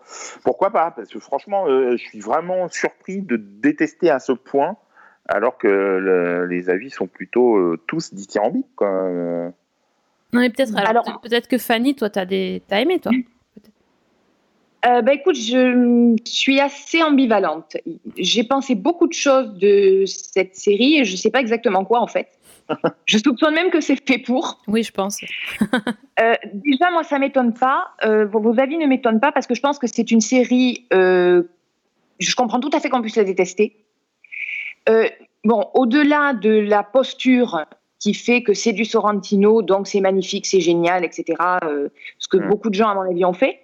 pourquoi 0.44 0.68
pas? 0.70 0.90
Parce 0.90 1.08
que 1.08 1.18
franchement, 1.18 1.66
euh, 1.68 1.92
je 1.92 2.02
suis 2.02 2.20
vraiment 2.20 2.68
surpris 2.68 3.22
de 3.22 3.36
détester 3.36 4.10
à 4.10 4.18
ce 4.18 4.32
point, 4.32 4.76
alors 5.26 5.56
que 5.56 5.66
le- 5.66 6.44
les 6.46 6.68
avis 6.68 6.90
sont 6.90 7.06
plutôt 7.06 7.56
euh, 7.56 7.80
tous 7.86 8.12
dithyrambiques. 8.12 8.66
Quoi. 8.76 9.52
Non, 10.32 10.40
mais 10.40 10.50
peut-être 10.50 10.76
alors, 10.76 10.88
Alors- 10.88 11.20
peut- 11.20 11.28
peut-être 11.28 11.48
que 11.48 11.58
Fanny, 11.58 11.94
toi, 11.94 12.08
t'as 12.10 12.24
des... 12.24 12.62
t'as 12.68 12.80
aimé, 12.80 12.98
toi 12.98 13.12
Euh, 14.84 15.00
bah, 15.02 15.14
écoute, 15.14 15.36
je 15.36 16.16
suis 16.24 16.58
assez 16.58 17.02
ambivalente. 17.02 17.76
J'ai 18.16 18.42
pensé 18.42 18.74
beaucoup 18.74 19.06
de 19.06 19.12
choses 19.12 19.54
de 19.54 20.04
cette 20.06 20.56
série 20.56 20.98
et 20.98 21.04
je 21.04 21.12
ne 21.12 21.16
sais 21.16 21.30
pas 21.30 21.40
exactement 21.40 21.84
quoi 21.84 22.00
en 22.00 22.08
fait. 22.08 22.28
je 23.06 23.18
soupçonne 23.18 23.54
même 23.54 23.70
que 23.70 23.80
c'est 23.80 23.96
fait 24.08 24.18
pour. 24.18 24.60
Oui, 24.66 24.82
je 24.82 24.92
pense. 24.92 25.18
Euh, 26.20 26.34
déjà, 26.52 26.90
moi, 26.90 27.02
ça 27.04 27.18
m'étonne 27.18 27.54
pas. 27.54 27.88
Euh, 28.04 28.26
vos, 28.26 28.38
vos 28.38 28.60
avis 28.60 28.76
ne 28.76 28.86
m'étonnent 28.86 29.18
pas 29.18 29.32
parce 29.32 29.46
que 29.46 29.54
je 29.54 29.62
pense 29.62 29.78
que 29.78 29.86
c'est 29.86 30.10
une 30.10 30.20
série. 30.20 30.86
euh, 30.92 31.42
je 32.20 32.34
comprends 32.36 32.60
tout 32.60 32.68
à 32.74 32.80
fait 32.80 32.90
qu'on 32.90 33.00
puisse 33.00 33.16
la 33.16 33.24
détester. 33.24 33.82
Euh, 34.90 35.08
bon, 35.42 35.68
au-delà 35.74 36.34
de 36.34 36.50
la 36.50 36.82
posture 36.82 37.64
qui 38.02 38.14
fait 38.14 38.42
que 38.42 38.52
c'est 38.52 38.72
du 38.72 38.84
Sorrentino, 38.84 39.62
donc 39.62 39.86
c'est 39.86 40.00
magnifique, 40.00 40.44
c'est 40.44 40.60
génial, 40.60 41.04
etc. 41.04 41.34
euh, 41.62 41.88
ce 42.18 42.26
que 42.26 42.36
Mm. 42.36 42.48
beaucoup 42.48 42.68
de 42.68 42.74
gens, 42.74 42.88
à 42.88 42.94
mon 42.96 43.02
avis, 43.02 43.24
ont 43.24 43.32
fait. 43.32 43.60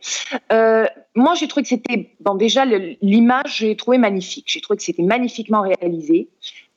Euh, 0.52 0.86
moi, 1.16 1.34
j'ai 1.34 1.48
trouvé 1.48 1.62
que 1.62 1.68
c'était. 1.68 2.14
Bon, 2.20 2.36
déjà, 2.36 2.64
l'image, 2.64 3.56
j'ai 3.56 3.74
trouvé 3.74 3.98
magnifique. 3.98 4.44
J'ai 4.46 4.60
trouvé 4.60 4.76
que 4.76 4.84
c'était 4.84 5.02
magnifiquement 5.02 5.62
réalisé. 5.62 6.28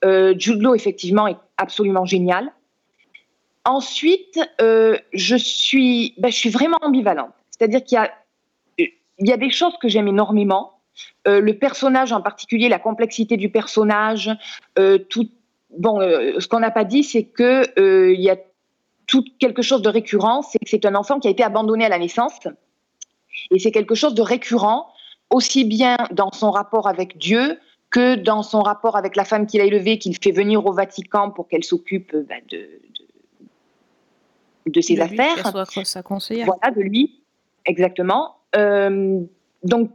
Euh, 0.04 0.34
Jude 0.36 0.60
Law, 0.64 0.74
effectivement, 0.74 1.28
est 1.28 1.38
absolument 1.58 2.04
génial. 2.04 2.52
Ensuite, 3.64 4.40
euh, 4.60 4.98
je, 5.14 5.36
suis, 5.36 6.16
ben, 6.18 6.32
je 6.32 6.38
suis 6.38 6.50
vraiment 6.50 6.80
ambivalente. 6.82 7.30
C'est-à-dire 7.52 7.84
qu'il 7.84 7.98
y 7.98 8.00
a, 8.00 8.12
il 8.80 9.30
y 9.30 9.32
a 9.32 9.38
des 9.38 9.52
choses 9.52 9.74
que 9.80 9.88
j'aime 9.88 10.08
énormément. 10.08 10.80
Le 11.26 11.52
personnage 11.52 12.12
en 12.12 12.22
particulier, 12.22 12.70
la 12.70 12.80
complexité 12.80 13.38
du 13.38 13.50
personnage, 13.50 14.32
tout. 15.10 15.30
Bon, 15.78 16.02
euh, 16.02 16.40
ce 16.40 16.48
qu'on 16.48 16.60
n'a 16.60 16.72
pas 16.72 16.84
dit, 16.84 17.04
c'est 17.04 17.24
que 17.24 17.64
euh, 17.80 18.14
il 18.14 18.22
y 18.22 18.30
a 18.30 18.38
tout 19.08 19.24
quelque 19.40 19.62
chose 19.62 19.82
de 19.82 19.90
récurrent, 19.90 20.42
c'est 20.42 20.60
que 20.60 20.70
c'est 20.70 20.86
un 20.86 20.96
enfant 20.96 21.20
qui 21.20 21.28
a 21.28 21.32
été 21.32 21.44
abandonné 21.44 21.86
à 21.86 21.90
la 21.90 22.00
naissance, 22.00 22.38
et 23.52 23.60
c'est 23.60 23.72
quelque 23.72 23.96
chose 23.96 24.14
de 24.14 24.22
récurrent, 24.22 24.92
aussi 25.30 25.64
bien 25.64 25.98
dans 26.12 26.32
son 26.32 26.52
rapport 26.52 26.88
avec 26.88 27.18
Dieu 27.18 27.58
que 27.90 28.16
dans 28.16 28.42
son 28.44 28.62
rapport 28.62 28.96
avec 28.96 29.16
la 29.16 29.26
femme 29.26 29.46
qu'il 29.46 29.60
a 29.62 29.66
élevée, 29.66 29.98
qu'il 29.98 30.16
fait 30.18 30.32
venir 30.32 30.66
au 30.66 30.72
Vatican 30.72 31.30
pour 31.32 31.48
qu'elle 31.48 31.64
s'occupe 31.64 32.14
euh, 32.14 32.26
ben, 32.28 32.42
de, 32.50 32.58
de, 34.66 34.72
de 34.72 34.82
ses 34.82 34.96
De 34.96 35.04
lui, 35.04 35.20
affaires. 35.20 35.66
soit 35.70 35.86
sa 35.86 36.02
conseillère. 36.02 36.46
Voilà, 36.48 36.74
de 36.74 36.82
lui, 36.82 37.22
exactement. 37.66 38.38
Euh, 38.56 39.20
donc, 39.64 39.92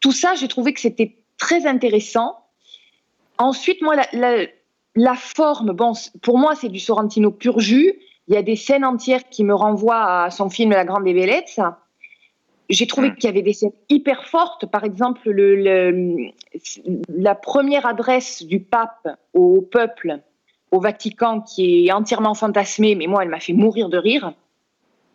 tout 0.00 0.12
ça, 0.12 0.34
j'ai 0.34 0.48
trouvé 0.48 0.72
que 0.74 0.80
c'était 0.80 1.16
très 1.38 1.66
intéressant. 1.66 2.36
Ensuite, 3.38 3.80
moi, 3.82 3.96
la, 3.96 4.06
la, 4.12 4.46
la 4.98 5.14
forme, 5.14 5.72
bon, 5.72 5.92
pour 6.22 6.38
moi, 6.38 6.54
c'est 6.54 6.68
du 6.68 6.80
Sorrentino 6.80 7.30
pur 7.30 7.60
jus. 7.60 7.94
Il 8.26 8.34
y 8.34 8.36
a 8.36 8.42
des 8.42 8.56
scènes 8.56 8.84
entières 8.84 9.28
qui 9.30 9.44
me 9.44 9.54
renvoient 9.54 10.24
à 10.24 10.30
son 10.30 10.50
film 10.50 10.70
La 10.70 10.84
Grande 10.84 11.04
Bellezza. 11.04 11.78
J'ai 12.68 12.86
trouvé 12.86 13.14
qu'il 13.14 13.24
y 13.24 13.28
avait 13.28 13.40
des 13.42 13.54
scènes 13.54 13.72
hyper 13.88 14.26
fortes. 14.26 14.66
Par 14.66 14.84
exemple, 14.84 15.30
le, 15.30 15.56
le- 15.56 16.30
la 17.08 17.34
première 17.34 17.86
adresse 17.86 18.42
du 18.42 18.60
pape 18.60 19.08
au 19.32 19.62
peuple 19.62 20.18
au 20.72 20.80
Vatican, 20.80 21.40
qui 21.40 21.86
est 21.86 21.92
entièrement 21.92 22.34
fantasmée, 22.34 22.94
mais 22.94 23.06
moi, 23.06 23.22
elle 23.22 23.30
m'a 23.30 23.40
fait 23.40 23.54
mourir 23.54 23.88
de 23.88 23.96
rire. 23.96 24.34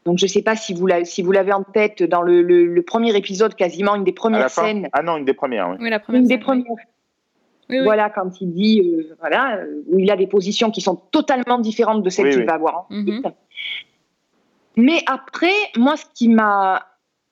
Donc, 0.06 0.18
je 0.18 0.26
ne 0.26 0.30
sais 0.30 0.42
pas 0.42 0.56
si 0.56 0.74
vous 0.74 0.88
l'avez 0.88 1.06
si 1.06 1.22
vous 1.22 1.32
l'avez 1.32 1.54
en 1.54 1.62
tête 1.64 2.02
dans 2.02 2.24
le, 2.24 2.42
le- 2.42 2.66
le 2.66 2.82
premier 2.82 3.16
épisode, 3.16 3.54
quasiment 3.54 3.94
une 3.96 4.04
des 4.04 4.14
premières 4.14 4.50
scènes. 4.64 4.90
Ah 4.94 5.04
non, 5.04 5.18
une 5.18 5.26
des 5.26 5.34
premières. 5.36 5.70
Oui. 5.70 5.76
Oui, 5.80 5.90
la 5.92 6.00
première 6.00 6.22
Une 6.22 6.28
des 6.28 6.34
scène, 6.36 6.44
oui. 6.48 6.64
Voilà, 7.70 8.10
quand 8.10 8.42
il 8.42 8.54
dit, 8.54 8.82
euh, 8.82 9.16
voilà, 9.20 9.58
euh, 9.58 9.82
où 9.88 10.00
il 10.00 10.12
a 10.12 10.16
des 10.16 10.28
positions 10.28 10.70
qui 10.70 10.82
sont 10.82 10.96
totalement 10.96 11.58
différentes 11.60 12.04
de 12.04 12.10
celles 12.10 12.26
Oui, 12.26 12.32
qu'il 12.32 12.40
oui. 12.42 12.46
va 12.46 12.54
avoir 12.54 12.86
Mhm. 12.90 13.10
ensuite. 13.10 13.28
Mais 14.76 15.04
après, 15.06 15.54
moi, 15.78 15.96
ce 15.98 16.06
qui 16.14 16.30
m'a 16.30 16.86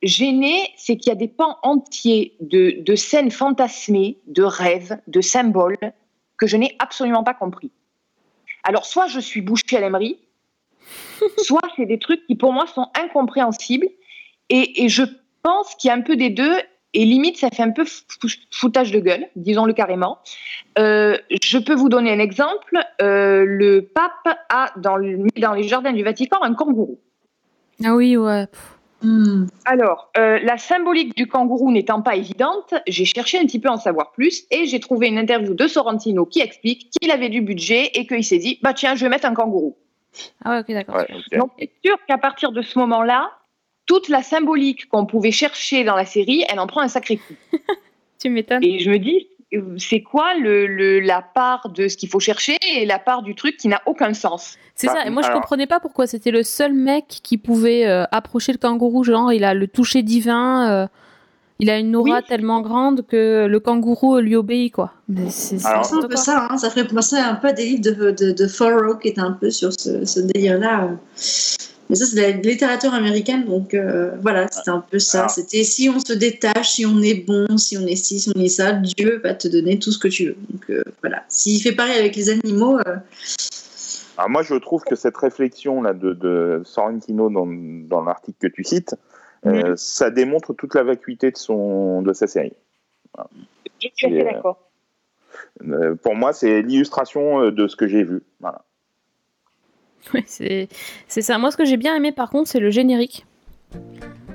gêné, 0.04 0.70
c'est 0.78 0.98
qu'il 0.98 1.10
y 1.10 1.14
a 1.14 1.16
des 1.16 1.28
pans 1.28 1.58
entiers 1.64 2.36
de, 2.40 2.82
de 2.82 2.96
scènes 2.96 3.32
fantasmées, 3.32 4.18
de 4.28 4.44
rêves, 4.44 5.00
de 5.08 5.22
symboles, 5.22 5.78
que 6.38 6.48
je 6.48 6.58
n'ai 6.58 6.76
absolument 6.80 7.24
pas 7.24 7.34
compris. 7.34 7.72
Alors, 8.64 8.86
soit 8.86 9.08
je 9.08 9.20
suis 9.20 9.42
bouchée 9.42 9.78
à 9.78 9.80
l'aimerie, 9.80 10.18
soit 11.38 11.62
c'est 11.76 11.86
des 11.86 12.00
trucs 12.00 12.26
qui, 12.26 12.36
pour 12.36 12.54
moi, 12.54 12.68
sont 12.68 12.88
incompréhensibles. 12.96 13.88
Et, 14.50 14.84
et 14.84 14.90
je 14.90 15.04
pense 15.44 15.76
qu'il 15.76 15.90
y 15.90 15.92
a 15.92 15.96
un 15.96 16.02
peu 16.02 16.16
des 16.16 16.30
deux. 16.30 16.56
Et 16.94 17.06
limite, 17.06 17.38
ça 17.38 17.50
fait 17.50 17.64
un 17.64 17.72
peu 17.72 17.86
fou- 17.86 18.28
foutage 18.52 18.92
de 18.92 19.00
gueule, 19.00 19.28
disons-le 19.36 19.74
carrément. 19.74 20.20
Euh, 20.78 21.18
je 21.42 21.58
peux 21.58 21.74
vous 21.74 21.88
donner 21.90 22.12
un 22.12 22.20
exemple. 22.20 22.78
Euh, 23.02 23.46
le 23.48 23.82
pape 23.82 24.38
a 24.50 24.72
dans, 24.78 24.98
le- 24.98 25.26
dans 25.40 25.54
les 25.54 25.64
jardins 25.64 25.94
du 25.94 26.04
Vatican 26.04 26.38
un 26.42 26.54
kangourou. 26.54 27.00
Ah 27.84 27.96
oui, 27.96 28.18
ouais. 28.18 28.46
Hmm. 29.04 29.48
Alors, 29.66 30.12
euh, 30.18 30.38
la 30.44 30.58
symbolique 30.60 31.16
du 31.18 31.28
kangourou 31.28 31.72
n'étant 31.72 32.02
pas 32.04 32.16
évidente, 32.16 32.76
j'ai 32.88 33.06
cherché 33.06 33.40
un 33.40 33.46
petit 33.46 33.58
peu 33.60 33.70
à 33.70 33.72
en 33.74 33.78
savoir 33.78 34.12
plus 34.12 34.44
et 34.52 34.68
j'ai 34.68 34.80
trouvé 34.80 35.08
une 35.08 35.18
interview 35.18 35.56
de 35.56 35.68
Sorrentino 35.68 36.26
qui 36.28 36.40
explique 36.42 36.92
qu'il 36.92 37.10
avait 37.10 37.30
du 37.30 37.42
budget 37.42 37.90
et 37.96 38.06
qu'il 38.06 38.24
s'est 38.24 38.38
dit 38.38 38.60
bah 38.62 38.74
tiens, 38.74 38.94
je 38.96 39.04
vais 39.04 39.10
mettre 39.10 39.26
un 39.26 39.34
kangourou. 39.34 39.76
Ah 40.46 40.52
ouais, 40.52 40.60
ok, 40.60 40.68
d'accord. 40.74 40.98
Ouais. 40.98 41.08
Donc, 41.40 41.50
c'est 41.58 41.72
sûr 41.84 41.98
qu'à 42.08 42.20
partir 42.20 42.52
de 42.52 42.62
ce 42.62 42.78
moment-là, 42.78 43.32
toute 43.86 44.10
la 44.10 44.24
symbolique 44.24 44.88
qu'on 44.90 45.06
pouvait 45.06 45.32
chercher 45.32 45.84
dans 45.84 45.96
la 45.96 46.06
série, 46.06 46.46
elle 46.50 46.60
en 46.60 46.68
prend 46.68 46.82
un 46.82 46.88
sacré 46.88 47.18
coup. 47.18 47.34
Tu 48.20 48.30
m'étonnes. 48.30 48.64
Et 48.64 48.78
je 48.80 48.90
me 48.92 49.00
dis, 49.00 49.28
c'est 49.78 50.02
quoi 50.02 50.36
le, 50.36 50.68
le- 50.68 51.00
la 51.00 51.22
part 51.24 51.70
de 51.70 51.88
ce 51.88 51.98
qu'il 51.98 52.08
faut 52.08 52.20
chercher 52.20 52.58
et 52.76 52.86
la 52.86 53.00
part 53.00 53.24
du 53.24 53.34
truc 53.34 53.58
qui 53.58 53.68
n'a 53.68 53.82
aucun 53.88 54.14
sens? 54.14 54.58
C'est 54.76 54.86
Bah, 54.88 54.94
ça. 54.94 55.06
Et 55.08 55.10
moi, 55.10 55.24
je 55.24 55.28
alors- 55.30 55.42
comprenais 55.42 55.66
pas 55.66 55.80
pourquoi 55.80 56.06
c'était 56.06 56.30
le 56.32 56.44
seul 56.44 56.72
mec 56.74 57.06
qui 57.24 57.38
pouvait 57.40 57.88
euh, 57.88 58.06
approcher 58.12 58.52
le 58.52 58.60
kangourou. 58.60 59.04
Genre, 59.04 59.34
il 59.34 59.44
a 59.44 59.56
le 59.56 59.68
toucher 59.68 60.04
divin. 60.04 60.70
euh, 60.72 60.88
il 61.58 61.70
a 61.72 61.78
une 61.80 61.96
aura 61.96 62.18
Oui. 62.18 62.24
tellement 62.28 62.62
grande 62.62 63.06
que 63.08 63.46
le 63.48 63.60
kangourou 63.60 64.20
lui 64.20 64.36
obéit, 64.36 64.72
quoi. 64.72 64.94
Mais 65.10 65.30
c'est 65.32 65.58
c'est 65.60 65.68
Alors- 65.68 65.86
C'est 65.86 65.96
un 65.96 66.08
peu 66.08 66.16
ça, 66.16 66.48
hein, 66.52 66.58
ça 66.60 66.70
ferait 66.70 66.88
penser 66.88 67.18
un 67.18 67.36
peu 67.36 67.48
à 67.48 67.54
des 67.54 67.66
livres 67.66 67.82
de, 67.84 68.12
de, 68.12 68.32
de 68.32 68.46
Thoreau 68.48 68.96
qui 68.98 69.08
étaient 69.10 69.20
un 69.22 69.32
peu 69.34 69.50
sur 69.50 69.72
ce, 69.74 70.06
ce 70.06 70.20
délire-là. 70.20 70.84
euh. 70.86 70.96
Mais 71.92 71.98
ça, 71.98 72.06
c'est 72.06 72.16
de 72.16 72.22
la 72.22 72.32
littérature 72.32 72.94
américaine, 72.94 73.44
donc 73.46 73.74
euh, 73.74 74.16
voilà, 74.22 74.48
c'était 74.50 74.72
un 74.72 74.80
peu 74.80 74.98
ça. 74.98 75.28
C'était 75.28 75.66
si 75.66 75.90
on 75.90 76.00
se 76.00 76.14
détache, 76.14 76.72
si 76.72 76.86
on 76.86 77.02
est 77.02 77.16
bon, 77.16 77.58
si 77.58 77.78
on 77.78 77.86
est 77.86 77.98
ci, 77.98 78.22
si 78.22 78.32
on 78.34 78.40
est 78.40 78.48
ça, 78.48 78.72
Dieu 78.72 79.20
va 79.22 79.34
te 79.34 79.50
donner 79.50 79.78
tout 79.78 79.92
ce 79.92 80.00
que 80.00 80.08
tu 80.08 80.28
veux. 80.28 80.38
Donc 80.50 80.70
euh, 80.70 80.84
voilà. 81.02 81.26
S'il 81.28 81.62
fait 81.62 81.74
pareil 81.74 82.00
avec 82.00 82.16
les 82.16 82.30
animaux, 82.30 82.80
euh, 82.80 82.96
Alors 84.18 84.30
moi, 84.30 84.42
je 84.42 84.56
trouve 84.56 84.84
que 84.86 84.96
cette 84.96 85.18
réflexion 85.18 85.82
là 85.82 85.94
de, 85.94 86.14
de 86.14 86.62
Sorrentino 86.64 87.30
dans, 87.30 87.46
dans 87.46 88.02
l'article 88.02 88.38
que 88.40 88.48
tu 88.48 88.64
cites, 88.64 88.96
Euh, 89.46 89.76
Ça 89.76 90.12
démontre 90.12 90.54
toute 90.54 90.76
la 90.76 90.84
vacuité 90.84 91.32
de, 91.32 91.38
son, 91.38 92.02
de 92.04 92.14
sa 92.14 92.28
série. 92.28 92.54
Voilà. 93.14 93.30
Je 93.82 93.90
suis 93.94 94.24
d'accord. 94.24 94.70
Euh, 95.68 95.96
pour 95.96 96.16
moi, 96.16 96.32
c'est 96.32 96.62
l'illustration 96.62 97.50
de 97.52 97.68
ce 97.68 97.76
que 97.76 97.88
j'ai 97.88 98.04
vu. 98.04 98.22
Voilà. 98.40 98.64
Ouais, 100.14 100.24
c'est 100.26 100.68
c'est 101.08 101.22
ça. 101.22 101.38
Moi, 101.38 101.52
ce 101.52 101.58
que 101.58 101.66
j'ai 101.66 101.78
bien 101.78 101.96
aimé, 101.96 102.12
par 102.12 102.30
contre, 102.30 102.50
c'est 102.50 102.60
le 102.60 102.70
générique. 102.72 103.26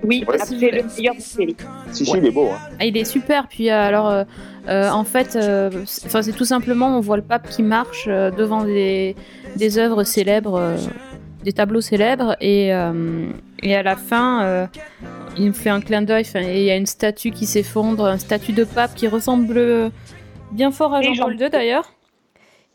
Oui, 0.02 0.24
c'est 0.44 0.54
le 0.54 0.82
meilleur 0.96 1.14
de 1.16 1.20
série. 1.20 1.56
Si, 1.90 2.04
si, 2.06 2.12
il 2.16 2.26
est 2.26 2.30
beau. 2.30 2.48
hein. 2.52 2.58
Ah, 2.78 2.84
il 2.84 2.96
est 2.96 3.04
super. 3.04 3.48
Puis 3.48 3.70
euh, 3.70 3.74
alors, 3.82 4.08
euh, 4.08 4.24
euh, 4.68 4.88
en 4.90 5.04
fait, 5.04 5.34
euh, 5.36 5.70
c'est- 5.86 6.06
enfin, 6.06 6.22
c'est 6.22 6.32
tout 6.32 6.44
simplement, 6.44 6.96
on 6.96 7.00
voit 7.00 7.16
le 7.16 7.22
pape 7.22 7.48
qui 7.50 7.62
marche 7.62 8.06
euh, 8.08 8.30
devant 8.30 8.62
des, 8.64 9.16
des 9.56 9.78
œuvres 9.78 10.04
célèbres, 10.04 10.54
euh, 10.58 10.76
des 11.42 11.52
tableaux 11.52 11.80
célèbres, 11.80 12.36
et, 12.40 12.72
euh, 12.72 13.26
et 13.62 13.74
à 13.74 13.82
la 13.82 13.96
fin, 13.96 14.44
euh, 14.44 14.66
il 15.36 15.46
me 15.48 15.52
fait 15.52 15.70
un 15.70 15.80
clin 15.80 16.02
d'œil. 16.02 16.24
Et 16.36 16.60
il 16.60 16.64
y 16.64 16.70
a 16.70 16.76
une 16.76 16.86
statue 16.86 17.30
qui 17.32 17.46
s'effondre, 17.46 18.06
une 18.06 18.18
statue 18.18 18.52
de 18.52 18.64
pape 18.64 18.94
qui 18.94 19.08
ressemble 19.08 19.90
bien 20.52 20.70
fort 20.70 20.94
à 20.94 21.02
Jean-Paul 21.02 21.36
Jean- 21.38 21.44
II 21.46 21.50
d'ailleurs. 21.50 21.92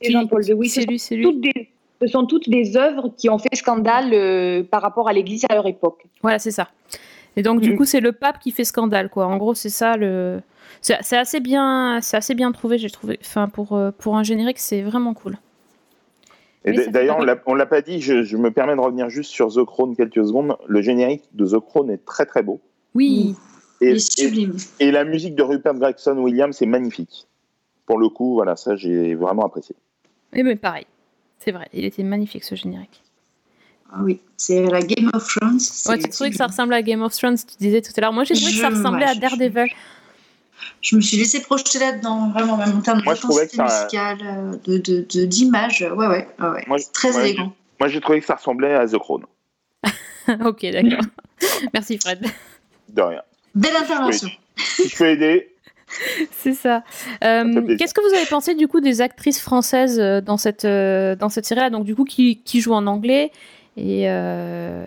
Jean-Paul 0.01 0.43
II, 0.45 0.53
oui, 0.53 0.67
c'est 0.69 0.81
ce 0.81 0.87
lui, 0.87 0.99
c'est 0.99 1.15
lui. 1.15 1.23
toutes 1.23 1.41
des- 1.41 1.69
ce 2.01 2.07
sont 2.07 2.25
toutes 2.25 2.49
des 2.49 2.75
œuvres 2.77 3.09
qui 3.15 3.29
ont 3.29 3.37
fait 3.37 3.55
scandale 3.55 4.13
euh, 4.13 4.63
par 4.63 4.81
rapport 4.81 5.07
à 5.07 5.13
l'Église 5.13 5.45
à 5.49 5.53
leur 5.55 5.67
époque. 5.67 6.05
Voilà, 6.21 6.39
c'est 6.39 6.51
ça. 6.51 6.67
Et 7.37 7.43
donc, 7.43 7.61
du 7.61 7.71
Mhm. 7.71 7.77
coup, 7.77 7.85
c'est 7.85 7.99
le 8.01 8.11
pape 8.11 8.39
qui 8.39 8.51
fait 8.51 8.63
scandale, 8.65 9.09
quoi. 9.09 9.25
En 9.27 9.37
gros, 9.37 9.53
c'est 9.53 9.69
ça 9.69 9.95
le. 9.97 10.41
C'est 10.81 11.15
assez 11.17 11.39
bien, 11.39 11.99
c'est 12.01 12.17
assez 12.17 12.33
bien 12.33 12.51
trouvé, 12.51 12.77
j'ai 12.77 12.89
trouvé. 12.89 13.19
Enfin, 13.21 13.47
pour 13.47 13.73
euh, 13.73 13.91
pour 13.97 14.17
un 14.17 14.23
générique, 14.23 14.57
c'est 14.59 14.81
vraiment 14.81 15.13
cool. 15.13 15.37
D'ailleurs, 16.65 17.17
on 17.47 17.55
l'a- 17.55 17.65
pas 17.65 17.81
dit, 17.81 18.01
je, 18.01 18.21
je 18.23 18.37
me 18.37 18.51
permets 18.51 18.75
de 18.75 18.79
revenir 18.81 19.09
juste 19.09 19.31
sur 19.31 19.51
The 19.51 19.63
Crown 19.65 19.95
quelques 19.95 20.25
secondes. 20.25 20.55
Le 20.67 20.81
générique 20.81 21.23
de 21.33 21.45
The 21.47 21.59
Crown 21.59 21.89
est 21.89 22.05
très 22.05 22.25
très 22.25 22.43
beau. 22.43 22.59
Oui. 22.93 23.35
Et, 23.81 23.89
Il 23.89 23.95
est 23.95 23.99
sublime. 24.19 24.55
et- 24.79 24.85
et 24.87 24.91
la 24.91 25.03
musique 25.03 25.33
de 25.33 25.41
Rupert 25.41 25.73
Gregson 25.73 26.17
Williams 26.19 26.61
est 26.61 26.67
magnifique. 26.67 27.27
Pour 27.87 27.97
le 27.97 28.09
coup, 28.09 28.35
voilà, 28.35 28.55
ça 28.55 28.75
j'ai 28.75 29.15
vraiment 29.15 29.43
apprécié. 29.45 29.75
Et 30.33 30.43
mais 30.43 30.55
pareil, 30.55 30.85
c'est 31.43 31.51
vrai, 31.51 31.67
il 31.73 31.85
était 31.85 32.03
magnifique 32.03 32.43
ce 32.43 32.55
générique. 32.55 33.01
Ah 33.93 33.99
oui, 34.03 34.21
c'est 34.37 34.63
la 34.67 34.81
Game 34.81 35.09
of 35.13 35.27
Thrones. 35.27 35.59
Ouais, 35.89 35.97
tu 35.97 36.09
trouvais 36.09 36.29
que 36.29 36.37
ça 36.37 36.47
ressemblait 36.47 36.77
à 36.77 36.81
Game 36.81 37.01
of 37.01 37.13
Thrones, 37.13 37.35
tu 37.37 37.57
disais 37.59 37.81
tout 37.81 37.91
à 37.97 38.01
l'heure. 38.01 38.13
Moi, 38.13 38.23
j'ai 38.23 38.35
trouvé 38.35 38.51
que 38.51 38.57
ça 38.57 38.69
ressemblait 38.69 39.05
ouais, 39.05 39.11
à 39.11 39.15
Daredevil. 39.15 39.67
Je 40.81 40.95
me 40.95 41.01
suis 41.01 41.17
laissé 41.17 41.41
projeter 41.41 41.79
là-dedans, 41.79 42.29
vraiment, 42.29 42.55
même 42.57 42.77
en 42.77 42.81
termes 42.81 43.01
Moi, 43.03 43.15
d'intensité 43.15 43.57
ça- 43.57 43.63
musicale, 43.63 44.17
euh, 44.23 44.51
de, 44.65 44.77
de, 44.77 45.05
de- 45.13 45.25
d'image. 45.25 45.81
Ouais, 45.81 46.07
ouais, 46.07 46.27
ouais, 46.39 46.47
ouais. 46.49 46.63
Moi, 46.67 46.79
C'est 46.79 46.91
très 46.93 47.11
moi, 47.11 47.21
élégant. 47.23 47.53
Moi, 47.79 47.89
j'ai 47.89 47.99
trouvé 47.99 48.19
que 48.21 48.25
ça 48.25 48.35
ressemblait 48.35 48.73
à 48.73 48.87
The 48.87 48.97
Crown. 48.97 49.25
ok, 50.45 50.65
d'accord. 50.71 51.05
Merci 51.73 51.97
Fred. 51.99 52.25
De 52.89 53.01
rien. 53.01 53.21
Belle 53.55 53.75
intervention. 53.75 54.29
Si 54.57 54.87
je 54.87 54.95
peux 54.95 55.07
aider, 55.09 55.50
C'est 56.31 56.53
ça. 56.53 56.83
Euh. 57.23 57.75
Qu'est-ce 57.77 57.93
que 57.93 58.01
vous 58.07 58.15
avez 58.15 58.25
pensé 58.25 58.55
du 58.55 58.67
coup 58.67 58.79
des 58.79 59.01
actrices 59.01 59.39
françaises 59.41 59.99
euh, 59.99 60.21
dans 60.21 60.37
cette 60.37 60.65
euh, 60.65 61.15
dans 61.15 61.29
cette 61.29 61.45
série-là? 61.45 61.69
Donc 61.69 61.85
du 61.85 61.95
coup 61.95 62.05
qui, 62.05 62.41
qui 62.43 62.61
jouent 62.61 62.73
en 62.73 62.87
anglais 62.87 63.31
et 63.77 64.09
euh, 64.09 64.85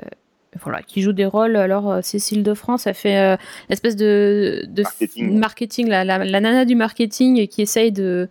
voilà 0.63 0.83
qui 0.83 1.03
jouent 1.03 1.13
des 1.13 1.27
rôles? 1.27 1.57
Alors 1.57 2.03
Cécile 2.03 2.43
de 2.43 2.55
France 2.55 2.87
a 2.87 2.95
fait 2.95 3.37
l'espèce 3.69 3.97
de, 3.97 4.65
de 4.69 4.83
Marketing. 4.83 5.39
marketing, 5.39 5.89
la, 5.89 6.05
la, 6.05 6.25
la 6.25 6.41
nana 6.41 6.65
du 6.65 6.75
marketing 6.75 7.47
qui 7.49 7.63
essaye 7.63 7.93
de 7.93 8.29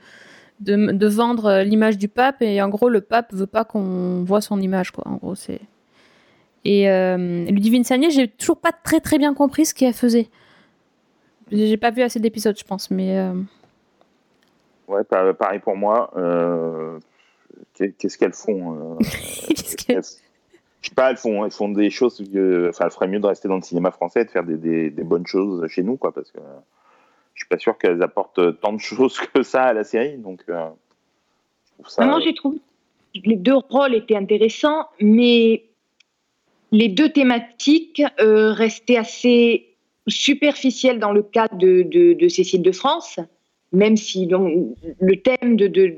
de, 0.60 0.92
de 0.92 1.08
vendre 1.08 1.62
l'image 1.64 1.98
du 1.98 2.08
pape 2.08 2.42
et 2.42 2.62
en 2.62 2.70
gros 2.70 2.90
le 2.90 3.02
pape 3.02 3.34
veut 3.34 3.48
pas 3.48 3.66
qu'on 3.66 4.24
voit 4.24 4.42
son 4.42 4.62
image 4.62 4.92
quoi. 4.92 5.08
En 5.08 5.16
gros 5.16 5.36
c'est 5.36 5.60
et 6.66 6.88
Ludivine 7.50 7.84
Sagné, 7.84 8.10
j'ai 8.10 8.30
toujours 8.30 8.58
pas 8.58 8.72
très 8.72 9.02
très 9.02 9.18
bien 9.18 9.34
compris 9.34 9.66
ce 9.66 9.74
qu'elle 9.74 9.94
faisait. 9.94 10.30
J'ai 11.54 11.78
pas 11.78 11.92
vu 11.92 12.02
assez 12.02 12.20
d'épisodes, 12.20 12.58
je 12.58 12.64
pense, 12.64 12.90
mais 12.92 13.18
euh, 13.20 13.34
ouais, 14.88 15.04
pa- 15.04 15.34
pareil 15.34 15.60
pour 15.60 15.76
moi. 15.78 16.12
Euh, 16.18 17.00
qu'est- 17.76 17.96
Qu'est-ce 17.98 18.18
qu'elles 18.18 18.34
font 18.34 18.96
euh, 18.96 18.96
qu'est-ce 19.88 20.18
Je 20.82 20.90
sais 20.90 20.96
pas, 20.96 21.12
elles 21.12 21.18
font, 21.18 21.46
elles 21.46 21.52
font 21.52 21.70
des 21.70 21.90
choses. 21.92 22.18
que- 22.34 22.70
Enfin, 22.70 22.86
elles 22.86 22.92
feraient 22.92 23.08
mieux 23.08 23.20
de 23.20 23.28
rester 23.28 23.48
dans 23.48 23.56
le 23.58 23.62
cinéma 23.62 23.92
français 23.92 24.22
et 24.22 24.26
de 24.26 24.32
faire 24.32 24.44
des, 24.44 24.58
des- 24.58 24.90
des 24.90 25.04
bonnes 25.04 25.28
choses 25.28 25.66
chez 25.68 25.84
nous, 25.84 25.96
quoi, 25.96 26.12
parce 26.12 26.32
que 26.32 26.40
je 27.36 27.42
suis 27.42 27.48
pas 27.48 27.58
sûr 27.60 27.78
qu'elles 27.78 28.02
apportent 28.02 28.60
tant 28.60 28.74
de 28.74 28.80
choses 28.80 29.20
que 29.20 29.44
ça 29.44 29.64
à 29.64 29.74
la 29.74 29.84
série. 29.84 30.18
Donc, 30.18 30.42
euh, 30.50 30.68
je 31.68 31.74
trouve 31.84 31.88
ça. 31.90 32.06
Moi, 32.06 32.20
j'ai 32.22 32.34
trouvé 32.34 32.58
que 33.16 33.30
les 33.30 33.36
deux 33.36 33.56
rôles 33.56 33.94
étaient 33.94 34.16
intéressants, 34.18 34.88
mais 35.00 35.66
les 36.72 36.90
deux 36.90 37.10
thématiques 37.10 38.02
euh, 38.20 38.52
restaient 38.54 38.98
assez 38.98 39.68
superficielles 40.08 41.00
dans 41.00 41.12
le 41.12 41.24
cas 41.24 41.48
de, 41.48 41.84
de- 41.84 42.14
de 42.14 42.28
Cécile 42.28 42.62
de 42.62 42.72
France, 42.72 43.20
même 43.72 43.98
si 43.98 44.28
donc, 44.28 44.76
le 45.00 45.16
thème 45.22 45.56
de, 45.56 45.68
de 45.68 45.98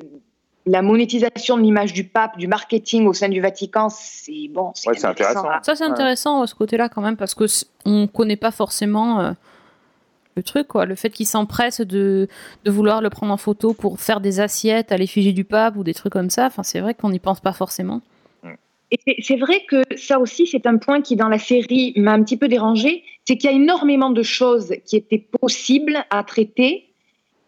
la 0.67 0.81
monétisation 0.81 1.57
de 1.57 1.63
l'image 1.63 1.93
du 1.93 2.03
pape, 2.05 2.37
du 2.37 2.47
marketing 2.47 3.05
au 3.05 3.13
sein 3.13 3.29
du 3.29 3.41
Vatican, 3.41 3.89
c'est 3.89 4.47
bon, 4.49 4.71
c'est 4.73 4.89
Ouais, 4.89 4.95
c'est 4.97 5.05
intéressant. 5.05 5.47
à- 5.49 5.61
ça 5.63 5.75
c'est 5.75 5.83
intéressant 5.83 6.41
à 6.41 6.47
ce 6.47 6.55
côté-là 6.55 6.89
quand 6.89 7.01
même 7.01 7.17
parce 7.17 7.35
que 7.35 7.45
c- 7.47 7.65
on 7.85 8.07
connaît 8.07 8.35
pas 8.37 8.51
forcément 8.51 9.19
euh, 9.21 9.31
le 10.35 10.43
truc 10.43 10.67
quoi, 10.67 10.85
le 10.85 10.95
fait 10.95 11.09
qu'ils 11.11 11.27
s'empressent 11.27 11.81
de, 11.81 12.27
de 12.63 12.71
vouloir 12.71 13.01
le 13.01 13.09
prendre 13.09 13.31
en 13.31 13.37
photo 13.37 13.73
pour 13.73 13.99
faire 13.99 14.21
des 14.21 14.39
assiettes 14.39 14.91
à 14.91 14.97
l'effigie 14.97 15.33
du 15.33 15.43
pape 15.43 15.75
ou 15.77 15.83
des 15.83 15.93
trucs 15.93 16.11
comme 16.13 16.29
ça. 16.29 16.47
Enfin, 16.47 16.63
c'est 16.63 16.79
vrai 16.79 16.93
qu'on 16.93 17.09
n'y 17.09 17.19
pense 17.19 17.39
pas 17.41 17.53
forcément. 17.53 18.01
Et 18.91 18.99
c'est- 19.05 19.15
c'est 19.21 19.37
vrai 19.37 19.61
que 19.67 19.81
ça 19.97 20.19
aussi, 20.19 20.45
c'est 20.45 20.67
un 20.67 20.77
point 20.77 21.01
qui, 21.01 21.15
dans 21.15 21.27
la 21.27 21.39
série, 21.39 21.93
m'a 21.95 22.13
un 22.13 22.23
petit 22.23 22.37
peu 22.37 22.47
dérangé. 22.47 23.03
C'est 23.27 23.37
qu'il 23.37 23.49
y 23.49 23.53
a 23.53 23.55
énormément 23.55 24.11
de 24.11 24.23
choses 24.23 24.73
qui 24.85 24.95
étaient 24.95 25.25
possibles 25.41 26.05
à 26.09 26.23
traiter 26.23 26.89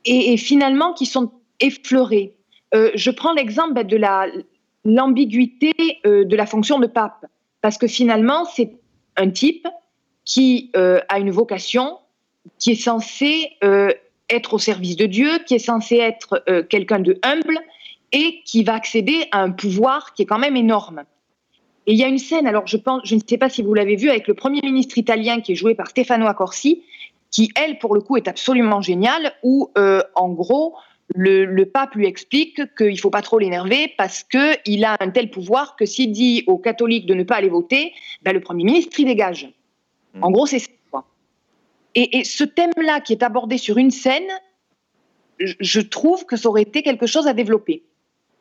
et, 0.06 0.38
finalement 0.38 0.94
qui 0.94 1.06
sont 1.06 1.32
effleurées. 1.60 2.34
Euh, 2.74 2.92
je 2.96 3.12
prends 3.12 3.34
l'exemple 3.34 3.74
bah, 3.74 3.84
de 3.84 3.98
la- 3.98 4.28
l'ambiguïté 4.86 5.74
euh, 6.06 6.26
de 6.26 6.36
la 6.36 6.46
fonction 6.46 6.80
de 6.80 6.88
pape. 6.88 7.26
Parce 7.62 7.78
que 7.78 7.88
finalement, 7.88 8.46
c'est 8.46 8.72
un 9.18 9.30
type 9.30 9.68
qui 10.26 10.72
euh, 10.76 11.00
a 11.10 11.20
une 11.20 11.32
vocation, 11.32 11.98
qui 12.60 12.72
est 12.72 12.82
censé 12.82 13.58
être 14.30 14.54
au 14.54 14.60
service 14.60 14.96
de 14.96 15.06
Dieu, 15.06 15.30
qui 15.46 15.56
est 15.56 15.60
censé 15.60 15.98
être 15.98 16.44
quelqu'un 16.70 17.00
de 17.00 17.20
humble 17.24 17.60
et 18.12 18.42
qui 18.46 18.64
va 18.64 18.74
accéder 18.74 19.28
à 19.32 19.42
un 19.42 19.52
pouvoir 19.52 20.14
qui 20.14 20.24
est 20.24 20.26
quand 20.26 20.40
même 20.40 20.56
énorme. 20.56 21.04
Et 21.88 21.94
il 21.94 21.98
y 21.98 22.04
a 22.04 22.08
une 22.08 22.18
scène, 22.18 22.48
alors 22.48 22.68
je 22.68 22.76
pense, 22.76 23.02
je 23.06 23.16
ne 23.16 23.22
sais 23.28 23.38
pas 23.38 23.50
si 23.50 23.64
vous 23.64 23.74
l'avez 23.74 23.96
vu, 23.96 24.10
avec 24.10 24.28
le 24.28 24.34
Premier 24.34 24.60
ministre 24.62 24.98
italien 24.98 25.40
qui 25.40 25.54
est 25.54 25.56
joué 25.56 25.74
par 25.74 25.88
Stefano 25.88 26.28
Accorsi, 26.28 26.84
qui, 27.32 27.50
elle, 27.56 27.80
pour 27.80 27.96
le 27.96 28.02
coup, 28.02 28.18
est 28.18 28.28
absolument 28.28 28.82
géniale, 28.82 29.34
où, 29.42 29.72
euh, 29.78 30.02
en 30.16 30.30
gros, 30.30 30.76
le, 31.16 31.46
le 31.46 31.66
pape 31.66 31.96
lui 31.96 32.06
explique 32.06 32.60
qu'il 32.76 32.92
ne 32.92 32.98
faut 32.98 33.10
pas 33.10 33.22
trop 33.22 33.40
l'énerver 33.40 33.94
parce 33.98 34.24
qu'il 34.24 34.84
a 34.84 34.98
un 35.00 35.10
tel 35.10 35.32
pouvoir 35.32 35.78
que 35.78 35.86
s'il 35.86 36.12
dit 36.12 36.44
aux 36.48 36.58
catholiques 36.58 37.06
de 37.06 37.14
ne 37.14 37.24
pas 37.24 37.36
aller 37.36 37.50
voter, 37.50 37.94
ben, 38.22 38.34
le 38.34 38.42
Premier 38.42 38.66
ministre, 38.66 39.00
il 39.00 39.06
dégage. 39.06 39.50
En 40.22 40.32
gros, 40.32 40.46
c'est 40.46 40.60
ça. 40.60 40.68
Et, 41.96 42.18
et 42.18 42.24
ce 42.26 42.44
thème-là 42.44 43.00
qui 43.00 43.14
est 43.14 43.24
abordé 43.24 43.58
sur 43.58 43.78
une 43.78 43.92
scène, 43.92 44.28
je, 45.40 45.54
je 45.60 45.80
trouve 45.80 46.26
que 46.26 46.36
ça 46.36 46.50
aurait 46.50 46.64
été 46.64 46.82
quelque 46.82 47.06
chose 47.06 47.28
à 47.28 47.34
développer. 47.34 47.84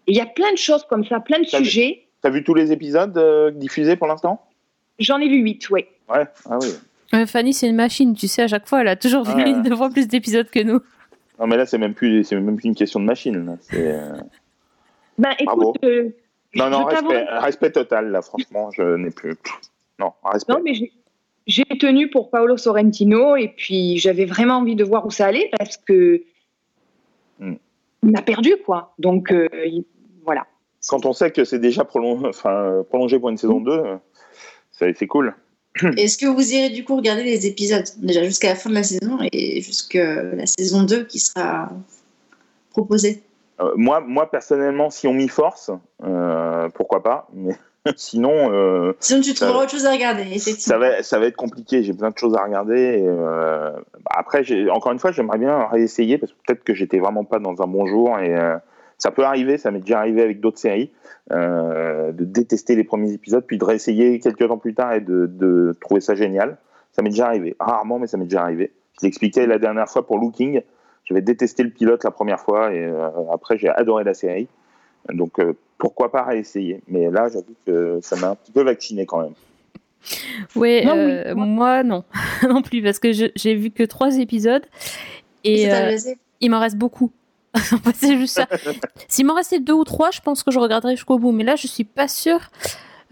Et 0.09 0.13
il 0.13 0.17
y 0.17 0.21
a 0.21 0.27
plein 0.27 0.51
de 0.51 0.59
choses 0.59 0.85
comme 0.89 1.05
ça, 1.05 1.21
plein 1.21 1.39
de 1.39 1.47
sujets. 1.47 2.06
T'as 2.27 2.31
vu 2.33 2.43
tous 2.43 2.55
les 2.55 2.73
épisodes 2.73 3.17
euh, 3.19 3.53
diffusés 3.53 3.95
pour 3.95 4.09
l'instant? 4.09 4.43
J'en 4.99 5.19
ai 5.21 5.29
vu 5.29 5.37
huit, 5.37 5.71
oui. 5.71 5.85
Ouais, 6.09 6.25
ah 6.51 6.59
oui. 6.61 6.71
Euh, 7.15 7.25
Fanny, 7.25 7.55
c'est 7.55 7.69
une 7.69 7.77
machine, 7.77 8.17
tu 8.17 8.27
sais, 8.27 8.43
à 8.43 8.49
chaque 8.49 8.67
fois, 8.67 8.81
elle 8.81 8.89
a 8.89 8.97
toujours 8.97 9.23
vu 9.23 9.45
Ouais. 9.45 9.63
deux 9.63 9.77
fois 9.77 9.91
plus 9.91 10.09
d'épisodes 10.09 10.51
que 10.51 10.59
nous. 10.59 10.81
Non, 11.39 11.47
mais 11.47 11.57
là, 11.57 11.67
c'est 11.67 11.79
même 11.79 11.95
plus, 11.95 12.25
c'est 12.25 12.35
même 12.35 12.57
plus 12.57 12.67
une 12.67 12.75
question 12.75 12.99
de 12.99 13.05
machine. 13.05 13.57
euh, 13.75 14.19
Ben, 15.17 15.35
Bravo. 15.45 15.71
écoute, 15.75 15.85
euh, 15.85 16.09
Non, 16.57 16.69
non, 16.69 16.85
respect, 16.87 17.27
respect 17.31 17.71
total, 17.71 18.11
là, 18.11 18.23
franchement, 18.23 18.73
je 18.73 18.97
n'ai 18.97 19.11
plus. 19.13 19.37
Non, 20.01 20.13
respect. 20.25 20.53
Non, 20.53 20.61
mais 20.65 20.75
j'ai- 21.47 21.65
tenu 21.79 22.11
pour 22.11 22.31
Paolo 22.31 22.57
Sorrentino 22.57 23.37
et 23.37 23.55
puis 23.57 23.99
j'avais 23.99 24.25
vraiment 24.25 24.55
envie 24.55 24.75
de 24.75 24.83
voir 24.83 25.07
où 25.07 25.13
ça 25.13 25.27
allait 25.27 25.49
parce 25.57 25.77
que 25.77 26.23
Hmm. 27.39 27.55
il 28.03 28.11
m'a 28.11 28.23
perdu, 28.23 28.55
quoi. 28.65 28.95
Donc, 28.99 29.31
euh. 29.31 29.49
Quand 30.89 31.07
on 31.07 31.13
sait 31.13 31.31
que 31.31 31.45
c'est 31.45 31.59
déjà 31.59 31.83
enfin, 31.83 32.85
prolongé 32.89 33.19
pour 33.19 33.29
une 33.29 33.37
saison 33.37 33.61
2, 33.61 33.71
euh, 33.73 33.97
c'est 34.73 35.07
cool. 35.07 35.35
Est-ce 35.97 36.17
que 36.17 36.27
vous 36.27 36.53
irez 36.55 36.71
du 36.71 36.85
coup 36.85 36.97
regarder 36.97 37.23
les 37.23 37.47
épisodes 37.47 37.85
déjà 37.99 38.23
jusqu'à 38.25 38.49
la 38.49 38.55
fin 38.55 38.71
de 38.71 38.75
la 38.75 38.83
saison 38.83 39.19
et 39.33 39.61
jusqu'à 39.61 40.23
la 40.23 40.47
saison 40.47 40.85
2 40.85 41.05
qui 41.05 41.19
sera 41.19 41.71
proposée? 42.71 43.23
Euh, 43.61 43.73
moi, 43.77 44.01
moi, 44.01 44.31
personnellement, 44.31 44.91
si 44.91 45.07
on 45.07 45.15
m'y 45.15 45.29
force, 45.29 45.71
euh, 46.05 46.69
pourquoi 46.75 47.03
pas, 47.03 47.29
mais 47.35 47.55
sinon. 47.97 48.53
euh, 48.53 48.93
Sinon, 49.01 49.21
tu 49.21 49.35
trouveras 49.35 49.63
autre 49.63 49.71
chose 49.71 49.87
à 49.87 49.93
regarder, 49.93 50.39
ça 50.39 50.79
va, 50.79 51.03
ça 51.03 51.19
va 51.19 51.27
être 51.27 51.37
compliqué. 51.37 51.83
J'ai 51.83 51.95
plein 51.95 52.11
de 52.11 52.19
choses 52.19 52.37
à 52.37 52.45
regarder. 52.45 53.03
et, 53.03 53.07
bah, 53.07 53.77
après, 54.11 54.45
encore 54.71 54.93
une 54.93 54.99
fois, 54.99 55.13
j'aimerais 55.13 55.39
bien 55.39 55.67
réessayer 55.69 56.19
parce 56.19 56.33
que 56.33 56.39
peut-être 56.47 56.65
que 56.65 56.75
j'étais 56.75 56.99
vraiment 56.99 57.25
pas 57.25 57.39
dans 57.39 57.63
un 57.63 57.67
bon 57.67 57.87
jour 57.87 58.19
et 58.19 58.35
ça 58.99 59.11
peut 59.11 59.25
arriver. 59.25 59.59
Ça 59.59 59.71
m'est 59.71 59.81
déjà 59.81 59.99
arrivé 59.99 60.23
avec 60.23 60.41
d'autres 60.41 60.59
séries 60.59 60.91
euh, 61.33 62.13
de 62.13 62.25
détester 62.25 62.77
les 62.77 62.85
premiers 62.85 63.13
épisodes 63.13 63.45
puis 63.47 63.59
de 63.59 63.65
réessayer 63.65 64.19
quelques 64.21 64.47
temps 64.47 64.59
plus 64.59 64.75
tard 64.75 64.95
et 64.95 65.01
de, 65.01 65.27
de 65.27 65.75
trouver 65.81 66.01
ça 66.01 66.15
génial. 66.15 66.59
Ça 66.93 67.03
m'est 67.03 67.11
déjà 67.11 67.27
arrivé. 67.27 67.57
Rarement, 67.61 67.99
mais 67.99 68.07
ça 68.07 68.17
m'est 68.17 68.25
déjà 68.25 68.43
arrivé. 68.43 68.73
Je 69.01 69.07
l'expliquais 69.07 69.47
la 69.47 69.59
dernière 69.59 69.89
fois 69.89 70.07
pour 70.07 70.19
Looking. 70.19 70.63
J'avais 71.05 71.23
détesté 71.23 71.63
le 71.63 71.71
pilote 71.71 72.03
la 72.05 72.11
première 72.11 72.41
fois 72.41 72.73
et 72.73 72.85
euh, 72.85 73.09
après 73.33 73.59
j'ai 73.59 73.69
adoré 73.69 74.05
la 74.05 74.15
série. 74.15 74.49
Donc 75.13 75.39
euh, 75.39 75.53
pourquoi 75.79 76.11
pas 76.11 76.25
réessayer? 76.25 76.81
Mais 76.89 77.11
là, 77.11 77.29
j'avoue 77.29 77.55
que 77.67 77.99
ça 78.03 78.17
m'a 78.17 78.31
un 78.31 78.35
petit 78.35 78.53
peu 78.53 78.63
vacciné 78.63 79.07
quand 79.07 79.23
même. 79.23 79.35
Ouais, 80.55 80.85
Non, 80.85 80.97
euh, 80.97 81.35
moi 81.35 81.83
non, 81.83 82.05
non 82.49 82.63
plus, 82.63 82.83
parce 82.83 82.99
que 82.99 83.13
j'ai 83.13 83.55
vu 83.55 83.71
que 83.71 83.83
trois 83.83 84.19
épisodes 84.19 84.65
et 85.45 85.73
euh, 85.73 85.97
il 86.41 86.51
m'en 86.51 86.61
reste 86.61 86.77
beaucoup. 86.77 87.13
c'est 87.95 88.17
juste 88.19 88.35
ça. 88.37 88.47
S'il 89.09 89.27
m'en 89.27 89.35
restait 89.35 89.61
deux 89.61 89.73
ou 89.73 89.85
trois, 89.85 90.11
je 90.11 90.21
pense 90.21 90.43
que 90.43 90.51
je 90.51 90.59
regarderai 90.59 90.97
jusqu'au 90.97 91.19
bout. 91.19 91.33
Mais 91.33 91.45
là, 91.45 91.57
je 91.57 91.67
suis 91.67 91.85
pas 91.85 92.09
sûre. 92.09 92.41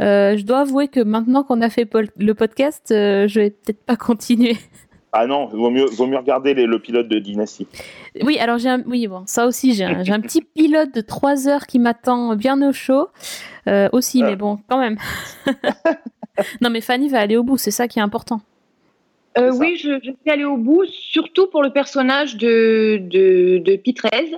Euh, 0.01 0.36
je 0.36 0.42
dois 0.45 0.61
avouer 0.61 0.88
que 0.88 1.01
maintenant 1.01 1.45
qu'on 1.45 1.61
a 1.62 1.70
fait 1.70 1.88
le 2.18 2.34
podcast, 2.34 2.90
euh, 2.90 3.28
je 3.28 3.40
vais 3.40 3.51
peut-être 3.51 3.84
pas 3.84 3.97
continuer. 4.11 4.57
Ah 5.16 5.26
non, 5.28 5.47
vaut 5.47 5.70
mieux, 5.70 5.84
vaut 5.86 6.07
mieux 6.09 6.16
regarder 6.18 6.55
les- 6.55 6.66
le 6.66 6.80
pilote 6.80 7.07
de 7.07 7.20
Dynasty. 7.20 7.68
Oui, 8.22 8.36
alors 8.40 8.59
j'ai 8.59 8.68
un, 8.70 8.82
oui, 8.86 9.07
bon, 9.07 9.22
ça 9.26 9.47
aussi, 9.47 9.72
j'ai 9.72 9.84
un, 9.84 10.03
j'ai 10.03 10.12
un 10.12 10.18
petit 10.20 10.42
pilote 10.42 10.92
de 10.92 11.01
3 11.01 11.47
heures 11.47 11.66
qui 11.68 11.78
m'attend 11.78 12.34
bien 12.34 12.61
au 12.68 12.72
chaud 12.72 13.07
euh, 13.68 13.88
aussi, 13.92 14.22
Ah. 14.24 14.26
mais 14.30 14.34
bon, 14.34 14.59
quand 14.68 14.78
même. 14.78 14.97
non, 16.61 16.70
mais 16.70 16.80
Fanny 16.80 17.09
va 17.09 17.20
aller 17.20 17.36
au 17.36 17.45
bout, 17.45 17.59
c'est 17.59 17.70
ça 17.70 17.86
qui 17.86 18.01
est 18.01 18.03
important. 18.03 18.40
Euh, 19.37 19.53
oui, 19.53 19.76
je, 19.76 19.99
je 20.03 20.11
suis 20.11 20.30
allée 20.30 20.45
au 20.45 20.57
bout, 20.57 20.85
surtout 20.87 21.49
pour 21.49 21.62
le 21.62 21.70
personnage 21.70 22.37
de, 22.37 22.99
de, 23.03 23.59
de 23.59 23.76
Pitrez, 23.76 24.32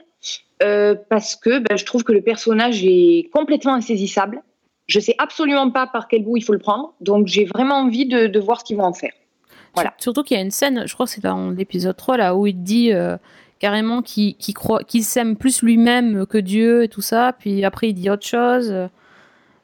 euh, 0.63 0.95
parce 1.11 1.37
que 1.37 1.59
ben, 1.59 1.77
je 1.77 1.85
trouve 1.85 2.03
que 2.03 2.13
le 2.13 2.23
personnage 2.23 2.83
est 2.85 3.29
complètement 3.33 3.75
insaisissable. 3.75 4.43
Je 4.87 5.01
sais 5.01 5.15
absolument 5.19 5.71
pas 5.71 5.87
par 5.87 6.09
quel 6.09 6.23
bout 6.23 6.37
il 6.39 6.43
faut 6.45 6.53
le 6.53 6.59
prendre, 6.61 6.95
donc 7.01 7.27
j'ai 7.27 7.45
vraiment 7.45 7.75
envie 7.77 8.07
de, 8.07 8.27
de 8.27 8.41
voir 8.41 8.61
ce 8.61 8.65
qu'ils 8.65 8.77
vont 8.77 8.85
en 8.85 8.93
faire. 8.95 9.13
Voilà. 9.75 9.91
Sur- 9.99 10.05
Surtout 10.05 10.23
qu'il 10.23 10.37
y 10.37 10.41
a 10.41 10.43
une 10.43 10.51
scène, 10.51 10.85
je 10.87 10.95
crois 10.95 11.07
que 11.07 11.13
c'est 11.13 11.23
dans 11.23 11.51
l'épisode 11.51 11.97
3, 11.97 12.17
là, 12.17 12.35
où 12.37 12.47
il 12.47 12.63
dit 12.63 12.93
euh, 12.93 13.17
carrément 13.59 14.01
qu'il 14.01 14.37
qu'il 14.37 14.55
croit, 14.55 14.83
qu'il 14.85 15.03
s'aime 15.05 15.37
plus 15.37 15.61
lui-même 15.63 16.25
que 16.27 16.39
Dieu 16.39 16.85
et 16.85 16.89
tout 16.89 17.03
ça, 17.03 17.35
puis 17.39 17.65
après 17.65 17.89
il 17.91 17.95
dit 17.95 18.09
autre 18.09 18.27
chose. 18.27 18.73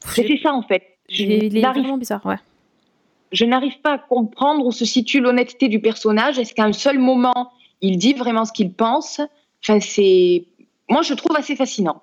C'est 0.04 0.36
ça 0.42 0.52
en 0.52 0.62
fait. 0.62 0.82
Il 1.08 1.30
est, 1.32 1.46
il 1.46 1.56
est 1.58 1.60
vraiment 1.62 1.96
bizarre, 1.98 2.24
ouais. 2.26 2.36
Je 3.32 3.44
n'arrive 3.44 3.80
pas 3.80 3.94
à 3.94 3.98
comprendre 3.98 4.66
où 4.66 4.72
se 4.72 4.84
situe 4.84 5.20
l'honnêteté 5.20 5.68
du 5.68 5.80
personnage. 5.80 6.38
Est-ce 6.38 6.54
qu'à 6.54 6.64
un 6.64 6.72
seul 6.72 6.98
moment, 6.98 7.52
il 7.80 7.98
dit 7.98 8.12
vraiment 8.12 8.44
ce 8.44 8.52
qu'il 8.52 8.72
pense? 8.72 9.20
Enfin, 9.62 9.80
c'est. 9.80 10.44
Moi, 10.88 11.02
je 11.02 11.14
trouve 11.14 11.36
assez 11.36 11.56
fascinant. 11.56 12.02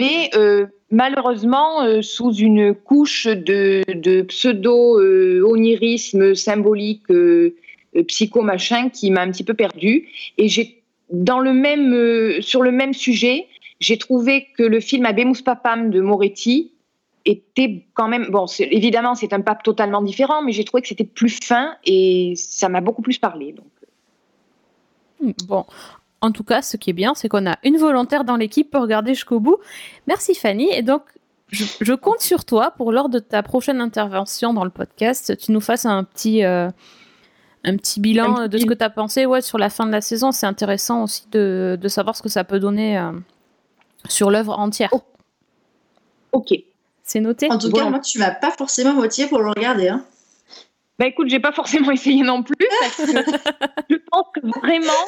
Mais 0.00 0.30
euh, 0.34 0.66
malheureusement, 0.94 1.82
euh, 1.82 2.00
sous 2.02 2.32
une 2.32 2.74
couche 2.74 3.26
de, 3.26 4.22
pseudo-onirisme 4.22 6.34
symbolique, 6.34 7.10
euh, 7.10 7.56
euh, 7.96 8.02
psycho-machin, 8.04 8.90
qui 8.90 9.10
m'a 9.10 9.22
un 9.22 9.30
petit 9.30 9.44
peu 9.44 9.54
perdue. 9.54 10.08
Et 10.38 10.48
j'ai, 10.48 10.82
dans 11.10 11.40
le 11.40 11.52
même, 11.52 12.40
sur 12.40 12.62
le 12.62 12.70
même 12.70 12.94
sujet, 12.94 13.46
j'ai 13.80 13.98
trouvé 13.98 14.46
que 14.56 14.62
le 14.62 14.80
film 14.80 15.04
Abemus 15.04 15.42
Papam 15.44 15.90
de 15.90 16.00
Moretti 16.00 16.70
était 17.26 17.86
quand 17.94 18.08
même 18.08 18.30
bon 18.30 18.46
évidemment 18.58 19.14
c'est 19.14 19.32
un 19.32 19.40
pape 19.40 19.62
totalement 19.62 20.02
différent 20.02 20.42
mais 20.42 20.52
j'ai 20.52 20.64
trouvé 20.64 20.82
que 20.82 20.88
c'était 20.88 21.04
plus 21.04 21.38
fin 21.42 21.74
et 21.84 22.34
ça 22.36 22.68
m'a 22.68 22.80
beaucoup 22.80 23.02
plus 23.02 23.18
parlé 23.18 23.52
donc 23.52 23.66
Hmm, 25.20 25.32
Bon. 25.46 25.64
En 26.20 26.32
tout 26.32 26.44
cas, 26.44 26.62
ce 26.62 26.76
qui 26.76 26.90
est 26.90 26.94
bien, 26.94 27.14
c'est 27.14 27.28
qu'on 27.28 27.46
a 27.46 27.58
une 27.64 27.76
volontaire 27.76 28.24
dans 28.24 28.36
l'équipe 28.36 28.70
pour 28.70 28.80
regarder 28.82 29.14
jusqu'au 29.14 29.40
bout. 29.40 29.58
Merci 30.06 30.34
Fanny. 30.34 30.70
Et 30.72 30.82
donc, 30.82 31.02
je, 31.48 31.64
je 31.80 31.92
compte 31.92 32.20
sur 32.20 32.44
toi 32.44 32.70
pour 32.70 32.92
lors 32.92 33.08
de 33.10 33.18
ta 33.18 33.42
prochaine 33.42 33.80
intervention 33.80 34.54
dans 34.54 34.64
le 34.64 34.70
podcast, 34.70 35.36
tu 35.36 35.52
nous 35.52 35.60
fasses 35.60 35.84
un 35.84 36.02
petit, 36.04 36.42
euh, 36.44 36.70
un 37.64 37.76
petit 37.76 38.00
bilan 38.00 38.36
Un 38.36 38.48
petit 38.48 38.52
de 38.52 38.58
ce 38.58 38.66
que 38.66 38.74
tu 38.74 38.82
as 38.84 38.90
pensé 38.90 39.26
ouais, 39.26 39.42
sur 39.42 39.58
la 39.58 39.68
fin 39.68 39.84
de 39.86 39.92
la 39.92 40.00
saison. 40.00 40.32
C'est 40.32 40.46
intéressant 40.46 41.04
aussi 41.04 41.26
de, 41.30 41.78
de 41.80 41.88
savoir 41.88 42.16
ce 42.16 42.22
que 42.22 42.30
ça 42.30 42.42
peut 42.42 42.58
donner 42.58 42.98
euh, 42.98 43.12
sur 44.08 44.30
l'œuvre 44.30 44.58
entière. 44.58 44.90
ok 46.32 46.54
C'est 47.04 47.20
noté 47.20 47.50
En 47.50 47.58
tout 47.58 47.70
cas, 47.70 47.88
moi, 47.90 48.00
tu 48.00 48.18
m'as 48.18 48.30
pas 48.32 48.50
forcément 48.50 48.94
motivé 48.94 49.28
pour 49.28 49.38
le 49.40 49.50
regarder. 49.50 49.88
Hein. 49.88 50.04
bah 50.98 51.06
écoute 51.06 51.28
j'ai 51.28 51.40
pas 51.40 51.52
forcément 51.52 51.90
essayé 51.98 52.22
non 52.22 52.42
plus 52.42 52.66
parce 52.80 52.96
que 52.96 53.12
je 53.90 53.96
pense 54.10 54.26
que 54.34 54.40
vraiment 54.60 55.04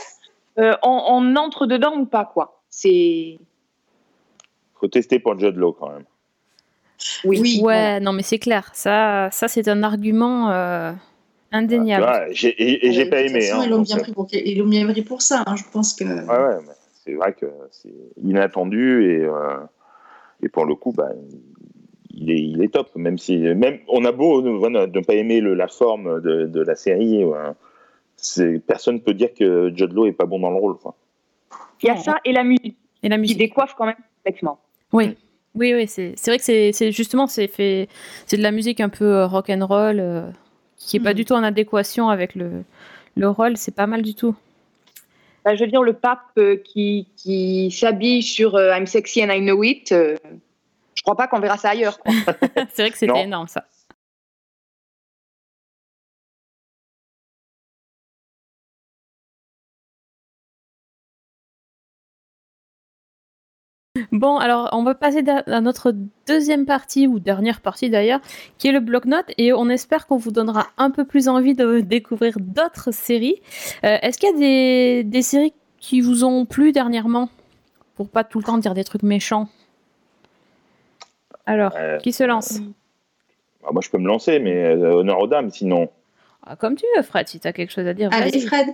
euh, 0.59 0.75
on, 0.83 1.03
on 1.09 1.37
entre 1.37 1.67
dedans 1.67 1.97
ou 1.97 2.05
pas 2.07 2.25
quoi 2.27 2.61
c'est 2.71 3.39
faut 4.79 4.89
tester 4.89 5.19
pour 5.19 5.39
Judd 5.39 5.57
Law 5.57 5.73
quand 5.73 5.89
même. 5.91 6.05
oui, 7.25 7.61
Ouais, 7.63 7.99
non, 8.01 8.13
mais 8.13 8.23
c'est 8.23 8.39
clair. 8.39 8.71
Ça, 8.75 9.31
ça 9.33 9.49
c'est 9.49 9.69
un 9.69 9.83
argument 9.83 10.51
euh, 10.51 10.93
indéniable. 11.53 12.29
J'ai- 12.35 12.49
et 12.63 12.87
et 12.87 12.93
j'ai 12.93 13.07
pas 13.07 13.23
de 13.23 13.29
aimé. 13.29 13.41
façon, 13.41 13.61
hein, 13.61 13.65
ils 13.65 13.71
l'ont 13.71 13.81
bien 13.83 13.97
pris 13.99 14.13
pour, 14.13 14.27
ils 14.33 14.59
l'ont 14.59 14.67
bien 14.69 14.87
pris 14.91 15.01
pour 15.03 15.23
ça. 15.23 15.43
hein. 15.47 15.57
Je 15.57 15.63
pense 15.73 15.95
que. 15.95 16.05
Ouais, 16.05 16.27
ouais, 16.57 16.61
mais 16.67 16.75
c'est 17.05 17.15
vrai 17.15 17.33
que 17.33 17.47
c'est 17.71 17.95
inattendu 18.23 19.05
et, 19.11 19.25
euh, 19.25 19.57
et 20.43 20.49
pour 20.51 20.67
le 20.67 20.75
coup, 20.75 20.93
bah, 20.93 21.09
il, 22.17 22.31
est, 22.31 22.41
il 22.41 22.63
est 22.63 22.73
top. 22.73 22.91
Même 22.97 23.19
si, 23.19 23.37
même, 23.39 23.79
on 23.89 24.05
a 24.05 24.13
beau 24.13 24.45
euh, 24.45 24.57
voilà, 24.59 24.87
ne 24.87 25.01
pas 25.01 25.15
aimer 25.15 25.41
le- 25.41 25.55
la 25.55 25.69
forme 25.69 26.21
de, 26.23 26.47
de 26.47 26.61
la 26.61 26.75
série, 26.75 27.25
ouais, 27.25 27.39
c'est- 28.17 28.59
personne 28.67 29.01
peut 29.01 29.15
dire 29.15 29.33
que 29.35 29.73
Judd 29.75 29.93
Law 29.93 30.07
est 30.07 30.13
pas 30.13 30.27
bon 30.27 30.41
dans 30.41 30.51
le 30.51 30.57
rôle. 30.57 30.77
Quoi. 30.79 30.95
il 31.83 31.87
y 31.87 31.91
a 31.91 31.97
ça 31.97 32.17
et 32.25 32.33
la 32.33 32.43
musique 32.45 32.77
Et 33.03 33.09
la 33.09 33.17
qui 33.17 33.21
musique. 33.21 33.39
décoiffe 33.39 33.75
quand 33.77 33.87
même 33.87 33.97
complètement 34.25 34.59
Oui, 34.93 35.15
oui, 35.55 35.75
oui. 35.75 35.87
C'est 35.87 36.15
c'est 36.17 36.31
vrai 36.31 36.39
que 36.39 36.45
c'est 36.45 36.73
c'est 36.73 36.91
justement 36.93 37.27
c'est 37.27 37.49
fait 37.49 37.89
c'est 38.27 38.37
de 38.39 38.43
la 38.43 38.51
musique 38.53 38.81
un 38.81 38.89
peu 38.89 39.05
euh, 39.05 39.27
rock 39.27 39.51
and 39.51 39.65
roll 39.67 40.01
euh, 40.01 40.23
qui 40.79 40.97
est 40.97 41.01
pas 41.01 41.11
Mhm. 41.11 41.17
du 41.17 41.25
tout 41.25 41.35
en 41.35 41.43
adéquation 41.43 42.09
avec 42.09 42.35
le 42.35 42.63
le 43.17 43.29
rôle. 43.29 43.57
C'est 43.57 43.75
pas 43.75 43.87
mal 43.87 44.03
du 44.03 44.15
tout. 44.15 44.35
Bah, 45.45 45.55
je 45.55 45.63
veux 45.65 45.71
dire 45.71 45.83
le 45.83 45.93
pape 45.93 46.21
euh, 46.39 46.57
qui, 46.57 47.07
qui 47.17 47.71
s'habille 47.71 48.23
sur 48.23 48.57
euh, 48.57 48.73
I'm 48.77 48.87
sexy 48.87 49.23
and 49.23 49.31
I 49.31 49.41
know 49.41 49.63
it 49.63 49.93
euh, 49.93 50.17
crois 51.07 51.17
pas 51.17 51.29
qu'on 51.29 51.41
verra 51.41 51.57
ça 51.57 51.71
ailleurs 51.71 51.99
c'est 52.75 52.83
vrai 52.83 52.91
que 52.91 52.99
c'était 52.99 53.23
énorme 53.23 53.49
ça. 53.49 53.65
Bon, 64.13 64.37
alors 64.37 64.69
on 64.73 64.83
va 64.83 64.95
passer 64.95 65.25
à 65.29 65.61
notre 65.61 65.95
deuxième 66.27 66.67
partie, 66.67 67.07
ou 67.07 67.19
dernière 67.19 67.61
partie 67.63 67.89
d'ailleurs, 67.89 68.21
qui 68.59 68.69
est 68.69 68.73
le 68.73 68.81
bloc-notes, 68.81 69.31
et 69.39 69.53
on 69.55 69.69
espère 69.71 70.07
qu'on 70.07 70.19
vous 70.19 70.33
donnera 70.33 70.67
un 70.77 70.91
peu 70.91 71.05
plus 71.07 71.29
envie 71.29 71.55
de 71.55 71.81
découvrir 71.81 72.37
d'autres 72.39 72.93
séries. 72.93 73.41
Euh, 73.85 73.97
Est-ce 74.03 74.19
qu'il 74.19 74.29
y 74.31 74.33
a 74.35 74.39
des, 74.39 75.05
des 75.05 75.23
séries 75.23 75.55
qui 75.79 76.01
vous 76.03 76.25
ont 76.25 76.45
plu 76.45 76.73
dernièrement? 76.73 77.31
Pour 77.95 78.11
pas 78.11 78.25
tout 78.25 78.39
le 78.39 78.45
temps 78.45 78.59
dire 78.59 78.75
des 78.75 78.85
trucs 78.85 79.03
méchants. 79.03 79.49
Alors, 81.47 81.73
Euh, 81.77 81.99
qui 81.99 82.13
se 82.13 82.25
lance 82.25 82.61
bah, 83.63 83.71
moi, 83.73 83.81
je 83.83 83.91
peux 83.91 83.99
me 83.99 84.07
lancer, 84.07 84.39
mais 84.39 84.65
euh, 84.65 84.95
honneur 84.95 85.19
aux 85.19 85.27
dames, 85.27 85.51
sinon. 85.51 85.89
Ah, 86.47 86.55
Comme 86.55 86.77
tu 86.77 86.85
veux, 86.97 87.03
Fred, 87.03 87.27
si 87.27 87.41
tu 87.41 87.49
as 87.49 87.53
quelque 87.53 87.73
chose 87.73 87.87
à 87.87 87.95
dire. 87.95 88.11
Allez, 88.13 88.31
vas-y. 88.31 88.41
Fred. 88.43 88.67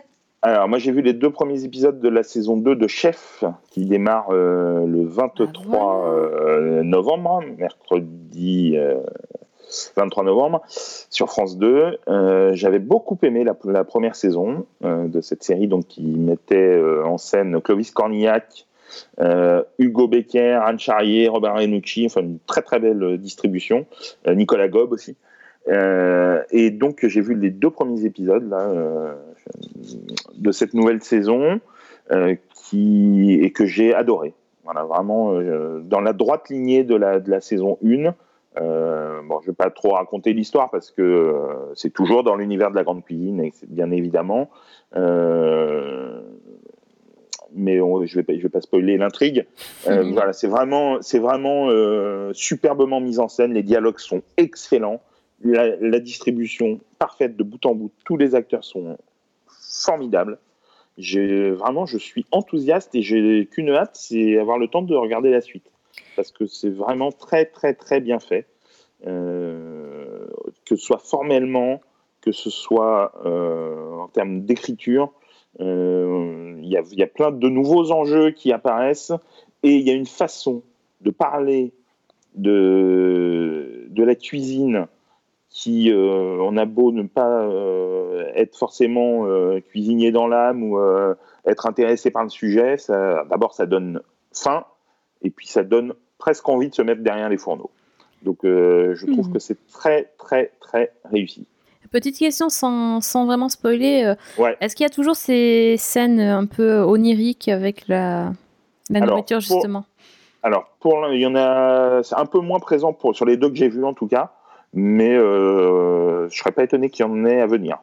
Alors, 0.42 0.68
moi, 0.68 0.78
j'ai 0.78 0.92
vu 0.92 1.00
les 1.02 1.12
deux 1.14 1.30
premiers 1.30 1.64
épisodes 1.64 2.00
de 2.00 2.08
la 2.08 2.22
saison 2.22 2.56
2 2.58 2.74
de 2.76 2.86
Chef, 2.88 3.44
qui 3.70 3.86
démarre 3.86 4.26
euh, 4.30 4.84
le 4.86 5.04
23 5.06 6.04
euh, 6.08 6.82
novembre, 6.82 7.42
mercredi 7.56 8.74
euh, 8.76 9.00
23 9.96 10.24
novembre, 10.24 10.62
sur 10.66 11.28
France 11.28 11.56
2. 11.56 11.98
Euh, 12.08 12.50
J'avais 12.54 12.80
beaucoup 12.80 13.16
aimé 13.22 13.44
la, 13.44 13.56
la 13.64 13.84
première 13.84 14.16
saison 14.16 14.66
euh, 14.84 15.06
de 15.08 15.20
cette 15.20 15.42
série, 15.44 15.68
donc 15.68 15.86
qui 15.86 16.02
mettait 16.02 16.56
euh, 16.56 17.04
en 17.06 17.16
scène 17.18 17.60
Clovis 17.62 17.92
Cornillac, 17.92 18.44
euh, 18.44 18.71
Hugo 19.78 20.08
Becker, 20.08 20.60
Anne 20.64 20.78
Charrier, 20.78 21.28
Robert 21.28 21.54
Renucci, 21.54 22.06
enfin 22.06 22.22
une 22.22 22.38
très 22.46 22.62
très 22.62 22.80
belle 22.80 23.02
euh, 23.02 23.16
distribution, 23.16 23.86
Euh, 24.26 24.34
Nicolas 24.34 24.68
Gob 24.68 24.92
aussi. 24.92 25.16
Euh, 25.68 26.42
et 26.50 26.70
donc 26.70 27.06
j'ai 27.06 27.20
vu 27.20 27.34
les 27.34 27.50
deux 27.50 27.70
premiers 27.70 28.04
épisodes 28.04 28.52
euh, 28.52 29.14
de 30.34 30.50
cette 30.50 30.74
nouvelle 30.74 31.02
saison 31.02 31.60
euh, 32.10 32.34
qui, 32.54 33.38
et 33.40 33.52
que 33.52 33.64
j'ai 33.66 33.94
adoré. 33.94 34.34
Voilà, 34.64 34.84
vraiment 34.84 35.34
euh, 35.34 35.80
dans 35.80 36.00
la 36.00 36.12
droite 36.12 36.48
lignée 36.48 36.84
de 36.84 36.94
la, 36.94 37.40
saison 37.40 37.78
1. 37.84 38.14
Euh, 38.60 39.20
bon, 39.24 39.40
je 39.40 39.46
vais 39.46 39.54
pas 39.54 39.70
trop 39.70 39.90
raconter 39.90 40.32
l'histoire 40.32 40.70
parce 40.70 40.90
que 40.90 41.02
euh, 41.02 41.72
c'est 41.74 41.90
toujours 41.90 42.22
dans 42.22 42.36
l'univers 42.36 42.70
de 42.70 42.76
la 42.76 42.84
grande 42.84 43.04
cuisine 43.04 43.40
et 43.40 43.52
bien 43.66 43.90
évidemment. 43.90 44.50
Mais 47.54 47.80
on- 47.80 48.04
je 48.06 48.18
vais 48.20 48.24
je 48.38 48.42
vais 48.42 48.48
pas 48.48 48.60
spoiler 48.60 48.96
l'intrigue. 48.96 49.46
Euh, 49.86 50.02
Mhm. 50.04 50.12
Voilà, 50.14 50.32
c'est 50.32 50.48
vraiment, 50.48 51.00
c'est 51.02 51.18
vraiment 51.18 51.68
euh, 51.70 52.30
superbement 52.34 53.00
mis 53.00 53.18
en 53.18 53.28
scène. 53.28 53.52
Les 53.52 53.62
dialogues 53.62 53.98
sont 53.98 54.22
excellents. 54.36 55.00
La, 55.44 55.76
la 55.76 55.98
distribution 55.98 56.78
parfaite 56.98 57.36
de 57.36 57.42
bout 57.42 57.64
en 57.66 57.74
bout. 57.74 57.90
Tous 58.04 58.16
les 58.16 58.34
acteurs 58.34 58.64
sont 58.64 58.96
formidables. 59.60 60.38
Vraiment, 60.98 61.86
je 61.86 61.98
suis 61.98 62.26
enthousiaste 62.30 62.94
et 62.94 63.02
j'ai 63.02 63.46
qu'une 63.50 63.70
hâte, 63.70 63.92
c'est 63.94 64.38
avoir 64.38 64.58
le 64.58 64.68
temps 64.68 64.82
de 64.82 64.94
regarder 64.94 65.30
la 65.30 65.40
suite 65.40 65.64
parce 66.16 66.30
que 66.30 66.46
c'est 66.46 66.68
vraiment 66.70 67.10
très 67.10 67.44
très 67.46 67.74
très 67.74 68.00
bien 68.00 68.20
fait. 68.20 68.46
Euh, 69.06 70.26
que 70.64 70.76
ce 70.76 70.84
soit 70.84 70.98
formellement, 70.98 71.80
que 72.20 72.30
ce 72.32 72.50
soit 72.50 73.12
en 73.26 74.08
termes 74.08 74.42
d'écriture. 74.42 75.12
Euh, 75.60 76.54
Il 76.62 76.68
y, 76.68 76.76
a, 76.76 76.82
il 76.90 76.98
y 76.98 77.02
a 77.02 77.06
plein 77.06 77.30
de 77.30 77.48
nouveaux 77.48 77.90
enjeux 77.92 78.30
qui 78.30 78.52
apparaissent 78.52 79.12
et 79.62 79.74
il 79.74 79.86
y 79.86 79.90
a 79.90 79.94
une 79.94 80.06
façon 80.06 80.62
de 81.02 81.10
parler 81.10 81.72
de, 82.34 83.86
de 83.90 84.02
la 84.04 84.14
cuisine 84.14 84.86
qui, 85.50 85.90
euh, 85.92 86.38
on 86.40 86.56
a 86.56 86.64
beau 86.64 86.92
ne 86.92 87.02
pas 87.02 87.42
euh, 87.42 88.24
être 88.34 88.56
forcément 88.56 89.26
euh, 89.26 89.60
cuisinier 89.60 90.10
dans 90.10 90.26
l'âme 90.26 90.62
ou 90.62 90.78
euh, 90.78 91.14
être 91.44 91.66
intéressé 91.66 92.10
par 92.10 92.22
le 92.22 92.30
sujet, 92.30 92.76
d'abord 92.88 93.52
ça 93.52 93.66
donne 93.66 94.00
faim 94.32 94.64
et 95.20 95.28
puis 95.30 95.46
ça 95.46 95.62
donne 95.62 95.92
presque 96.18 96.48
envie 96.48 96.70
de 96.70 96.74
se 96.74 96.82
mettre 96.82 97.02
derrière 97.02 97.28
les 97.28 97.36
fourneaux. 97.36 97.70
Donc 98.22 98.44
euh, 98.44 98.94
je 98.94 99.06
trouve 99.06 99.26
Mhm. 99.26 99.32
que 99.34 99.38
c'est 99.40 99.58
très 99.72 100.10
très 100.16 100.52
très 100.60 100.92
réussi. 101.04 101.46
Petite 101.92 102.18
question 102.18 102.48
sans, 102.48 103.00
sans 103.00 103.26
vraiment 103.26 103.48
spoiler. 103.48 104.02
euh, 104.04 104.14
Ouais. 104.42 104.56
Est-ce 104.60 104.74
qu'il 104.74 104.84
y 104.84 104.86
a 104.86 104.90
toujours 104.90 105.14
ces 105.16 105.76
scènes 105.78 106.20
un 106.20 106.46
peu 106.46 106.80
oniriques 106.80 107.48
avec 107.48 107.86
la, 107.88 108.32
la 108.90 108.96
Alors, 108.98 109.08
nourriture, 109.10 109.36
pour- 109.46 109.56
justement? 109.60 109.84
Alors, 110.42 110.66
pour 110.80 111.06
il 111.12 111.20
y 111.20 111.26
en 111.26 111.36
a, 111.36 112.02
c'est 112.02 112.16
un 112.16 112.26
peu 112.26 112.40
moins 112.40 112.58
présent 112.58 112.92
pour, 112.92 113.14
sur 113.14 113.24
les 113.26 113.36
deux 113.36 113.48
que 113.50 113.54
j'ai 113.56 113.68
vus 113.68 113.84
en 113.84 113.94
tout 113.94 114.08
cas, 114.08 114.32
mais 114.74 115.14
euh, 115.16 116.28
je 116.30 116.36
serais 116.36 116.50
pas 116.50 116.64
étonné 116.64 116.90
qu'il 116.90 117.06
y 117.06 117.08
en 117.08 117.24
ait 117.24 117.40
à 117.40 117.46
venir. 117.46 117.78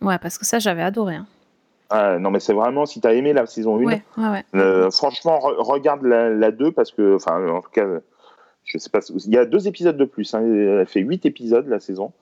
Ouais, 0.00 0.18
parce 0.18 0.38
que 0.38 0.44
ça, 0.44 0.58
j'avais 0.60 0.82
adoré. 0.82 1.16
hein. 1.16 1.26
Ah, 1.90 2.18
non, 2.18 2.30
mais 2.30 2.40
c'est 2.40 2.52
vraiment, 2.52 2.86
si 2.86 3.00
tu 3.00 3.06
as 3.08 3.14
aimé 3.14 3.32
la 3.32 3.46
saison 3.46 3.76
1, 3.78 3.84
Ouais, 3.84 4.02
ouais, 4.18 4.28
ouais. 4.28 4.44
euh, 4.54 4.90
franchement, 4.90 5.38
re- 5.38 5.56
regarde 5.58 6.02
la, 6.02 6.28
la 6.30 6.50
2 6.50 6.70
parce 6.72 6.90
que, 6.92 7.16
enfin, 7.16 7.46
en 7.48 7.60
tout 7.60 7.70
cas, 7.70 7.86
je 8.64 8.78
sais 8.78 8.88
pas, 8.90 9.00
il 9.26 9.32
y 9.32 9.36
a 9.36 9.44
deux 9.44 9.68
épisodes 9.68 9.96
de 9.96 10.04
plus, 10.04 10.32
hein, 10.34 10.40
elle 10.42 10.86
fait 10.86 11.00
8 11.00 11.26
épisodes 11.26 11.66
la 11.68 11.80
saison, 11.80 12.12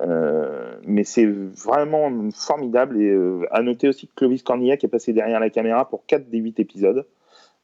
Euh, 0.00 0.76
mais 0.84 1.04
c'est 1.04 1.26
vraiment 1.26 2.10
formidable 2.32 3.00
et 3.00 3.10
euh, 3.10 3.46
à 3.50 3.60
noter 3.62 3.88
aussi 3.88 4.06
que 4.08 4.12
Clovis 4.16 4.42
Cornillac 4.42 4.82
est 4.84 4.88
passé 4.88 5.12
derrière 5.12 5.40
la 5.40 5.50
caméra 5.50 5.88
pour 5.88 6.06
4 6.06 6.30
des 6.30 6.38
8 6.38 6.58
épisodes 6.60 7.06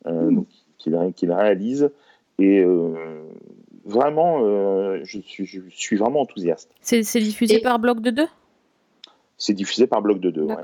euh, 0.07 0.31
donc, 0.31 0.47
qu'il 0.79 0.95
ré- 0.95 1.13
qu'il 1.13 1.33
réalise 1.33 1.91
et 2.39 2.61
euh, 2.61 3.23
vraiment, 3.85 4.41
euh, 4.43 5.01
je, 5.05 5.21
suis, 5.21 5.47
je 5.47 5.61
suis 5.71 5.97
vraiment 5.97 6.21
enthousiaste. 6.21 6.71
C'est 6.83 7.21
diffusé 7.21 7.61
par 7.61 7.79
bloc 7.79 8.01
de 8.01 8.11
deux? 8.11 8.27
C'est 9.39 9.55
diffusé 9.55 9.87
par 9.87 10.03
bloc 10.03 10.21
de 10.21 10.31
deux. 10.31 10.43
ouais. 10.43 10.57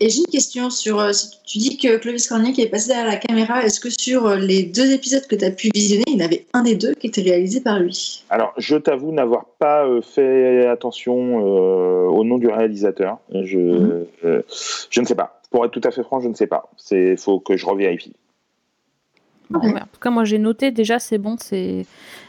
Et 0.00 0.10
j'ai 0.10 0.18
une 0.20 0.26
question 0.26 0.70
sur. 0.70 1.00
euh, 1.00 1.12
si 1.12 1.30
tu 1.44 1.58
dis 1.58 1.76
que 1.76 1.96
Clovis 1.96 2.28
Cornillac 2.28 2.58
est 2.60 2.68
passé 2.68 2.88
derrière 2.88 3.06
la 3.06 3.16
caméra. 3.16 3.64
Est-ce 3.64 3.80
que 3.80 3.90
sur 3.90 4.26
euh, 4.26 4.36
les 4.36 4.62
deux 4.62 4.92
épisodes 4.92 5.26
que 5.26 5.34
tu 5.34 5.44
as 5.44 5.50
pu 5.50 5.70
visionner, 5.74 6.04
il 6.06 6.18
y 6.18 6.22
en 6.22 6.24
avait 6.24 6.46
un 6.52 6.62
des 6.62 6.76
deux 6.76 6.94
qui 6.94 7.08
était 7.08 7.22
réalisé 7.22 7.60
par 7.60 7.80
lui? 7.80 8.24
Alors, 8.30 8.52
je 8.58 8.76
t'avoue 8.76 9.10
n'avoir 9.10 9.46
pas 9.58 9.84
euh, 9.84 10.00
fait 10.00 10.66
attention 10.68 11.40
euh, 11.40 12.06
au 12.08 12.22
nom 12.22 12.38
du 12.38 12.46
réalisateur. 12.46 13.18
Je, 13.32 14.04
euh, 14.24 14.42
je 14.90 15.00
ne 15.00 15.06
sais 15.06 15.16
pas. 15.16 15.40
Pour 15.50 15.64
être 15.64 15.72
tout 15.72 15.80
à 15.82 15.90
fait 15.90 16.04
franc, 16.04 16.20
je 16.20 16.28
ne 16.28 16.34
sais 16.34 16.46
pas. 16.46 16.70
C'est 16.76 17.16
faut 17.16 17.40
que 17.40 17.56
je 17.56 17.66
revérifie. 17.66 18.14
Bon, 19.50 19.60
ouais, 19.60 19.80
en 19.80 19.86
tout 19.86 20.00
cas, 20.00 20.10
moi, 20.10 20.24
j'ai 20.24 20.38
noté 20.38 20.70
déjà, 20.70 20.98
c'est 20.98 21.18
bon, 21.18 21.36
c'est 21.38 21.86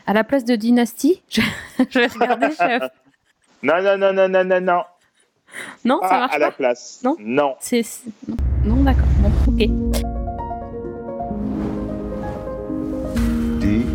à 0.08 0.14
la 0.14 0.24
place 0.24 0.46
de 0.46 0.56
Dynasty. 0.56 1.22
Je, 1.30 1.42
je 1.90 2.00
vais 2.00 2.08
regarder, 2.08 2.48
chef. 2.56 2.82
Non, 3.62 3.82
non, 3.84 3.98
non, 3.98 4.14
non, 4.14 4.30
non, 4.30 4.44
non, 4.46 4.62
non. 4.62 4.82
Non, 5.86 6.00
ça 6.02 6.10
Pas 6.10 6.20
marche 6.20 6.36
à 6.36 6.40
pas. 6.40 6.46
la 6.46 6.52
place. 6.52 7.02
Non. 7.04 7.16
Non. 7.20 7.56
C'est 7.60 7.82
non, 8.66 8.84
d'accord. 8.84 9.06
Bon, 9.22 9.32
ok. 9.48 9.70
Dee, 13.60 13.86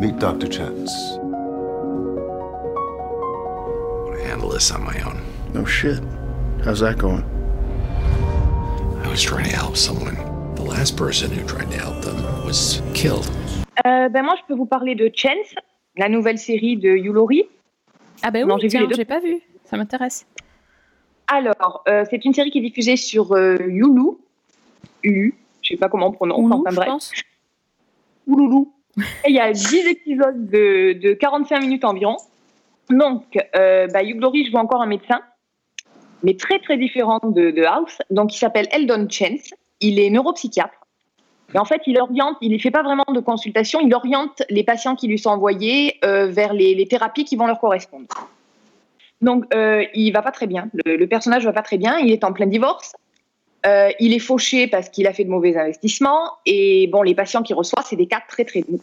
meet 0.00 0.18
Dr. 0.18 0.50
Chance. 0.50 1.18
I 4.12 4.30
handle 4.30 4.50
this 4.50 4.70
on 4.70 4.82
my 4.84 5.00
own. 5.04 5.16
No 5.54 5.64
shit. 5.64 6.00
How's 6.64 6.80
that 6.80 6.96
going? 6.98 7.22
I 9.04 9.08
was 9.08 9.22
trying 9.22 9.44
to 9.50 9.56
help 9.56 9.76
someone. 9.76 10.16
The 10.56 10.62
last 10.64 10.96
person 10.96 11.30
who 11.30 11.44
tried 11.46 11.70
to 11.70 11.78
help 11.78 12.00
them 12.02 12.16
was 12.46 12.80
killed. 12.94 13.26
Euh, 13.86 14.08
ben 14.08 14.22
moi, 14.22 14.34
je 14.36 14.42
peux 14.48 14.54
vous 14.54 14.66
parler 14.66 14.94
de 14.94 15.10
Chance, 15.14 15.54
la 15.96 16.08
nouvelle 16.08 16.38
série 16.38 16.76
de 16.76 16.90
Laurie. 17.12 17.44
Ah 18.22 18.30
ben 18.30 18.44
oui, 18.44 18.48
Non, 18.48 18.56
j'ai 18.58 18.68
vu 18.68 18.70
tiens, 18.70 18.80
les 18.82 18.86
deux. 18.88 18.94
j'ai 18.96 19.04
pas 19.04 19.20
vu. 19.20 19.40
Ça 19.64 19.76
m'intéresse. 19.76 20.26
Alors, 21.26 21.82
euh, 21.88 22.04
c'est 22.10 22.24
une 22.24 22.34
série 22.34 22.50
qui 22.50 22.58
est 22.58 22.62
diffusée 22.62 22.96
sur 22.96 23.32
euh, 23.32 23.56
Hulu. 23.58 24.18
Hulu, 25.02 25.34
je 25.62 25.68
sais 25.70 25.76
pas 25.76 25.88
comment 25.88 26.08
on 26.08 26.12
prononce. 26.12 26.38
Hulu, 26.38 26.52
enfin, 26.52 26.72
bref. 26.72 26.92
Hulu. 28.26 28.66
Et 29.24 29.30
il 29.30 29.34
y 29.34 29.40
a 29.40 29.52
10 29.52 29.74
épisodes 29.88 30.48
de, 30.48 30.92
de 30.92 31.14
45 31.14 31.60
minutes 31.60 31.84
environ. 31.84 32.16
Donc, 32.90 33.38
euh, 33.56 33.86
bah, 33.88 34.02
Hugh 34.02 34.20
Laurie 34.20 34.50
joue 34.50 34.58
encore 34.58 34.82
un 34.82 34.86
médecin, 34.86 35.20
mais 36.22 36.36
très 36.36 36.58
très 36.58 36.76
différent 36.76 37.20
de, 37.22 37.50
de 37.50 37.62
House. 37.64 37.98
Donc, 38.10 38.34
il 38.34 38.38
s'appelle 38.38 38.68
Eldon 38.70 39.08
Chance. 39.10 39.54
Il 39.80 39.98
est 39.98 40.10
neuropsychiatre. 40.10 40.84
Et 41.54 41.58
en 41.58 41.64
fait, 41.64 41.82
il 41.86 41.98
oriente, 41.98 42.36
il 42.40 42.52
ne 42.52 42.58
fait 42.58 42.70
pas 42.70 42.82
vraiment 42.82 43.04
de 43.08 43.20
consultation, 43.20 43.80
il 43.80 43.94
oriente 43.94 44.42
les 44.50 44.64
patients 44.64 44.96
qui 44.96 45.06
lui 45.06 45.18
sont 45.18 45.30
envoyés 45.30 45.98
euh, 46.04 46.26
vers 46.26 46.52
les, 46.52 46.74
les 46.74 46.86
thérapies 46.86 47.24
qui 47.24 47.36
vont 47.36 47.46
leur 47.46 47.60
correspondre. 47.60 48.28
Donc, 49.24 49.52
euh, 49.54 49.84
il 49.94 50.10
va 50.12 50.22
pas 50.22 50.30
très 50.30 50.46
bien. 50.46 50.68
Le, 50.84 50.96
le 50.96 51.06
personnage 51.06 51.44
va 51.44 51.52
pas 51.52 51.62
très 51.62 51.78
bien. 51.78 51.98
Il 51.98 52.12
est 52.12 52.24
en 52.24 52.32
plein 52.32 52.46
divorce. 52.46 52.92
Euh, 53.66 53.88
il 53.98 54.12
est 54.12 54.18
fauché 54.18 54.66
parce 54.66 54.90
qu'il 54.90 55.06
a 55.06 55.14
fait 55.14 55.24
de 55.24 55.30
mauvais 55.30 55.56
investissements. 55.56 56.32
Et 56.44 56.86
bon, 56.92 57.00
les 57.02 57.14
patients 57.14 57.42
qu'il 57.42 57.56
reçoit, 57.56 57.82
c'est 57.82 57.96
des 57.96 58.06
cas 58.06 58.20
très 58.28 58.44
très 58.44 58.60
doux. 58.60 58.82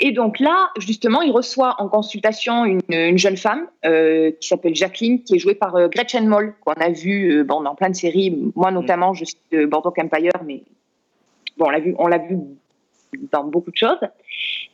Et 0.00 0.10
donc 0.10 0.40
là, 0.40 0.70
justement, 0.78 1.22
il 1.22 1.30
reçoit 1.30 1.76
en 1.78 1.88
consultation 1.88 2.64
une, 2.64 2.80
une 2.88 3.16
jeune 3.16 3.36
femme 3.36 3.68
euh, 3.86 4.32
qui 4.40 4.48
s'appelle 4.48 4.74
Jacqueline, 4.74 5.22
qui 5.22 5.36
est 5.36 5.38
jouée 5.38 5.54
par 5.54 5.76
euh, 5.76 5.86
Gretchen 5.86 6.26
Moll, 6.26 6.54
qu'on 6.64 6.72
a 6.72 6.90
vu 6.90 7.44
bon, 7.44 7.60
dans 7.60 7.76
plein 7.76 7.90
de 7.90 7.94
séries. 7.94 8.36
Moi, 8.56 8.72
notamment, 8.72 9.14
je 9.14 9.24
suis 9.24 9.38
de 9.52 9.66
Bordeaux 9.66 9.94
Empire, 9.96 10.32
mais 10.44 10.64
bon, 11.56 11.66
on 11.66 11.70
l'a 11.70 11.78
vu, 11.78 11.94
on 11.98 12.08
l'a 12.08 12.18
vu 12.18 12.38
dans 13.30 13.44
beaucoup 13.44 13.70
de 13.70 13.76
choses. 13.76 14.00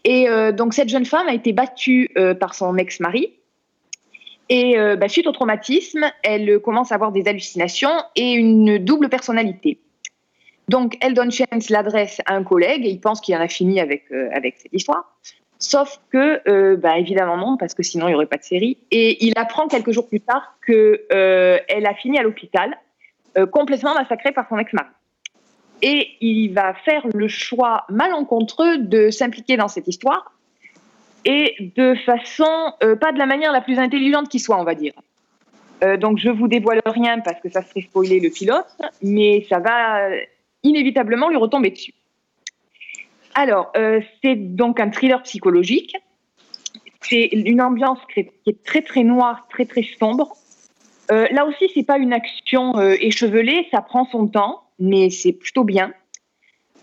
Et 0.04 0.26
donc, 0.54 0.72
cette 0.72 0.88
jeune 0.88 1.04
femme 1.04 1.28
a 1.28 1.34
été 1.34 1.52
battue 1.52 2.08
par 2.40 2.54
son 2.54 2.78
ex-mari. 2.78 3.34
Et 4.50 4.78
euh, 4.78 4.96
bah, 4.96 5.08
suite 5.08 5.26
au 5.26 5.32
traumatisme, 5.32 6.04
elle 6.22 6.58
commence 6.58 6.92
à 6.92 6.96
avoir 6.96 7.12
des 7.12 7.26
hallucinations 7.26 8.02
et 8.16 8.32
une 8.32 8.78
double 8.78 9.08
personnalité. 9.08 9.78
Donc, 10.68 10.96
Eldon 11.00 11.30
Chance 11.30 11.70
l'adresse 11.70 12.20
à 12.26 12.34
un 12.34 12.44
collègue 12.44 12.84
et 12.84 12.90
il 12.90 13.00
pense 13.00 13.20
qu'il 13.20 13.34
en 13.36 13.40
a 13.40 13.48
fini 13.48 13.80
avec, 13.80 14.04
euh, 14.12 14.28
avec 14.32 14.56
cette 14.58 14.72
histoire. 14.72 15.16
Sauf 15.58 16.00
que, 16.10 16.40
euh, 16.48 16.76
bah, 16.76 16.98
évidemment 16.98 17.36
non, 17.36 17.56
parce 17.56 17.74
que 17.74 17.82
sinon 17.82 18.06
il 18.06 18.10
n'y 18.10 18.14
aurait 18.14 18.26
pas 18.26 18.38
de 18.38 18.42
série. 18.42 18.78
Et 18.90 19.24
il 19.24 19.34
apprend 19.36 19.68
quelques 19.68 19.92
jours 19.92 20.08
plus 20.08 20.20
tard 20.20 20.56
qu'elle 20.66 21.86
a 21.86 21.94
fini 21.94 22.18
à 22.18 22.22
l'hôpital, 22.22 22.76
euh, 23.36 23.46
complètement 23.46 23.94
massacrée 23.94 24.32
par 24.32 24.48
son 24.48 24.58
ex-mari. 24.58 24.88
Et 25.82 26.08
il 26.20 26.54
va 26.54 26.74
faire 26.74 27.06
le 27.14 27.28
choix 27.28 27.84
malencontreux 27.88 28.78
de 28.78 29.10
s'impliquer 29.10 29.56
dans 29.56 29.68
cette 29.68 29.86
histoire 29.86 30.32
et 31.24 31.72
de 31.76 31.94
façon, 32.06 32.72
euh, 32.82 32.96
pas 32.96 33.12
de 33.12 33.18
la 33.18 33.26
manière 33.26 33.52
la 33.52 33.60
plus 33.60 33.78
intelligente 33.78 34.28
qui 34.28 34.38
soit, 34.38 34.58
on 34.58 34.64
va 34.64 34.74
dire. 34.74 34.92
Euh, 35.82 35.96
donc 35.96 36.18
je 36.18 36.28
vous 36.28 36.48
dévoile 36.48 36.82
rien 36.84 37.20
parce 37.20 37.40
que 37.40 37.50
ça 37.50 37.62
serait 37.62 37.82
spoiler 37.82 38.20
le 38.20 38.30
pilote, 38.30 38.66
mais 39.02 39.46
ça 39.48 39.58
va 39.58 40.08
inévitablement 40.62 41.28
lui 41.28 41.36
retomber 41.36 41.70
dessus. 41.70 41.94
Alors, 43.34 43.72
euh, 43.76 44.00
c'est 44.22 44.34
donc 44.34 44.80
un 44.80 44.90
thriller 44.90 45.22
psychologique. 45.22 45.94
C'est 47.02 47.28
une 47.32 47.62
ambiance 47.62 47.98
qui 48.12 48.20
est 48.20 48.64
très 48.64 48.82
très 48.82 49.04
noire, 49.04 49.46
très 49.50 49.64
très 49.64 49.86
sombre. 49.98 50.36
Là 51.08 51.44
aussi, 51.44 51.68
c'est 51.74 51.82
pas 51.82 51.98
une 51.98 52.12
action 52.12 52.80
échevelée, 52.80 53.66
ça 53.72 53.80
prend 53.80 54.04
son 54.12 54.28
temps, 54.28 54.62
mais 54.78 55.10
c'est 55.10 55.32
plutôt 55.32 55.64
bien. 55.64 55.92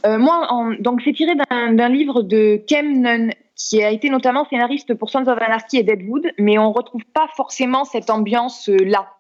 Moi, 0.06 0.76
donc 0.80 1.02
c'est 1.06 1.14
tiré 1.14 1.32
d'un 1.36 1.88
livre 1.88 2.24
de 2.24 2.62
Kem 2.68 3.00
Nunn, 3.00 3.32
qui 3.58 3.84
a 3.84 3.90
été 3.92 4.10
notamment 4.10 4.46
scénariste 4.46 4.94
pour 4.94 5.10
Sons 5.10 5.28
of 5.28 5.42
Anarchy 5.42 5.78
et 5.78 5.84
Deadwood, 5.84 6.32
mais 6.38 6.58
on 6.58 6.72
retrouve 6.72 7.04
pas 7.14 7.28
forcément 7.36 7.86
cette 7.86 8.10
ambiance 8.10 8.70
euh, 8.70 8.78
là. 8.78 9.14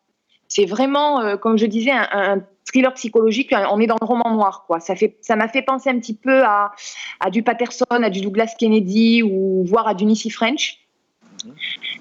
C'est 0.47 0.65
vraiment, 0.65 1.19
euh, 1.19 1.35
comme 1.35 1.57
je 1.57 1.65
disais, 1.65 1.91
un, 1.91 2.41
thriller 2.65 2.93
psychologique. 2.93 3.53
On 3.71 3.79
est 3.79 3.87
dans 3.87 3.97
le 3.99 4.05
roman 4.05 4.29
noir, 4.31 4.65
quoi. 4.67 4.79
Ça 4.79 4.95
fait, 4.95 5.17
ça 5.21 5.35
m'a 5.35 5.47
fait 5.47 5.61
penser 5.61 5.89
un 5.89 5.99
petit 5.99 6.15
peu 6.15 6.43
à, 6.43 6.71
à 7.19 7.29
du 7.29 7.41
Patterson, 7.41 7.85
à 7.89 8.09
du 8.09 8.21
Douglas 8.21 8.55
Kennedy 8.59 9.23
ou 9.23 9.63
voire 9.65 9.87
à 9.87 9.93
du 9.93 10.05
Nissi 10.05 10.29
French. 10.29 10.79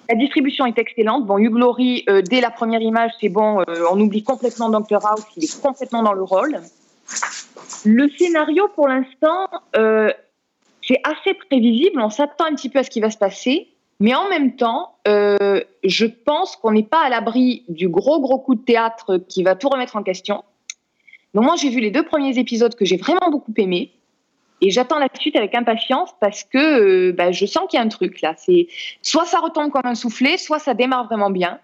La 0.08 0.14
distribution 0.14 0.66
est 0.66 0.78
excellente. 0.78 1.26
Bon, 1.26 1.38
Hugh 1.38 1.56
Laurie, 1.56 2.04
euh, 2.08 2.22
dès 2.22 2.40
la 2.40 2.50
première 2.50 2.80
image, 2.80 3.10
c'est 3.20 3.28
bon. 3.28 3.60
euh, 3.60 3.84
on 3.90 4.00
oublie 4.00 4.22
complètement 4.22 4.70
Dr 4.70 5.04
House. 5.04 5.24
Il 5.36 5.44
est 5.44 5.60
complètement 5.60 6.02
dans 6.02 6.12
le 6.12 6.22
rôle. 6.22 6.60
Le 7.84 8.08
scénario, 8.10 8.68
pour 8.74 8.88
l'instant, 8.88 9.48
euh, 9.76 10.10
c'est 10.86 11.00
assez 11.04 11.34
prévisible. 11.34 12.00
On 12.00 12.10
s'attend 12.10 12.44
un 12.44 12.54
petit 12.54 12.68
peu 12.68 12.78
à 12.78 12.84
ce 12.84 12.90
qui 12.90 13.00
va 13.00 13.10
se 13.10 13.18
passer. 13.18 13.68
Mais 13.98 14.14
en 14.14 14.28
même 14.28 14.56
temps, 14.56 14.96
euh, 15.08 15.60
je 15.82 16.06
pense 16.06 16.56
qu'on 16.56 16.72
n'est 16.72 16.82
pas 16.82 17.00
à 17.00 17.08
l'abri 17.08 17.64
du 17.68 17.88
gros, 17.88 18.20
gros 18.20 18.38
coup 18.38 18.54
de 18.54 18.62
théâtre 18.62 19.18
qui 19.28 19.42
va 19.42 19.54
tout 19.54 19.68
remettre 19.68 19.96
en 19.96 20.02
question. 20.02 20.44
Donc 21.34 21.44
moi, 21.44 21.54
j'ai 21.56 21.70
vu 21.70 21.80
les 21.80 21.90
deux 21.90 22.04
premiers 22.04 22.38
épisodes 22.38 22.74
que 22.74 22.84
j'ai 22.84 22.96
vraiment 22.96 23.30
beaucoup 23.30 23.52
aimés. 23.56 23.92
Et 24.62 24.70
j'attends 24.70 24.98
la 24.98 25.08
suite 25.18 25.36
avec 25.36 25.54
impatience 25.54 26.10
parce 26.20 26.44
que 26.44 26.58
euh, 26.58 27.12
bah, 27.12 27.30
je 27.30 27.44
sens 27.44 27.64
qu'il 27.68 27.78
y 27.78 27.82
a 27.82 27.84
un 27.84 27.88
truc 27.88 28.22
là. 28.22 28.34
C'est 28.36 28.68
soit 29.02 29.26
ça 29.26 29.38
retombe 29.38 29.70
comme 29.70 29.84
un 29.84 29.94
soufflet, 29.94 30.38
soit 30.38 30.58
ça 30.58 30.72
démarre 30.72 31.06
vraiment 31.06 31.30
bien. 31.30 31.60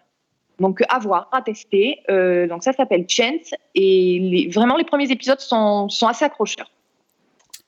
Donc 0.58 0.82
à 0.88 0.98
voir, 0.98 1.28
à 1.32 1.40
tester. 1.40 2.00
Euh, 2.10 2.46
donc 2.46 2.62
ça 2.62 2.72
s'appelle 2.72 3.06
Chance 3.08 3.54
et 3.74 4.18
les, 4.20 4.48
vraiment 4.48 4.76
les 4.76 4.84
premiers 4.84 5.10
épisodes 5.10 5.40
sont, 5.40 5.88
sont 5.88 6.06
assez 6.06 6.24
accrocheurs. 6.24 6.70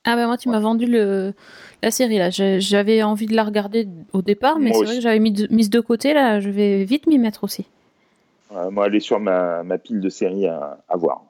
Ah 0.06 0.16
bah 0.16 0.26
moi 0.26 0.36
tu 0.36 0.48
m'as 0.48 0.58
vendu 0.60 0.86
le 0.86 1.32
la 1.82 1.90
série 1.90 2.18
là. 2.18 2.28
J'avais 2.30 3.02
envie 3.02 3.26
de 3.26 3.34
la 3.34 3.44
regarder 3.44 3.88
au 4.12 4.22
départ, 4.22 4.58
mais 4.58 4.72
c'est 4.72 4.84
vrai 4.84 4.96
que 4.96 5.00
j'avais 5.02 5.18
mis 5.18 5.32
de, 5.32 5.46
mise 5.54 5.70
de 5.70 5.80
côté 5.80 6.12
là. 6.12 6.40
Je 6.40 6.50
vais 6.50 6.84
vite 6.84 7.06
m'y 7.06 7.18
mettre 7.18 7.44
aussi. 7.44 7.66
Euh, 8.54 8.70
moi, 8.70 8.86
elle 8.86 8.94
est 8.94 9.00
sur 9.00 9.18
ma, 9.18 9.62
ma 9.64 9.78
pile 9.78 10.00
de 10.00 10.08
séries 10.08 10.46
à, 10.46 10.78
à 10.88 10.96
voir. 10.96 11.22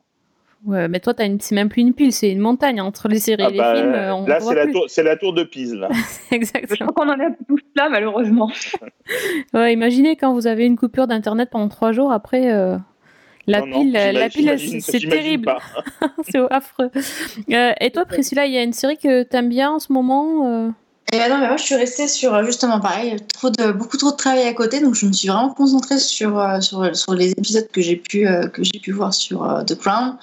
Ouais, 0.66 0.88
mais 0.88 0.98
toi 0.98 1.12
t'as 1.12 1.26
une, 1.26 1.40
c'est 1.40 1.54
même 1.54 1.68
plus 1.68 1.82
une 1.82 1.92
pile, 1.92 2.10
c'est 2.10 2.30
une 2.30 2.38
montagne 2.38 2.80
entre 2.80 3.06
les 3.08 3.18
séries 3.18 3.44
Ah 3.46 3.50
et 3.50 3.52
les 3.52 3.58
bah, 3.58 3.74
films. 3.76 3.92
euh, 3.92 4.14
on 4.14 4.26
là, 4.26 4.40
c'est 4.40 4.54
la, 4.54 4.66
tour, 4.66 4.84
c'est 4.88 5.02
la 5.02 5.16
tour 5.16 5.34
de 5.34 5.44
Pise. 5.44 5.74
Là. 5.74 5.88
Exactement. 6.30 6.74
Je 6.78 6.84
crois 6.84 6.92
qu'on 7.06 7.12
en 7.12 7.20
est 7.20 7.36
tous 7.46 7.60
là 7.76 7.88
malheureusement. 7.90 8.50
Ouais, 9.52 9.72
imaginez 9.74 10.16
quand 10.16 10.32
vous 10.32 10.46
avez 10.46 10.64
une 10.64 10.76
coupure 10.78 11.06
d'internet 11.06 11.50
pendant 11.50 11.68
trois 11.68 11.92
jours 11.92 12.12
après. 12.12 12.50
euh, 12.52 12.76
la 13.46 13.60
Non, 13.60 13.66
non, 13.66 13.80
pile, 13.82 13.92
la 13.92 14.28
pile, 14.28 14.82
c'est 14.82 15.00
terrible. 15.00 15.54
c'est 16.28 16.40
affreux. 16.50 16.90
Euh, 17.50 17.72
et 17.80 17.90
toi, 17.90 18.04
Priscilla, 18.04 18.46
il 18.46 18.52
y 18.52 18.58
a 18.58 18.62
une 18.62 18.72
série 18.72 18.96
que 18.96 19.22
t'aimes 19.22 19.48
bien 19.48 19.72
en 19.72 19.78
ce 19.78 19.92
moment 19.92 20.46
euh 20.46 20.70
Et 21.12 21.18
bah 21.18 21.28
non, 21.28 21.38
mais 21.38 21.48
moi 21.48 21.56
je 21.56 21.64
suis 21.64 21.74
restée 21.74 22.08
sur 22.08 22.34
euh, 22.34 22.44
justement 22.44 22.80
pareil, 22.80 23.16
trop 23.34 23.50
de, 23.50 23.72
beaucoup 23.72 23.96
trop 23.96 24.10
de 24.10 24.16
travail 24.16 24.46
à 24.46 24.54
côté, 24.54 24.80
donc 24.80 24.94
je 24.94 25.06
me 25.06 25.12
suis 25.12 25.28
vraiment 25.28 25.50
concentrée 25.50 25.98
sur, 25.98 26.38
euh, 26.38 26.60
sur, 26.60 26.96
sur 26.96 27.14
les 27.14 27.32
épisodes 27.32 27.68
que 27.70 27.80
j'ai 27.80 27.96
pu, 27.96 28.26
euh, 28.26 28.48
que 28.48 28.62
j'ai 28.64 28.78
pu 28.80 28.92
voir 28.92 29.12
sur 29.12 29.44
euh, 29.44 29.62
The 29.62 29.78
Crown. 29.78 30.16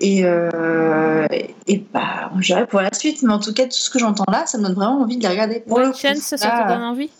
Et, 0.00 0.22
euh, 0.24 1.26
et, 1.66 1.84
bah, 1.92 2.30
on 2.34 2.40
dirait 2.40 2.66
pour 2.66 2.80
la 2.80 2.92
suite, 2.92 3.22
mais 3.22 3.32
en 3.32 3.38
tout 3.38 3.52
cas, 3.52 3.64
tout 3.64 3.78
ce 3.78 3.90
que 3.90 3.98
j'entends 3.98 4.24
là, 4.30 4.44
ça 4.46 4.58
me 4.58 4.64
donne 4.64 4.74
vraiment 4.74 5.00
envie 5.00 5.16
de 5.16 5.22
les 5.22 5.28
regarder. 5.28 5.60
Pour 5.60 5.78
le 5.78 5.92
coup, 5.92 5.98
Chance, 5.98 6.34
ça 6.36 6.36
là, 6.36 6.64
te 6.64 6.72
donne 6.72 6.82
envie? 6.82 7.10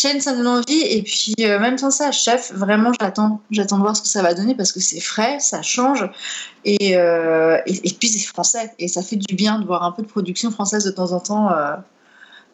Chain, 0.00 0.20
ça 0.20 0.32
me 0.32 0.38
donne 0.38 0.46
envie. 0.46 0.80
Et 0.82 1.02
puis, 1.02 1.34
euh, 1.40 1.58
même 1.58 1.76
sans 1.78 1.90
ça, 1.90 2.12
Chef, 2.12 2.52
vraiment, 2.52 2.92
j'attends. 3.00 3.40
J'attends 3.50 3.76
de 3.78 3.82
voir 3.82 3.96
ce 3.96 4.02
que 4.02 4.08
ça 4.08 4.22
va 4.22 4.32
donner 4.34 4.54
parce 4.54 4.72
que 4.72 4.80
c'est 4.80 5.00
frais, 5.00 5.38
ça 5.40 5.62
change. 5.62 6.08
Et, 6.64 6.96
euh, 6.96 7.58
et, 7.66 7.88
et 7.88 7.92
puis, 7.98 8.08
c'est 8.08 8.26
français. 8.26 8.72
Et 8.78 8.88
ça 8.88 9.02
fait 9.02 9.16
du 9.16 9.34
bien 9.34 9.58
de 9.58 9.66
voir 9.66 9.82
un 9.82 9.92
peu 9.92 10.02
de 10.02 10.08
production 10.08 10.50
française 10.50 10.84
de 10.84 10.90
temps 10.90 11.12
en 11.12 11.20
temps. 11.20 11.50
euh, 11.52 11.74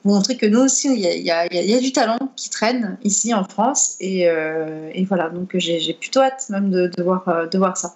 pour 0.02 0.12
montrer 0.14 0.36
que 0.36 0.44
nous 0.44 0.60
aussi, 0.60 0.88
il 0.92 1.00
y 1.00 1.06
a, 1.06 1.14
il 1.14 1.22
y 1.24 1.30
a- 1.30 1.46
il 1.46 1.54
y 1.54 1.58
a- 1.58 1.62
il 1.62 1.70
y 1.70 1.74
a 1.74 1.80
du 1.80 1.90
talent 1.90 2.18
qui 2.36 2.50
traîne 2.50 2.98
ici 3.04 3.32
en 3.32 3.42
France. 3.44 3.94
Et, 4.00 4.28
euh, 4.28 4.90
et 4.92 5.02
voilà, 5.06 5.30
donc 5.30 5.52
j'ai 5.54 5.80
j'ai 5.80 5.94
plutôt 5.94 6.20
hâte 6.20 6.44
même 6.50 6.70
de, 6.70 6.88
de 6.94 7.02
voir, 7.02 7.48
de 7.50 7.56
voir 7.58 7.74
ça. 7.78 7.94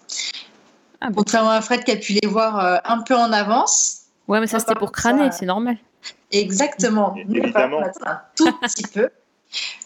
Ah. 1.02 1.08
Contrairement 1.14 1.50
à 1.50 1.60
Fred 1.60 1.84
qui 1.84 1.90
a 1.92 1.96
pu 1.96 2.14
les 2.14 2.26
voir 2.26 2.58
euh, 2.64 2.76
un 2.86 3.02
peu 3.02 3.14
en 3.14 3.30
avance. 3.30 4.04
Ouais, 4.26 4.40
mais 4.40 4.46
ça 4.46 4.58
c'était 4.58 4.74
pour 4.74 4.90
crâner, 4.90 5.30
c'est 5.32 5.44
normal. 5.44 5.76
Exactement. 6.32 7.14
Nous, 7.26 7.40
on 7.40 7.50
va 7.50 7.66
Évidemment. 7.66 7.82
un 8.06 8.20
tout 8.34 8.52
petit 8.62 8.84
peu. 8.84 9.10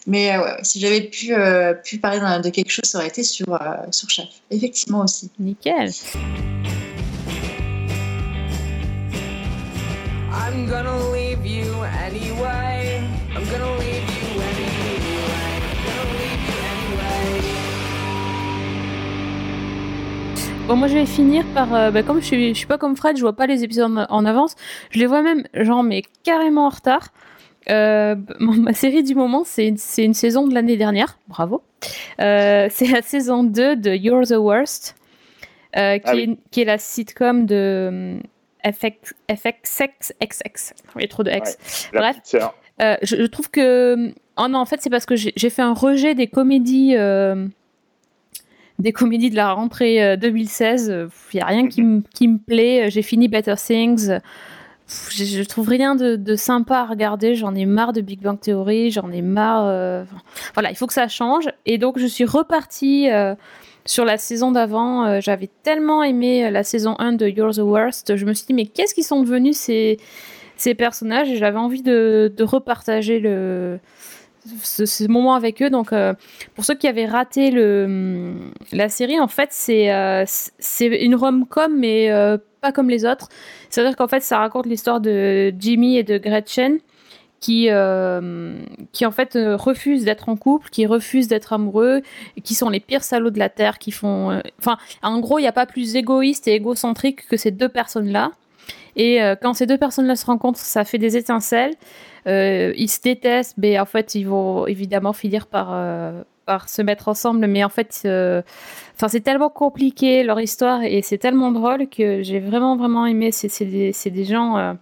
Mais 0.05 0.35
euh, 0.35 0.43
ouais, 0.43 0.57
si 0.63 0.79
j'avais 0.79 1.01
pu, 1.01 1.33
euh, 1.33 1.73
pu 1.73 1.97
parler 1.97 2.19
de 2.19 2.49
quelque 2.49 2.69
chose, 2.71 2.85
ça 2.85 2.97
aurait 2.97 3.07
été 3.07 3.23
sur, 3.23 3.53
euh, 3.53 3.57
sur 3.91 4.09
Chef. 4.09 4.27
Effectivement 4.51 5.01
aussi. 5.01 5.29
Nickel. 5.39 5.91
I'm 10.31 10.67
gonna 10.67 10.97
leave 11.13 11.45
you 11.45 11.71
anyway. 12.05 13.01
I'm 13.35 13.43
gonna 13.45 13.77
leave 13.79 14.03
you 14.09 14.41
anyway. 14.41 15.61
I'm 15.63 15.85
gonna 15.85 16.05
leave 16.19 16.43
you 16.49 16.59
anyway. 16.69 17.41
Bon, 20.67 20.75
moi 20.75 20.87
je 20.87 20.95
vais 20.95 21.05
finir 21.05 21.45
par. 21.53 21.73
euh, 21.73 21.91
bah, 21.91 22.03
comme 22.03 22.19
je 22.21 22.25
suis, 22.25 22.49
je 22.53 22.57
suis 22.57 22.67
pas 22.67 22.77
comme 22.77 22.95
Fred, 22.97 23.15
je 23.17 23.21
vois 23.21 23.33
pas 23.33 23.47
les 23.47 23.63
épisodes 23.63 23.91
en, 23.97 24.05
en 24.09 24.25
avance. 24.25 24.55
Je 24.91 24.99
les 24.99 25.05
vois 25.07 25.21
même, 25.21 25.43
genre, 25.53 25.83
mais 25.83 26.03
carrément 26.23 26.65
en 26.67 26.69
retard. 26.69 27.09
Euh, 27.69 28.15
ma 28.39 28.73
série 28.73 29.03
du 29.03 29.15
moment, 29.15 29.43
c'est 29.45 29.67
une, 29.67 30.13
saison 30.13 30.47
de 30.47 30.53
l'année 30.53 30.77
dernière. 30.77 31.17
Bravo. 31.27 31.61
Euh, 32.19 32.67
c'est 32.71 32.87
la 32.87 33.01
saison 33.01 33.43
2 33.43 33.75
de 33.75 33.91
You're 33.91 34.25
the 34.27 34.37
Worst, 34.37 34.95
euh, 35.77 35.97
qui, 35.97 36.03
Ah 36.05 36.13
oui. 36.15 36.21
est, 36.23 36.49
qui 36.51 36.61
est 36.61 36.65
la 36.65 36.77
sitcom 36.77 37.45
de 37.45 38.19
hum, 38.65 38.71
FX, 38.73 39.13
FXXX. 39.29 40.73
Il 40.95 41.01
y 41.01 41.05
a 41.05 41.07
trop 41.07 41.23
de 41.23 41.31
X. 41.31 41.89
Bref. 41.93 42.17
je, 42.23 43.15
je 43.17 43.25
trouve 43.25 43.49
que. 43.49 44.13
Oh 44.37 44.47
non, 44.47 44.59
en 44.59 44.65
fait, 44.65 44.81
c'est 44.81 44.89
parce 44.89 45.05
que 45.05 45.15
j'ai 45.15 45.49
fait 45.49 45.61
un 45.61 45.73
rejet 45.73 46.15
des 46.15 46.27
comédies. 46.27 46.95
des 48.79 48.91
comédies 48.91 49.29
de 49.29 49.35
la 49.35 49.53
rentrée 49.53 50.03
euh, 50.03 50.15
2016. 50.17 51.07
Il 51.33 51.35
n'y 51.35 51.41
a 51.41 51.45
rien 51.45 51.63
me- 51.63 52.01
qui 52.13 52.27
me 52.27 52.37
plaît. 52.37 52.89
J'ai 52.89 53.01
fini 53.03 53.27
Better 53.27 53.55
Things. 53.55 54.09
Je, 55.09 55.43
trouve 55.43 55.69
rien 55.69 55.95
de, 55.95 56.35
sympa 56.35 56.79
à 56.79 56.85
regarder. 56.85 57.35
J'en 57.35 57.55
ai 57.55 57.65
marre 57.65 57.93
de 57.93 58.01
Big 58.01 58.21
Bang 58.21 58.39
Theory. 58.39 58.91
J'en 58.91 59.11
ai 59.11 59.21
marre. 59.21 59.65
euh, 59.67 60.03
Voilà, 60.53 60.71
il 60.71 60.75
faut 60.75 60.87
que 60.87 60.93
ça 60.93 61.07
change. 61.07 61.49
Et 61.65 61.77
donc, 61.77 61.99
je 61.99 62.05
suis 62.05 62.25
repartie 62.25 63.09
euh, 63.11 63.35
sur 63.85 64.05
la 64.05 64.17
saison 64.17 64.51
d'avant. 64.51 65.05
Euh, 65.05 65.19
J'avais 65.21 65.49
tellement 65.63 66.03
aimé 66.03 66.49
la 66.49 66.63
saison 66.63 66.95
1 66.99 67.13
de 67.13 67.27
You're 67.27 67.53
the 67.53 67.59
Worst. 67.59 68.15
Je 68.15 68.25
me 68.25 68.33
suis 68.33 68.47
dit, 68.47 68.53
mais 68.53 68.65
qu'est-ce 68.65 68.93
qu'ils 68.93 69.03
sont 69.03 69.21
devenus 69.21 69.57
ces, 69.57 69.97
personnages? 70.75 71.29
Et 71.29 71.37
j'avais 71.37 71.59
envie 71.59 71.83
de, 71.83 72.33
repartager 72.39 73.19
le, 73.19 73.79
ce, 74.63 75.07
moment 75.07 75.35
avec 75.35 75.61
eux. 75.61 75.69
Donc, 75.69 75.91
pour 76.55 76.65
ceux 76.65 76.75
qui 76.75 76.87
avaient 76.87 77.07
raté 77.07 77.51
le, 77.51 78.33
la 78.71 78.89
série, 78.89 79.19
en 79.19 79.27
fait, 79.27 79.49
c'est 79.51 79.87
une 80.81 81.15
rom-com, 81.15 81.75
mais 81.77 82.09
pas 82.63 82.71
comme 82.71 82.89
les 82.89 83.05
autres. 83.05 83.27
C'est-à-dire 83.69 83.95
qu'en 83.95 84.07
fait, 84.07 84.23
ça 84.23 84.39
raconte 84.39 84.65
l'histoire 84.65 85.01
de 85.01 85.53
Jimmy 85.59 85.97
et 85.97 86.03
de 86.03 86.17
Gretchen 86.17 86.79
qui, 87.41 87.67
euh, 87.69 88.55
qui 88.93 89.05
en 89.05 89.11
fait 89.11 89.35
euh, 89.35 89.57
refusent 89.57 90.05
d'être 90.05 90.29
en 90.29 90.37
couple, 90.37 90.69
qui 90.69 90.85
refusent 90.85 91.27
d'être 91.27 91.51
amoureux, 91.51 92.01
qui 92.41 92.55
sont 92.55 92.69
les 92.69 92.79
pires 92.79 93.03
salauds 93.03 93.31
de 93.31 93.39
la 93.39 93.49
terre, 93.49 93.79
qui 93.79 93.91
font... 93.91 94.31
euh, 94.31 94.39
Enfin, 94.59 94.77
en 95.01 95.19
gros, 95.19 95.39
il 95.39 95.41
n'y 95.41 95.47
a 95.49 95.51
pas 95.51 95.65
plus 95.65 95.97
égoïste 95.97 96.47
et 96.47 96.53
égocentrique 96.53 97.27
que 97.27 97.35
ces 97.35 97.51
deux 97.51 97.67
personnes-là. 97.67 98.31
Et 98.95 99.21
euh, 99.21 99.35
quand 99.35 99.53
ces 99.53 99.65
deux 99.65 99.77
personnes-là 99.77 100.15
se 100.15 100.25
rencontrent, 100.25 100.59
ça 100.59 100.85
fait 100.85 100.99
des 100.99 101.17
étincelles. 101.17 101.73
Ils 102.25 102.89
se 102.89 103.01
détestent, 103.01 103.57
mais 103.57 103.77
en 103.77 103.85
fait, 103.85 104.15
ils 104.15 104.25
vont 104.25 104.65
évidemment 104.65 105.11
finir 105.11 105.45
par, 105.47 105.67
par 106.45 106.69
se 106.69 106.81
mettre 106.81 107.07
ensemble. 107.07 107.45
Mais 107.47 107.63
en 107.63 107.69
fait, 107.69 108.01
euh, 108.05 108.41
enfin, 108.95 109.07
c'est 109.07 109.21
tellement 109.21 109.49
compliqué 109.49 110.23
leur 110.23 110.39
histoire 110.39 110.83
et 110.83 111.01
c'est 111.01 111.17
tellement 111.17 111.51
drôle 111.51 111.87
que 111.89 112.23
j'ai 112.23 112.39
vraiment, 112.39 112.77
vraiment 112.77 113.05
aimé. 113.05 113.31
C'est 113.31 113.65
des, 113.65 113.93
des 114.05 114.25
gens. 114.25 114.57
euh, 114.57 114.73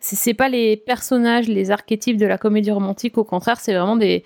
c'est 0.00 0.34
pas 0.34 0.48
les 0.48 0.76
personnages, 0.76 1.46
les 1.48 1.70
archétypes 1.70 2.16
de 2.16 2.26
la 2.26 2.38
comédie 2.38 2.72
romantique. 2.72 3.18
Au 3.18 3.24
contraire, 3.24 3.60
c'est 3.60 3.72
vraiment 3.74 3.96
des, 3.96 4.24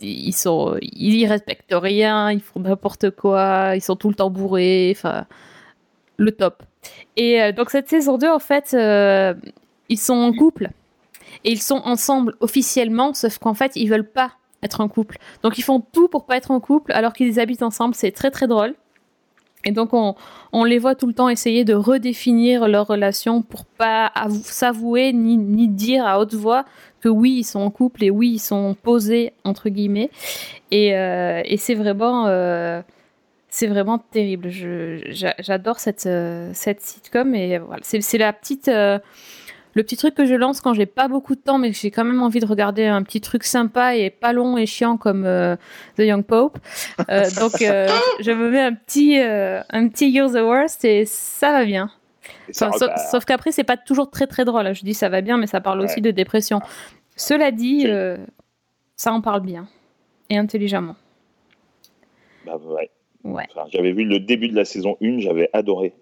Ils 0.00 0.32
sont. 0.32 0.76
Ils 0.80 1.26
respectent 1.26 1.74
rien, 1.74 2.30
ils 2.32 2.40
font 2.40 2.60
n'importe 2.60 3.10
quoi, 3.10 3.72
ils 3.74 3.82
sont 3.82 3.96
tout 3.96 4.08
le 4.08 4.14
temps 4.14 4.30
bourrés. 4.30 4.92
Enfin, 4.96 5.26
le 6.16 6.32
top. 6.32 6.62
Et 7.16 7.42
euh, 7.42 7.52
donc, 7.52 7.70
cette 7.70 7.88
saison 7.88 8.18
2, 8.18 8.28
en 8.30 8.38
fait, 8.38 8.74
ils 9.88 9.98
sont 9.98 10.14
en 10.14 10.32
couple 10.32 10.70
et 11.44 11.52
ils 11.52 11.62
sont 11.62 11.82
ensemble 11.84 12.34
officiellement, 12.40 13.12
sauf 13.14 13.38
qu'en 13.38 13.54
fait, 13.54 13.72
ils 13.76 13.88
veulent 13.88 14.08
pas 14.08 14.32
être 14.64 14.80
en 14.80 14.88
couple. 14.88 15.18
Donc, 15.42 15.58
ils 15.58 15.62
font 15.62 15.80
tout 15.80 16.08
pour 16.08 16.24
pas 16.26 16.36
être 16.36 16.50
en 16.50 16.58
couple 16.60 16.92
alors 16.92 17.12
qu'ils 17.12 17.38
habitent 17.38 17.62
ensemble. 17.62 17.94
C'est 17.94 18.10
très 18.10 18.30
très 18.30 18.46
drôle. 18.48 18.74
Et 19.66 19.72
donc, 19.72 19.94
on, 19.94 20.14
on 20.52 20.64
les 20.64 20.78
voit 20.78 20.94
tout 20.94 21.06
le 21.06 21.14
temps 21.14 21.28
essayer 21.30 21.64
de 21.64 21.72
redéfinir 21.74 22.68
leur 22.68 22.86
relation 22.86 23.40
pour 23.40 23.64
pas 23.64 24.10
avou- 24.14 24.42
s'avouer 24.44 25.12
ni, 25.12 25.38
ni 25.38 25.68
dire 25.68 26.06
à 26.06 26.18
haute 26.20 26.34
voix 26.34 26.64
que 27.00 27.08
oui, 27.08 27.36
ils 27.38 27.44
sont 27.44 27.60
en 27.60 27.70
couple 27.70 28.04
et 28.04 28.10
oui, 28.10 28.32
ils 28.32 28.38
sont 28.40 28.76
posés, 28.82 29.32
entre 29.44 29.70
guillemets. 29.70 30.10
Et, 30.70 30.94
euh, 30.96 31.40
et 31.44 31.56
c'est 31.56 31.74
vraiment. 31.74 32.26
euh, 32.26 32.82
c'est 33.48 33.68
vraiment 33.68 33.98
terrible. 33.98 34.48
J'adore 34.50 35.78
cette, 35.78 36.06
euh, 36.06 36.50
cette 36.54 36.80
sitcom 36.80 37.36
et 37.36 37.58
voilà. 37.58 37.82
C'est 37.84 38.18
la 38.18 38.32
petite, 38.32 38.68
le 39.74 39.82
petit 39.82 39.96
truc 39.96 40.14
que 40.14 40.24
je 40.24 40.34
lance 40.34 40.60
quand 40.60 40.74
j'ai 40.74 40.86
pas 40.86 41.08
beaucoup 41.08 41.34
de 41.34 41.40
temps, 41.40 41.58
mais 41.58 41.70
que 41.70 41.76
j'ai 41.76 41.90
quand 41.90 42.04
même 42.04 42.22
envie 42.22 42.40
de 42.40 42.46
regarder 42.46 42.86
un 42.86 43.02
petit 43.02 43.20
truc 43.20 43.44
sympa 43.44 43.96
et 43.96 44.10
pas 44.10 44.32
long 44.32 44.56
et 44.56 44.66
chiant 44.66 44.96
comme 44.96 45.24
euh, 45.24 45.56
The 45.96 46.00
Young 46.00 46.24
Pope. 46.24 46.58
Euh, 47.10 47.24
donc 47.40 47.60
euh, 47.62 47.88
je 48.20 48.30
me 48.30 48.50
mets 48.50 48.62
un 48.62 48.74
petit, 48.74 49.18
un 49.18 49.88
petit 49.88 50.10
You're 50.10 50.30
the 50.30 50.42
Worst 50.42 50.84
et 50.84 51.04
ça 51.04 51.52
va 51.52 51.64
bien. 51.64 51.90
ça 52.50 52.70
sauf 52.72 52.90
sauf 53.10 53.24
qu'après 53.24 53.52
c'est 53.52 53.64
pas 53.64 53.76
toujours 53.76 54.10
très 54.10 54.26
très 54.26 54.44
drôle. 54.44 54.74
Je 54.74 54.84
dis 54.84 54.94
ça 54.94 55.08
va 55.08 55.20
bien, 55.20 55.36
mais 55.36 55.46
ça 55.46 55.60
parle 55.60 55.80
aussi 55.80 56.00
de 56.00 56.10
dépression. 56.10 56.60
Cela 57.16 57.50
dit, 57.50 57.84
euh, 57.86 58.16
ça 58.96 59.12
en 59.12 59.20
parle 59.20 59.40
bien 59.40 59.68
et 60.30 60.36
intelligemment. 60.36 60.96
Bah, 62.44 62.56
ouais. 62.56 62.90
Ouais. 63.22 63.44
Enfin, 63.50 63.66
j'avais 63.72 63.92
vu 63.92 64.04
le 64.04 64.20
début 64.20 64.48
de 64.48 64.56
la 64.56 64.64
saison 64.64 64.96
1, 65.00 65.20
j'avais 65.20 65.48
adoré. 65.52 65.94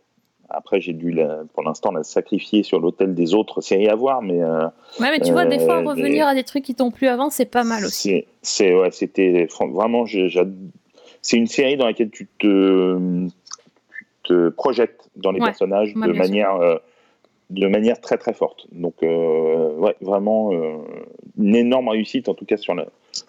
Après, 0.54 0.80
j'ai 0.80 0.92
dû, 0.92 1.10
la- 1.12 1.40
pour 1.54 1.62
l'instant, 1.62 1.90
la 1.92 2.02
sacrifier 2.02 2.62
sur 2.62 2.78
l'autel 2.78 3.14
des 3.14 3.34
autres 3.34 3.60
séries 3.60 3.88
à 3.88 3.94
voir, 3.94 4.20
mais. 4.22 4.40
euh, 4.42 4.66
Ouais, 5.00 5.10
mais 5.10 5.20
tu 5.20 5.32
vois, 5.32 5.46
des 5.46 5.58
fois, 5.58 5.78
euh, 5.80 5.88
revenir 5.88 6.26
à 6.26 6.34
des 6.34 6.44
trucs 6.44 6.62
qui 6.64 6.74
t'ont 6.74 6.90
plu 6.90 7.06
avant, 7.08 7.30
c'est 7.30 7.46
pas 7.46 7.64
mal 7.64 7.84
aussi. 7.84 8.24
c'est, 8.42 8.74
ouais, 8.74 8.90
c'était 8.90 9.46
vraiment. 9.60 10.04
C'est 11.22 11.36
une 11.36 11.46
série 11.46 11.76
dans 11.76 11.86
laquelle 11.86 12.10
tu 12.10 12.26
te, 12.38 12.98
tu 13.96 14.06
te 14.24 14.48
projettes 14.50 15.08
dans 15.16 15.30
les 15.32 15.40
Ouais. 15.40 15.46
personnages 15.46 15.94
de 15.94 16.12
manière, 16.12 16.54
euh, 16.56 16.76
de 17.50 17.66
manière 17.68 18.00
très 18.00 18.18
très 18.18 18.34
forte. 18.34 18.66
Donc, 18.72 18.94
euh, 19.02 19.74
ouais, 19.76 19.96
vraiment 20.00 20.50
une 21.38 21.54
énorme 21.56 21.88
réussite, 21.88 22.28
en 22.28 22.34
tout 22.34 22.44
cas 22.44 22.56
sur 22.56 22.74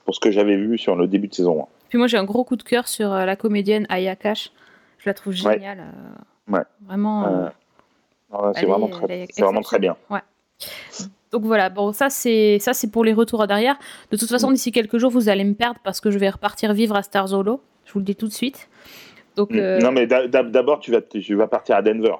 pour 0.05 0.15
ce 0.15 0.19
que 0.19 0.31
j'avais 0.31 0.57
vu 0.57 0.77
sur 0.77 0.95
le 0.95 1.07
début 1.07 1.27
de 1.27 1.33
saison 1.35 1.61
1. 1.63 1.67
Puis 1.89 1.97
moi, 1.97 2.07
j'ai 2.07 2.17
un 2.17 2.23
gros 2.25 2.43
coup 2.43 2.55
de 2.55 2.63
cœur 2.63 2.87
sur 2.87 3.09
la 3.09 3.35
comédienne 3.35 3.85
Aya 3.89 4.15
Cash. 4.15 4.51
Je 4.97 5.09
la 5.09 5.13
trouve 5.13 5.33
géniale. 5.33 5.83
Ouais. 6.49 6.61
Vraiment. 6.85 7.25
Euh, 7.25 7.49
euh, 8.33 8.51
c'est 8.55 8.65
vraiment, 8.65 8.87
très- 8.89 9.27
c'est 9.31 9.41
vraiment 9.43 9.61
très 9.61 9.79
bien. 9.79 9.95
Ouais. 10.09 10.19
Donc 11.31 11.43
voilà, 11.45 11.69
bon, 11.69 11.93
ça 11.93 12.09
c'est 12.09 12.59
ça 12.59 12.73
c'est 12.73 12.91
pour 12.91 13.03
les 13.03 13.13
retours 13.13 13.41
à 13.41 13.47
derrière. 13.47 13.77
De 14.11 14.17
toute 14.17 14.29
façon, 14.29 14.51
d'ici 14.51 14.71
quelques 14.71 14.97
jours, 14.99 15.09
vous 15.11 15.29
allez 15.29 15.43
me 15.43 15.53
perdre 15.55 15.79
parce 15.83 15.99
que 15.99 16.11
je 16.11 16.19
vais 16.19 16.29
repartir 16.29 16.73
vivre 16.73 16.95
à 16.95 17.01
Stars 17.03 17.33
Hollow. 17.33 17.61
Je 17.85 17.93
vous 17.93 17.99
le 17.99 18.05
dis 18.05 18.15
tout 18.15 18.27
de 18.27 18.33
suite. 18.33 18.69
Donc, 19.35 19.51
euh, 19.53 19.79
Non, 19.79 19.91
mais 19.91 20.05
d'a- 20.05 20.27
d'a- 20.27 20.43
d'abord, 20.43 20.79
tu 20.79 20.91
vas, 20.91 21.01
tu 21.01 21.33
vas 21.33 21.47
partir 21.47 21.75
à 21.75 21.81
Denver. 21.81 22.13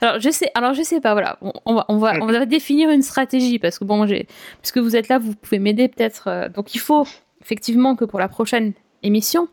alors 0.00 0.20
je 0.20 0.30
sais, 0.30 0.50
alors 0.54 0.72
je 0.72 0.82
sais 0.82 1.00
pas, 1.00 1.14
voilà, 1.14 1.36
on, 1.42 1.52
on 1.64 1.74
va, 1.74 1.84
on 1.88 1.96
va, 1.96 2.12
on 2.20 2.26
va 2.26 2.46
définir 2.46 2.90
une 2.90 3.02
stratégie 3.02 3.58
parce 3.58 3.80
que 3.80 3.84
bon, 3.84 4.06
j'ai, 4.06 4.28
puisque 4.62 4.78
vous 4.78 4.94
êtes 4.94 5.08
là, 5.08 5.18
vous 5.18 5.34
pouvez 5.34 5.58
m'aider 5.58 5.88
peut-être. 5.88 6.28
euh, 6.28 6.48
donc 6.48 6.76
il 6.76 6.78
faut 6.78 7.04
effectivement 7.40 7.96
que 7.96 8.04
pour 8.04 8.20
la 8.20 8.28
prochaine 8.28 8.72
émission, 9.02 9.48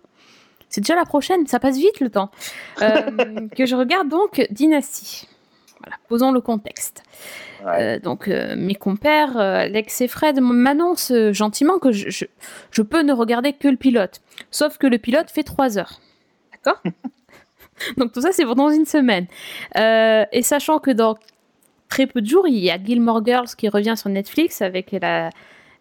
c'est 0.75 0.81
déjà 0.81 0.95
la 0.95 1.05
prochaine, 1.05 1.47
ça 1.47 1.57
passe 1.57 1.77
vite 1.77 2.01
le 2.01 2.09
temps, 2.09 2.31
euh, 2.81 3.47
que 3.55 3.65
je 3.65 3.77
regarde 3.77 4.09
donc 4.09 4.45
Dynasty. 4.51 5.25
Voilà, 5.79 5.95
posons 6.09 6.33
le 6.33 6.41
contexte. 6.41 7.01
Euh, 7.65 7.97
donc 7.97 8.27
euh, 8.27 8.55
mes 8.57 8.75
compères, 8.75 9.37
Alex 9.37 10.01
et 10.01 10.09
Fred, 10.09 10.41
m'annoncent 10.41 11.31
gentiment 11.31 11.79
que 11.79 11.93
je, 11.93 12.09
je, 12.09 12.25
je 12.71 12.81
peux 12.81 13.03
ne 13.03 13.13
regarder 13.13 13.53
que 13.53 13.69
le 13.69 13.77
pilote. 13.77 14.19
Sauf 14.51 14.77
que 14.77 14.85
le 14.85 14.97
pilote 14.97 15.31
fait 15.31 15.43
3 15.43 15.77
heures. 15.77 16.01
D'accord 16.51 16.83
Donc 17.97 18.11
tout 18.11 18.19
ça, 18.19 18.33
c'est 18.33 18.43
pour 18.43 18.55
dans 18.55 18.69
une 18.69 18.85
semaine. 18.85 19.27
Et 19.77 20.41
sachant 20.41 20.79
que 20.79 20.91
dans 20.91 21.15
très 21.87 22.05
peu 22.05 22.19
de 22.19 22.27
jours, 22.27 22.49
il 22.49 22.57
y 22.57 22.69
a 22.69 22.77
Gilmore 22.83 23.25
Girls 23.25 23.47
qui 23.57 23.69
revient 23.69 23.95
sur 23.95 24.09
Netflix 24.09 24.61
avec 24.61 24.91
la, 24.91 25.29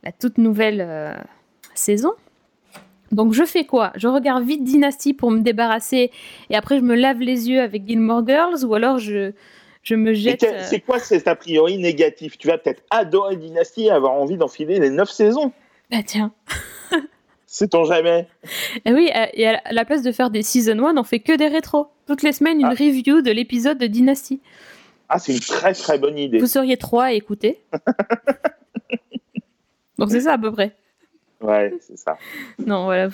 la 0.05 0.13
toute 0.13 0.39
nouvelle 0.39 1.17
saison. 1.75 2.15
Donc 3.15 3.33
je 3.33 3.45
fais 3.45 3.65
quoi? 3.65 3.93
Je 3.97 4.09
regarde 4.09 4.45
vite 4.45 4.65
Dynasty 4.65 5.15
pour 5.15 5.31
me 5.31 5.41
débarrasser 5.41 6.11
et 6.51 6.57
après 6.57 6.79
je 6.79 6.83
me 6.83 6.95
lave 6.95 7.21
les 7.21 7.49
yeux 7.49 7.61
avec 7.61 7.87
Gilmore 7.87 8.27
Girls 8.27 8.65
ou 8.65 8.75
alors 8.75 8.99
je, 8.99 9.33
je 9.83 9.95
me 9.95 10.13
jette... 10.13 10.43
euh, 10.43 10.63
c'est 10.65 10.81
quoi 10.81 10.99
cet 10.99 11.29
a 11.29 11.37
priori 11.37 11.79
négatif? 11.79 12.37
Tu 12.39 12.49
vas 12.49 12.59
peut-être 12.59 12.83
adorer 12.91 13.37
Dynasty 13.37 13.87
et 13.87 13.91
avoir 13.91 14.13
envie 14.13 14.37
d'enfiler 14.37 14.81
les 14.81 14.91
9 14.91 15.09
saisons. 15.09 15.53
Bah 15.91 16.03
tiens. 16.05 16.33
Sait-on 17.47 17.85
jamais? 17.85 18.27
Et 18.85 18.93
oui, 18.93 19.11
euh, 19.15 19.27
et 19.35 19.47
à 19.47 19.61
la 19.71 19.85
place 19.85 20.03
de 20.03 20.11
faire 20.11 20.31
des 20.31 20.43
season 20.43 20.85
1, 20.85 20.97
on 20.97 21.05
fait 21.05 21.21
que 21.21 21.37
des 21.37 21.47
rétros. 21.47 21.87
Toutes 22.09 22.23
les 22.23 22.33
semaines, 22.33 22.61
une 22.61 22.67
review 22.67 23.23
de 23.23 23.31
l'épisode 23.31 23.79
de 23.79 23.87
Dynasty. 23.87 24.41
Ah, 25.09 25.21
c'est 25.21 25.33
une 25.33 25.41
très 25.41 25.73
très 25.73 25.99
bonne 25.99 26.19
idée. 26.19 26.39
Vous 26.39 26.49
seriez 26.49 26.77
trois 26.77 27.05
à 27.05 27.13
écouter. 27.13 27.61
Donc 29.99 30.11
c'est 30.11 30.23
ça 30.23 30.33
à 30.33 30.39
peu 30.39 30.51
près. 30.51 30.75
Ouais, 31.45 31.75
c'est 31.81 31.97
ça. 31.99 32.17
Non, 32.59 32.85
voilà. 32.85 33.09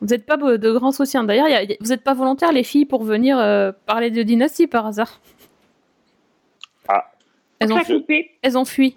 Vous 0.00 0.06
n'êtes 0.08 0.26
pas 0.26 0.36
de 0.36 0.72
grands 0.72 0.92
soutiens. 0.92 1.24
D'ailleurs, 1.24 1.48
il 1.48 1.52
y 1.52 1.54
a- 1.54 1.62
il 1.62 1.70
y 1.70 1.72
a- 1.74 1.76
vous 1.80 1.88
n'êtes 1.88 2.02
pas 2.04 2.14
volontaires, 2.14 2.52
les 2.52 2.62
filles, 2.64 2.84
pour 2.84 3.04
venir 3.04 3.38
euh, 3.38 3.72
parler 3.86 4.10
de 4.10 4.22
Dynasty 4.22 4.66
par 4.66 4.86
hasard? 4.86 5.20
Ah. 6.88 7.10
Elles 7.58 7.72
ont, 7.72 7.76
Ça 7.76 7.82
a 7.82 7.84
coupé. 7.98 8.30
elles 8.42 8.58
ont 8.58 8.64
fui. 8.64 8.94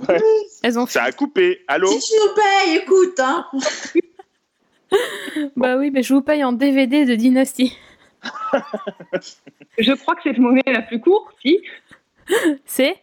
Elles 0.64 0.78
ont 0.80 0.86
fui. 0.86 0.94
Ça 0.94 1.04
a 1.04 1.12
coupé. 1.12 1.62
Allô? 1.68 1.88
Si 1.88 2.00
tu 2.12 2.20
nous 2.20 2.34
payes, 2.36 2.78
écoute, 2.78 3.20
hein. 3.20 3.46
Bah 5.56 5.76
oui, 5.78 5.92
mais 5.92 6.02
je 6.04 6.14
vous 6.14 6.22
paye 6.22 6.44
en 6.44 6.54
DVD 6.54 7.06
de 7.06 7.16
Dynasty. 7.16 7.78
Je 9.78 9.94
crois 9.94 10.16
que 10.16 10.24
cette 10.24 10.38
monnaie 10.40 10.64
la 10.66 10.82
plus 10.82 11.00
courte, 11.00 11.36
si. 11.46 11.60
C'est? 12.66 12.96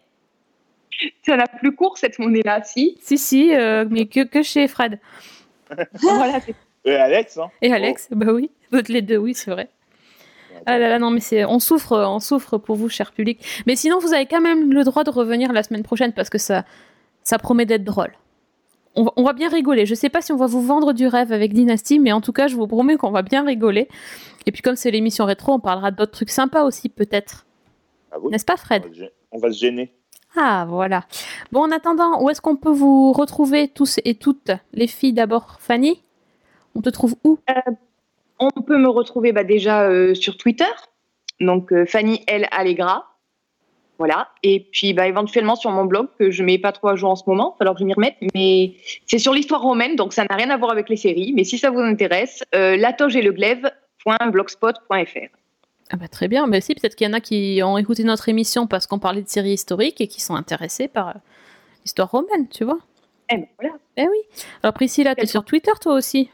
C'est 1.23 1.37
la 1.37 1.47
plus 1.47 1.75
courte, 1.75 1.99
cette 1.99 2.19
monnaie-là, 2.19 2.63
si. 2.65 2.97
Si, 3.01 3.19
si, 3.19 3.55
euh, 3.55 3.85
mais 3.89 4.07
que, 4.07 4.25
que 4.25 4.43
chez 4.43 4.67
Fred. 4.69 4.99
voilà, 6.01 6.41
Et 6.85 6.95
Alex, 6.95 7.39
hein 7.39 7.51
Et 7.63 7.73
Alex, 7.73 8.09
bah 8.11 8.33
oui, 8.33 8.51
toutes 8.73 8.89
les 8.89 9.03
deux, 9.03 9.17
oui, 9.17 9.35
c'est 9.35 9.51
vrai. 9.51 9.69
Ah 10.67 10.79
là 10.79 10.89
là, 10.89 10.99
non, 10.99 11.11
mais 11.11 11.21
c'est, 11.21 11.45
on 11.45 11.59
souffre, 11.59 11.97
on 11.97 12.21
souffre 12.21 12.59
pour 12.59 12.77
vous, 12.77 12.89
cher 12.89 13.13
public. 13.13 13.45
Mais 13.67 13.77
sinon, 13.77 13.99
vous 13.99 14.15
avez 14.15 14.27
quand 14.27 14.41
même 14.41 14.73
le 14.73 14.85
droit 14.85 15.05
de 15.05 15.11
revenir 15.11 15.53
la 15.53 15.63
semaine 15.63 15.83
prochaine 15.83 16.13
parce 16.13 16.31
que 16.31 16.39
ça, 16.39 16.65
ça 17.23 17.39
promet 17.39 17.67
d'être 17.67 17.85
drôle. 17.85 18.13
On 18.95 19.05
va, 19.05 19.13
on 19.17 19.25
va 19.25 19.33
bien 19.33 19.49
rigoler. 19.49 19.85
Je 19.85 19.95
sais 19.95 20.09
pas 20.09 20.23
si 20.23 20.33
on 20.33 20.37
va 20.37 20.47
vous 20.47 20.63
vendre 20.63 20.93
du 20.93 21.07
rêve 21.09 21.33
avec 21.33 21.53
Dynasty, 21.53 21.99
mais 21.99 22.13
en 22.13 22.21
tout 22.21 22.33
cas, 22.33 22.47
je 22.47 22.55
vous 22.55 22.67
promets 22.67 22.97
qu'on 22.97 23.11
va 23.11 23.23
bien 23.23 23.45
rigoler. 23.45 23.89
Et 24.47 24.53
puis, 24.53 24.63
comme 24.63 24.77
c'est 24.77 24.91
l'émission 24.91 25.25
rétro, 25.25 25.53
on 25.53 25.61
parlera 25.61 25.91
d'autres 25.91 26.13
trucs 26.13 26.31
sympas 26.31 26.63
aussi, 26.63 26.89
peut-être. 26.89 27.47
Ah 28.13 28.17
oui. 28.21 28.31
N'est-ce 28.31 28.45
pas, 28.45 28.57
Fred? 28.57 28.85
Va 28.85 29.07
On 29.33 29.39
va 29.39 29.51
se 29.51 29.59
gêner. 29.59 29.93
Ah, 30.37 30.67
voilà. 30.69 31.05
Bon, 31.53 31.63
en 31.63 31.71
attendant, 31.71 32.23
où 32.23 32.31
est-ce 32.31 32.41
qu'on 32.41 32.57
peut 32.57 32.73
vous 32.73 33.13
retrouver 33.13 33.69
tous 33.69 34.01
et 34.05 34.15
toutes 34.15 34.51
Les 34.73 34.87
filles 34.87 35.13
d'abord, 35.13 35.59
Fanny? 35.61 36.01
On 36.75 36.81
te 36.81 36.91
trouve 36.91 37.15
où? 37.25 37.39
On 38.41 38.51
peut 38.51 38.79
me 38.79 38.89
retrouver 38.89 39.33
bah, 39.33 39.45
déjà 39.45 39.83
euh, 39.83 40.15
sur 40.15 40.37
Twitter, 40.37 40.65
donc 41.41 41.73
euh, 41.73 41.87
Fanny 41.87 42.23
L 42.27 42.49
Allegra. 42.51 43.11
Voilà. 43.99 44.31
Et 44.43 44.67
puis 44.73 44.93
bah, 44.93 45.07
éventuellement 45.07 45.55
sur 45.55 45.71
mon 45.71 45.85
blog 45.85 46.09
que 46.19 46.33
je 46.33 46.43
mets 46.43 46.59
pas 46.59 46.73
trop 46.73 46.89
à 46.89 46.97
jour 46.97 47.11
en 47.11 47.17
ce 47.17 47.23
moment, 47.29 47.55
falloir 47.59 47.77
que 47.77 47.81
je 47.81 47.85
m'y 47.85 47.95
remette. 47.95 48.17
Mais 48.35 48.75
c'est 49.07 49.19
sur 49.19 49.33
l'histoire 49.33 49.63
romaine, 49.63 49.95
donc 49.95 50.13
ça 50.13 50.25
n'a 50.25 50.35
rien 50.35 50.51
à 50.51 50.57
voir 50.57 50.73
avec 50.73 50.89
les 50.89 50.97
séries. 50.97 51.33
Mais 51.33 51.45
si 51.45 51.59
ça 51.59 51.71
vous 51.71 51.79
intéresse, 51.79 52.43
euh, 52.57 52.77
latoge 52.77 53.15
et 53.15 53.23
le 53.23 53.31
glaive.blogspot.fr. 53.31 55.44
Ah 55.91 55.97
bah 55.97 56.09
très 56.09 56.29
bien, 56.29 56.47
mais 56.47 56.61
si, 56.61 56.75
peut-être 56.75 56.97
qu'il 56.97 57.07
y 57.07 57.11
en 57.11 57.13
a 57.13 57.21
qui 57.21 57.61
ont 57.63 57.77
écouté 57.77 58.05
notre 58.05 58.29
émission 58.29 58.67
parce 58.67 58.87
qu'on 58.87 58.99
parlait 58.99 59.23
de 59.23 59.29
séries 59.29 59.53
historiques 59.53 60.01
et 60.01 60.09
qui 60.09 60.21
sont 60.21 60.35
intéressés 60.35 60.89
par 60.89 61.09
euh, 61.09 61.13
l'histoire 61.85 62.11
romaine, 62.11 62.49
tu 62.49 62.65
vois. 62.65 62.79
Eh 63.31 63.37
ben 63.37 63.47
voilà. 63.61 63.75
Eh 63.97 64.03
oui. 64.03 64.19
Alors 64.63 64.73
Priscilla, 64.73 65.15
t'es 65.15 65.27
sur 65.27 65.45
Twitter 65.45 65.73
toi 65.81 65.95
aussi? 65.95 66.31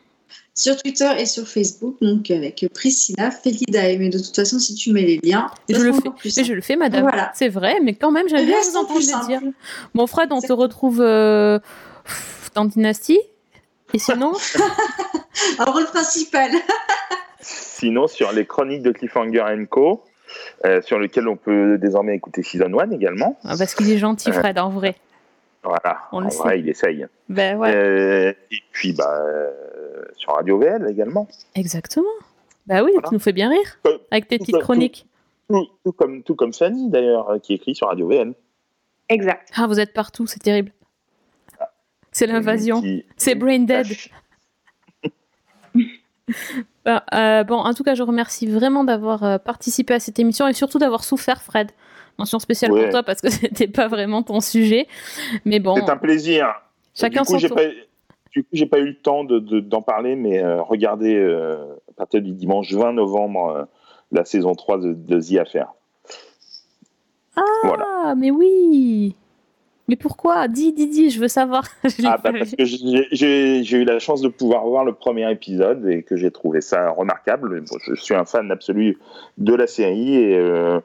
Sur 0.55 0.77
Twitter 0.77 1.11
et 1.19 1.27
sur 1.27 1.49
Facebook, 1.49 1.97
donc 2.01 2.31
avec 2.31 2.65
Priscilla 2.73 3.31
Felidae. 3.31 3.99
Mais 3.99 4.09
de 4.09 4.19
toute 4.19 4.35
façon, 4.35 4.59
si 4.59 4.75
tu 4.75 4.93
mets 4.93 5.03
les 5.03 5.21
liens, 5.23 5.51
je 5.69 5.77
le 5.77 5.93
fais, 5.93 6.11
plus 6.11 6.37
mais 6.37 6.45
je 6.45 6.53
le 6.53 6.61
fais, 6.61 6.77
madame. 6.77 7.03
Voilà. 7.03 7.33
C'est 7.35 7.49
vrai, 7.49 7.79
mais 7.83 7.95
quand 7.95 8.11
même, 8.11 8.29
j'aime 8.29 8.47
bien 8.47 8.61
vous 8.61 8.77
entendre 8.77 8.95
plus 8.95 9.13
le 9.13 9.27
dire. 9.27 9.41
Bon, 9.95 10.07
Fred, 10.07 10.33
on 10.33 10.41
te 10.41 10.53
retrouve 10.53 11.01
euh, 11.01 11.59
dans 12.55 12.65
Dynasty. 12.65 13.19
Et 13.95 13.99
sinon 13.99 14.33
Un 15.59 15.65
rôle 15.65 15.87
principal. 15.87 16.53
Sinon, 17.41 18.07
sur 18.07 18.33
les 18.33 18.47
chroniques 18.47 18.83
de 18.83 18.93
Cliffhanger 18.93 19.45
Co., 19.69 20.05
euh, 20.65 20.81
sur 20.83 20.99
lequel 20.99 21.27
on 21.29 21.37
peut 21.37 21.77
désormais 21.79 22.15
écouter 22.15 22.43
Season 22.43 22.79
1 22.79 22.91
également. 22.93 23.37
Ah, 23.45 23.55
Parce 23.59 23.75
qu'il 23.75 23.91
est 23.91 23.99
gentil, 23.99 24.31
Euh. 24.31 24.33
Fred, 24.35 24.59
en 24.59 24.69
vrai. 24.71 24.95
Voilà, 25.63 25.99
On 26.13 26.21
le 26.21 26.31
sait. 26.31 26.61
il 26.61 26.69
essaye. 26.69 27.07
Ben 27.29 27.59
ouais, 27.59 27.75
Euh, 27.75 28.33
et 28.51 28.59
puis, 28.73 28.93
bah, 28.95 29.13
euh, 29.27 29.51
sur 30.17 30.33
Radio 30.35 30.59
VL 30.59 30.87
également. 30.89 31.29
exactement. 31.55 32.07
Bah 32.67 32.83
oui, 32.85 32.93
tu 33.09 33.15
nous 33.15 33.19
fais 33.21 33.33
bien 33.33 33.51
rire 33.51 33.79
avec 34.11 34.29
tes 34.29 34.39
tout 34.39 34.45
petites 34.45 34.55
comme- 34.55 34.63
chroniques. 34.63 35.07
Tout, 35.49 35.67
tout 35.85 35.93
comme, 35.93 36.23
tout 36.23 36.35
comme 36.37 36.53
Fanny, 36.55 36.89
d'ailleurs, 36.91 37.37
qui 37.43 37.55
écrit 37.55 37.75
sur 37.75 37.89
Radio 37.89 38.07
VL. 38.07 38.33
Exact. 39.09 39.49
Ah, 39.57 39.67
vous 39.67 39.81
êtes 39.81 39.93
partout, 39.93 40.27
c'est 40.29 40.39
terrible. 40.39 40.71
C'est 42.13 42.27
l'invasion. 42.27 42.83
C'est 43.17 43.35
Brain 43.35 43.61
Dead. 43.61 43.87
Bah, 46.85 47.05
euh, 47.13 47.45
bon, 47.45 47.57
en 47.57 47.75
tout 47.75 47.83
cas, 47.83 47.95
je 47.95 48.03
remercie 48.03 48.47
vraiment 48.47 48.85
d'avoir 48.85 49.23
euh, 49.23 49.37
participé 49.39 49.93
à 49.95 50.01
cette 50.01 50.19
émission 50.19 50.49
et 50.49 50.55
surtout 50.55 50.79
d'avoir 50.79 51.05
souffert, 51.05 51.43
Fred. 51.43 51.71
Mention 52.19 52.39
spéciale 52.39 52.73
Ouais. 52.73 52.83
pour 52.85 52.91
toi 52.91 53.03
parce 53.03 53.21
que 53.21 53.29
c'était 53.31 53.69
pas 53.69 53.87
vraiment 53.87 54.23
ton 54.23 54.41
sujet. 54.41 54.89
Mais 55.45 55.61
bon, 55.61 55.75
C'est 55.77 55.91
un 55.91 55.97
plaisir. 55.99 56.47
Chacun 56.95 57.21
du 57.23 57.27
coup, 57.29 57.39
son 57.39 57.49
tour. 57.49 57.57
pas, 57.57 57.65
du 58.33 58.43
coup, 58.43 58.49
j'ai 58.53 58.65
pas 58.67 58.79
eu 58.79 58.87
le 58.87 58.97
temps 58.97 59.25
de- 59.25 59.39
de- 59.41 59.61
d'en 59.61 59.83
parler, 59.83 60.17
mais 60.17 60.43
euh, 60.43 60.63
regardez 60.63 61.15
euh, 61.17 61.57
à 61.91 61.93
partir 61.99 62.23
du 62.23 62.33
dimanche 62.33 62.73
20 62.73 62.95
novembre 62.95 63.69
la 64.11 64.25
saison 64.25 64.55
3 64.55 64.79
de, 64.79 64.95
de 64.95 65.21
The 65.21 65.39
Affair. 65.41 65.69
ah, 67.37 67.43
Voilà. 67.65 68.15
mais 68.17 68.31
oui. 68.31 69.15
Mais 69.91 69.97
pourquoi? 69.97 70.47
Dis, 70.47 70.73
dis, 70.73 70.87
dis, 70.87 71.11
je 71.11 71.19
veux 71.21 71.27
savoir. 71.27 71.65
Je 71.85 72.07
Ah, 72.07 72.17
bah, 72.17 72.31
parce 72.33 72.55
que 72.55 72.65
j'ai- 72.65 73.77
eu 73.77 73.85
la 73.85 73.99
chance 73.99 74.21
de 74.23 74.29
pouvoir 74.29 74.65
voir 74.65 74.85
le 74.85 74.93
premier 74.93 75.29
épisode 75.33 75.85
et 75.89 76.05
que 76.05 76.17
j'ai 76.17 76.31
trouvé 76.31 76.61
ça 76.61 76.91
remarquable. 76.91 77.61
Bon, 77.69 77.77
je 77.85 77.95
suis 77.97 78.15
un 78.15 78.25
fan 78.25 78.49
absolu 78.53 78.99
de 79.39 79.53
la 79.53 79.67
série 79.67 80.15
et 80.15 80.39
euh, 80.39 80.79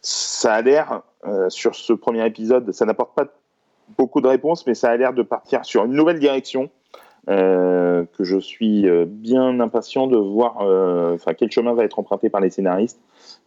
ça 0.00 0.54
a 0.54 0.62
l'air, 0.62 1.02
euh, 1.26 1.50
sur 1.50 1.74
ce 1.74 1.92
premier 1.92 2.26
épisode, 2.26 2.72
ça 2.72 2.86
n'apporte 2.86 3.14
pas 3.14 3.26
beaucoup 3.98 4.22
de 4.22 4.28
réponses, 4.28 4.66
mais 4.66 4.72
ça 4.74 4.88
a 4.92 4.96
l'air 4.96 5.12
de 5.12 5.22
partir 5.22 5.66
sur 5.66 5.84
une 5.84 5.92
nouvelle 5.92 6.18
direction. 6.18 6.70
euh, 7.28 8.06
que 8.16 8.24
je 8.24 8.38
suis 8.38 8.86
bien 9.06 9.60
impatient 9.60 10.06
de 10.06 10.16
voir 10.16 10.56
enfin 11.14 11.34
quel 11.34 11.50
chemin 11.52 11.74
va 11.74 11.84
être 11.84 11.98
emprunté 11.98 12.30
par 12.30 12.40
les 12.40 12.48
scénaristes. 12.48 12.98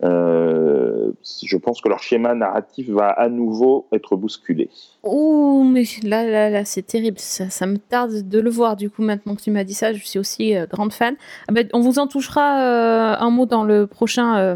Euh, 0.03 1.11
je 1.43 1.57
pense 1.57 1.81
que 1.81 1.89
leur 1.89 2.01
schéma 2.01 2.33
narratif 2.33 2.89
va 2.89 3.09
à 3.09 3.29
nouveau 3.29 3.87
être 3.91 4.15
bousculé. 4.15 4.69
Ouh, 5.03 5.63
mais 5.63 5.83
là, 6.03 6.23
là, 6.23 6.49
là, 6.49 6.65
c'est 6.65 6.81
terrible. 6.81 7.19
Ça, 7.19 7.49
ça 7.49 7.67
me 7.67 7.77
tarde 7.77 8.27
de 8.27 8.39
le 8.39 8.49
voir. 8.49 8.75
Du 8.75 8.89
coup, 8.89 9.03
maintenant 9.03 9.35
que 9.35 9.41
tu 9.41 9.51
m'as 9.51 9.63
dit 9.63 9.73
ça, 9.73 9.93
je 9.93 10.03
suis 10.03 10.17
aussi 10.19 10.55
euh, 10.55 10.65
grande 10.65 10.93
fan. 10.93 11.15
Ah 11.47 11.53
ben, 11.53 11.67
on 11.73 11.81
vous 11.81 11.99
en 11.99 12.07
touchera 12.07 12.61
euh, 12.61 13.15
un 13.19 13.29
mot 13.29 13.45
dans 13.45 13.63
le 13.63 13.85
prochain, 13.87 14.55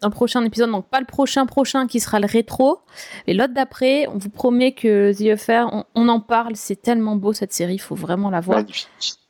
dans 0.00 0.08
le 0.08 0.14
prochain 0.14 0.44
épisode. 0.44 0.70
Donc 0.70 0.86
pas 0.86 1.00
le 1.00 1.06
prochain 1.06 1.46
prochain 1.46 1.86
qui 1.86 2.00
sera 2.00 2.20
le 2.20 2.26
rétro, 2.26 2.78
et 3.26 3.34
l'autre 3.34 3.54
d'après. 3.54 4.06
On 4.08 4.18
vous 4.18 4.30
promet 4.30 4.72
que 4.72 5.12
The 5.12 5.32
Affair, 5.32 5.68
on, 5.72 5.84
on 5.94 6.08
en 6.08 6.20
parle. 6.20 6.52
C'est 6.54 6.80
tellement 6.80 7.16
beau 7.16 7.32
cette 7.32 7.52
série. 7.52 7.74
Il 7.74 7.80
faut 7.80 7.96
vraiment 7.96 8.30
la 8.30 8.40
voir. 8.40 8.58
Magnifique. 8.58 8.88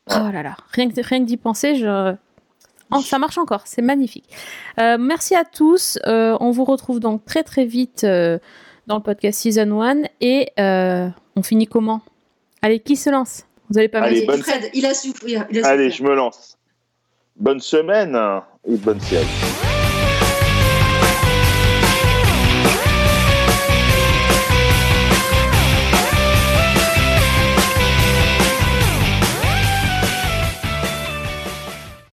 Oh 0.09 0.31
là 0.33 0.45
là, 0.45 0.57
rien 0.71 0.89
que, 0.89 1.01
rien 1.01 1.19
que 1.19 1.25
d'y 1.25 1.37
penser, 1.37 1.75
je... 1.75 2.14
Oh, 2.93 3.01
ça 3.01 3.18
marche 3.18 3.37
encore, 3.39 3.62
c'est 3.64 3.82
magnifique. 3.82 4.28
Euh, 4.78 4.97
merci 4.99 5.34
à 5.34 5.45
tous. 5.45 5.99
Euh, 6.07 6.37
on 6.41 6.51
vous 6.51 6.64
retrouve 6.64 7.01
donc 7.01 7.24
très 7.24 7.43
très 7.43 7.64
vite 7.64 8.05
euh, 8.05 8.39
dans 8.87 8.97
le 8.97 9.03
podcast 9.03 9.41
Season 9.41 9.80
1 9.82 10.03
et 10.20 10.51
euh, 10.61 11.09
on 11.34 11.43
finit 11.43 11.66
comment? 11.66 12.01
Allez, 12.62 12.78
qui 12.80 12.97
se 12.97 13.11
lance? 13.11 13.45
Vous 13.70 13.78
allez 13.78 13.89
pas 13.89 14.01
me 14.01 14.07
Allez, 14.07 14.20
dire- 14.20 14.28
bonne- 14.28 14.43
Fred, 14.43 14.70
il 14.72 14.87
a. 14.87 14.93
Il 15.26 15.64
a 15.64 15.68
Allez, 15.68 15.91
je 15.91 16.03
me 16.05 16.14
lance. 16.14 16.57
Bonne 17.34 17.61
semaine 17.61 18.16
et 18.66 18.76
bonne 18.76 19.01
série. 19.01 19.26